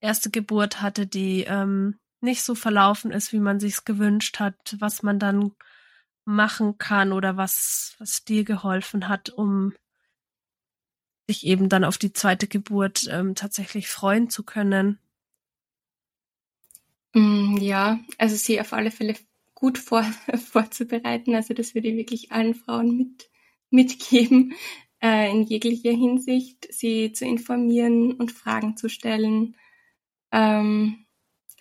erste 0.00 0.30
Geburt 0.30 0.80
hatte, 0.80 1.06
die 1.06 1.44
ähm, 1.44 1.98
nicht 2.20 2.42
so 2.42 2.54
verlaufen 2.54 3.10
ist, 3.10 3.32
wie 3.32 3.40
man 3.40 3.60
sich's 3.60 3.84
gewünscht 3.84 4.38
hat, 4.38 4.76
was 4.78 5.02
man 5.02 5.18
dann 5.18 5.52
machen 6.24 6.78
kann 6.78 7.12
oder 7.12 7.36
was, 7.36 7.94
was 7.98 8.24
dir 8.24 8.44
geholfen 8.44 9.08
hat, 9.08 9.30
um 9.30 9.74
sich 11.26 11.46
eben 11.46 11.68
dann 11.68 11.84
auf 11.84 11.98
die 11.98 12.12
zweite 12.12 12.46
Geburt 12.46 13.08
ähm, 13.10 13.34
tatsächlich 13.34 13.88
freuen 13.88 14.30
zu 14.30 14.44
können. 14.44 14.98
Mm, 17.14 17.56
ja, 17.58 18.00
also 18.18 18.36
sie 18.36 18.60
auf 18.60 18.72
alle 18.72 18.90
Fälle 18.90 19.14
gut 19.54 19.78
vor, 19.78 20.02
vorzubereiten. 20.50 21.34
Also 21.34 21.54
das 21.54 21.74
würde 21.74 21.88
ich 21.88 21.96
wirklich 21.96 22.32
allen 22.32 22.54
Frauen 22.54 22.96
mit, 22.96 23.30
mitgeben, 23.70 24.54
äh, 25.02 25.30
in 25.30 25.42
jeglicher 25.42 25.90
Hinsicht, 25.90 26.68
sie 26.70 27.12
zu 27.12 27.24
informieren 27.24 28.12
und 28.12 28.32
Fragen 28.32 28.76
zu 28.76 28.88
stellen, 28.88 29.56
ähm, 30.30 31.04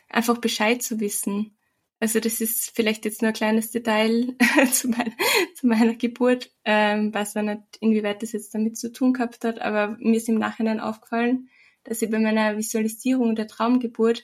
einfach 0.08 0.38
Bescheid 0.38 0.84
zu 0.84 1.00
wissen. 1.00 1.58
Also 2.00 2.20
das 2.20 2.42
ist 2.42 2.72
vielleicht 2.76 3.06
jetzt 3.06 3.22
nur 3.22 3.30
ein 3.30 3.36
kleines 3.36 3.72
Detail 3.72 4.36
zu, 4.72 4.90
mein, 4.90 5.14
zu, 5.56 5.68
meiner 5.68 5.96
Geburt, 5.96 6.52
ähm, 6.66 7.14
weiß 7.14 7.38
auch 7.38 7.44
nicht, 7.44 7.62
inwieweit 7.80 8.24
das 8.24 8.32
jetzt 8.32 8.54
damit 8.54 8.78
zu 8.78 8.92
tun 8.92 9.14
gehabt 9.14 9.44
hat, 9.44 9.60
aber 9.60 9.98
mir 10.00 10.18
ist 10.18 10.30
im 10.30 10.40
Nachhinein 10.40 10.80
aufgefallen, 10.80 11.50
dass 11.84 12.02
ich 12.02 12.10
bei 12.10 12.20
meiner 12.20 12.58
Visualisierung 12.58 13.36
der 13.36 13.48
Traumgeburt 13.48 14.24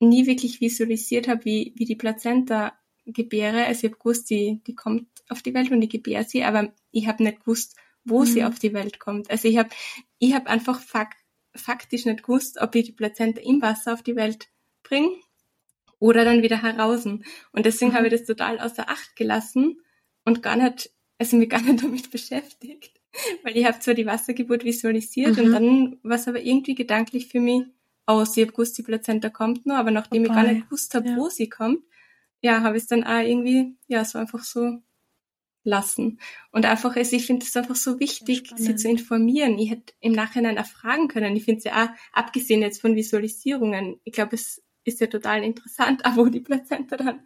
nie 0.00 0.26
wirklich 0.26 0.60
visualisiert 0.60 1.28
habe, 1.28 1.44
wie, 1.44 1.72
wie 1.76 1.84
die 1.84 1.96
Plazenta 1.96 2.72
gebäre. 3.06 3.64
Also 3.64 3.86
ich 3.86 3.92
habe 3.92 3.98
gewusst, 3.98 4.30
die, 4.30 4.60
die 4.66 4.74
kommt 4.74 5.08
auf 5.28 5.42
die 5.42 5.54
Welt 5.54 5.70
und 5.70 5.82
ich 5.82 5.90
gebäre 5.90 6.24
sie, 6.24 6.42
aber 6.42 6.72
ich 6.90 7.06
habe 7.06 7.22
nicht 7.22 7.40
gewusst, 7.40 7.76
wo 8.04 8.20
mhm. 8.20 8.26
sie 8.26 8.44
auf 8.44 8.58
die 8.58 8.72
Welt 8.72 8.98
kommt. 8.98 9.30
Also 9.30 9.48
ich 9.48 9.58
habe 9.58 9.70
ich 10.18 10.34
hab 10.34 10.46
einfach 10.46 10.80
fak 10.80 11.14
faktisch 11.54 12.04
nicht 12.04 12.22
gewusst, 12.22 12.60
ob 12.60 12.74
ich 12.76 12.86
die 12.86 12.92
Plazenta 12.92 13.40
im 13.40 13.60
Wasser 13.60 13.92
auf 13.92 14.02
die 14.02 14.14
Welt 14.14 14.48
bringe 14.84 15.10
oder 15.98 16.24
dann 16.24 16.42
wieder 16.42 16.62
heraus. 16.62 17.06
Und 17.06 17.24
deswegen 17.56 17.92
mhm. 17.92 17.96
habe 17.96 18.06
ich 18.06 18.12
das 18.12 18.24
total 18.24 18.60
außer 18.60 18.88
Acht 18.88 19.16
gelassen 19.16 19.80
und 20.24 20.42
gar 20.42 20.56
nicht, 20.56 20.90
also 21.18 21.36
mich 21.36 21.50
gar 21.50 21.60
nicht 21.62 21.82
damit 21.82 22.10
beschäftigt. 22.10 23.00
Weil 23.42 23.56
ich 23.56 23.64
habe 23.64 23.80
zwar 23.80 23.94
die 23.94 24.06
Wassergeburt 24.06 24.64
visualisiert 24.64 25.36
mhm. 25.36 25.44
und 25.44 25.52
dann 25.52 25.98
war 26.02 26.16
es 26.16 26.28
aber 26.28 26.40
irgendwie 26.40 26.76
gedanklich 26.76 27.26
für 27.26 27.40
mich 27.40 27.64
aus. 28.06 28.36
Ich 28.36 28.42
habe 28.42 28.52
gewusst, 28.52 28.78
die 28.78 28.82
Plazenta 28.82 29.30
kommt 29.30 29.66
nur, 29.66 29.76
aber 29.76 29.90
nachdem 29.90 30.24
Wobei, 30.24 30.34
ich 30.34 30.44
gar 30.44 30.52
nicht 30.52 30.64
gewusst 30.66 30.94
habe, 30.94 31.08
ja. 31.08 31.16
wo 31.16 31.28
sie 31.28 31.48
kommt, 31.48 31.82
ja, 32.40 32.62
habe 32.62 32.76
ich 32.76 32.84
es 32.84 32.88
dann 32.88 33.04
auch 33.04 33.20
irgendwie, 33.20 33.76
ja, 33.88 34.04
so 34.04 34.18
einfach 34.18 34.44
so 34.44 34.80
lassen. 35.62 36.20
Und 36.52 36.64
einfach, 36.66 36.96
also 36.96 37.16
ich 37.16 37.26
finde 37.26 37.44
es 37.44 37.56
einfach 37.56 37.76
so 37.76 38.00
wichtig, 38.00 38.50
sie 38.56 38.76
zu 38.76 38.88
informieren. 38.88 39.58
Ich 39.58 39.70
hätte 39.70 39.92
im 40.00 40.12
Nachhinein 40.12 40.58
auch 40.58 40.66
fragen 40.66 41.08
können. 41.08 41.36
Ich 41.36 41.44
finde 41.44 41.58
es 41.58 41.64
ja 41.64 41.84
auch, 41.84 41.88
abgesehen 42.12 42.62
jetzt 42.62 42.80
von 42.80 42.96
Visualisierungen, 42.96 44.00
ich 44.04 44.12
glaube, 44.12 44.36
es 44.36 44.62
ist 44.84 45.00
ja 45.00 45.06
total 45.06 45.42
interessant, 45.42 46.04
auch 46.04 46.16
wo 46.16 46.26
die 46.26 46.40
Plazenta 46.40 46.96
dann, 46.96 47.20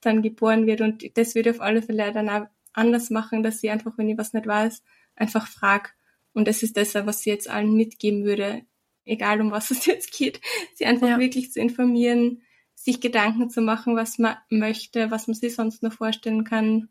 dann 0.00 0.22
geboren 0.22 0.66
wird. 0.66 0.80
Und 0.80 1.16
das 1.16 1.34
würde 1.34 1.50
auf 1.50 1.60
alle 1.60 1.82
Fälle 1.82 2.12
dann 2.12 2.28
auch 2.28 2.46
anders 2.72 3.10
machen, 3.10 3.42
dass 3.42 3.60
sie 3.60 3.70
einfach, 3.70 3.96
wenn 3.98 4.08
ich 4.08 4.18
was 4.18 4.32
nicht 4.32 4.46
weiß, 4.46 4.82
einfach 5.14 5.46
frag. 5.46 5.94
Und 6.32 6.48
das 6.48 6.62
ist 6.62 6.76
das, 6.76 6.94
was 6.94 7.20
ich 7.20 7.26
jetzt 7.26 7.48
allen 7.48 7.74
mitgeben 7.74 8.24
würde, 8.24 8.62
egal 9.04 9.40
um 9.40 9.50
was 9.50 9.70
es 9.70 9.86
jetzt 9.86 10.12
geht, 10.12 10.40
sie 10.74 10.86
einfach 10.86 11.08
ja. 11.08 11.18
wirklich 11.18 11.52
zu 11.52 11.60
informieren, 11.60 12.42
sich 12.74 13.00
Gedanken 13.00 13.50
zu 13.50 13.60
machen, 13.60 13.96
was 13.96 14.18
man 14.18 14.36
möchte, 14.50 15.10
was 15.10 15.28
man 15.28 15.34
sich 15.34 15.54
sonst 15.54 15.82
noch 15.82 15.92
vorstellen 15.92 16.44
kann, 16.44 16.88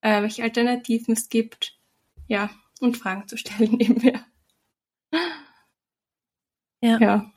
äh, 0.00 0.22
welche 0.22 0.42
Alternativen 0.42 1.14
es 1.14 1.28
gibt, 1.28 1.78
ja, 2.26 2.50
und 2.80 2.96
Fragen 2.96 3.26
zu 3.28 3.36
stellen 3.36 3.72
nebenher. 3.78 4.24
Ja. 6.80 6.98
Ja, 7.00 7.32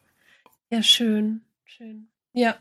ja 0.70 0.84
schön, 0.84 1.42
schön. 1.66 2.10
Ja. 2.34 2.58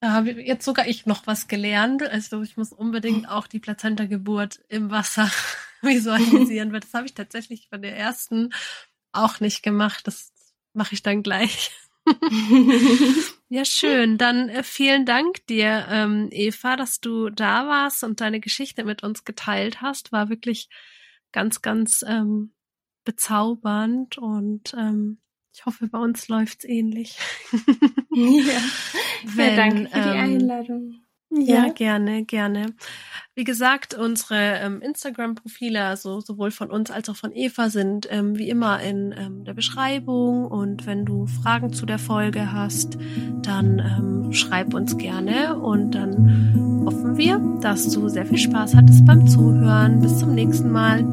Da 0.00 0.12
habe 0.12 0.32
jetzt 0.32 0.66
sogar 0.66 0.86
ich 0.86 1.06
noch 1.06 1.26
was 1.26 1.48
gelernt. 1.48 2.02
Also 2.02 2.42
ich 2.42 2.58
muss 2.58 2.72
unbedingt 2.72 3.28
auch 3.30 3.46
die 3.46 3.60
Plazenta-Geburt 3.60 4.60
im 4.68 4.90
Wasser 4.90 5.30
visualisieren, 5.82 6.72
weil 6.72 6.80
das 6.80 6.92
habe 6.92 7.06
ich 7.06 7.14
tatsächlich 7.14 7.68
bei 7.70 7.78
der 7.78 7.96
ersten 7.96 8.52
auch 9.12 9.40
nicht 9.40 9.62
gemacht. 9.62 10.06
Das 10.06 10.32
mache 10.74 10.94
ich 10.94 11.02
dann 11.02 11.22
gleich. 11.22 11.70
Ja, 13.54 13.64
schön. 13.64 14.18
Dann 14.18 14.48
äh, 14.48 14.64
vielen 14.64 15.06
Dank 15.06 15.46
dir, 15.46 15.86
ähm, 15.88 16.28
Eva, 16.32 16.74
dass 16.74 16.98
du 16.98 17.30
da 17.30 17.68
warst 17.68 18.02
und 18.02 18.20
deine 18.20 18.40
Geschichte 18.40 18.82
mit 18.82 19.04
uns 19.04 19.24
geteilt 19.24 19.80
hast. 19.80 20.10
War 20.10 20.28
wirklich 20.28 20.68
ganz, 21.30 21.62
ganz 21.62 22.04
ähm, 22.04 22.52
bezaubernd 23.04 24.18
und 24.18 24.74
ähm, 24.76 25.18
ich 25.52 25.64
hoffe, 25.66 25.86
bei 25.86 25.98
uns 25.98 26.26
läuft's 26.26 26.64
ähnlich. 26.64 27.16
ja. 28.10 28.60
Wenn, 29.22 29.48
ja, 29.50 29.56
danke 29.56 29.88
für 29.88 30.00
die 30.00 30.08
ähm, 30.08 30.18
Einladung. 30.18 31.03
Ja, 31.36 31.66
ja, 31.66 31.72
gerne, 31.72 32.24
gerne. 32.24 32.66
Wie 33.34 33.44
gesagt, 33.44 33.94
unsere 33.94 34.36
ähm, 34.36 34.80
Instagram-Profile, 34.80 35.84
also 35.84 36.20
sowohl 36.20 36.52
von 36.52 36.70
uns 36.70 36.90
als 36.90 37.08
auch 37.08 37.16
von 37.16 37.32
Eva, 37.34 37.68
sind 37.68 38.06
ähm, 38.10 38.38
wie 38.38 38.48
immer 38.48 38.80
in 38.80 39.12
ähm, 39.18 39.44
der 39.44 39.54
Beschreibung. 39.54 40.46
Und 40.46 40.86
wenn 40.86 41.04
du 41.04 41.26
Fragen 41.26 41.72
zu 41.72 41.86
der 41.86 41.98
Folge 41.98 42.52
hast, 42.52 42.96
dann 43.42 43.80
ähm, 43.80 44.32
schreib 44.32 44.74
uns 44.74 44.96
gerne. 44.96 45.58
Und 45.58 45.92
dann 45.92 46.84
hoffen 46.86 47.16
wir, 47.16 47.38
dass 47.60 47.88
du 47.90 48.08
sehr 48.08 48.26
viel 48.26 48.38
Spaß 48.38 48.76
hattest 48.76 49.04
beim 49.04 49.26
Zuhören. 49.26 50.00
Bis 50.00 50.18
zum 50.18 50.34
nächsten 50.34 50.70
Mal. 50.70 51.04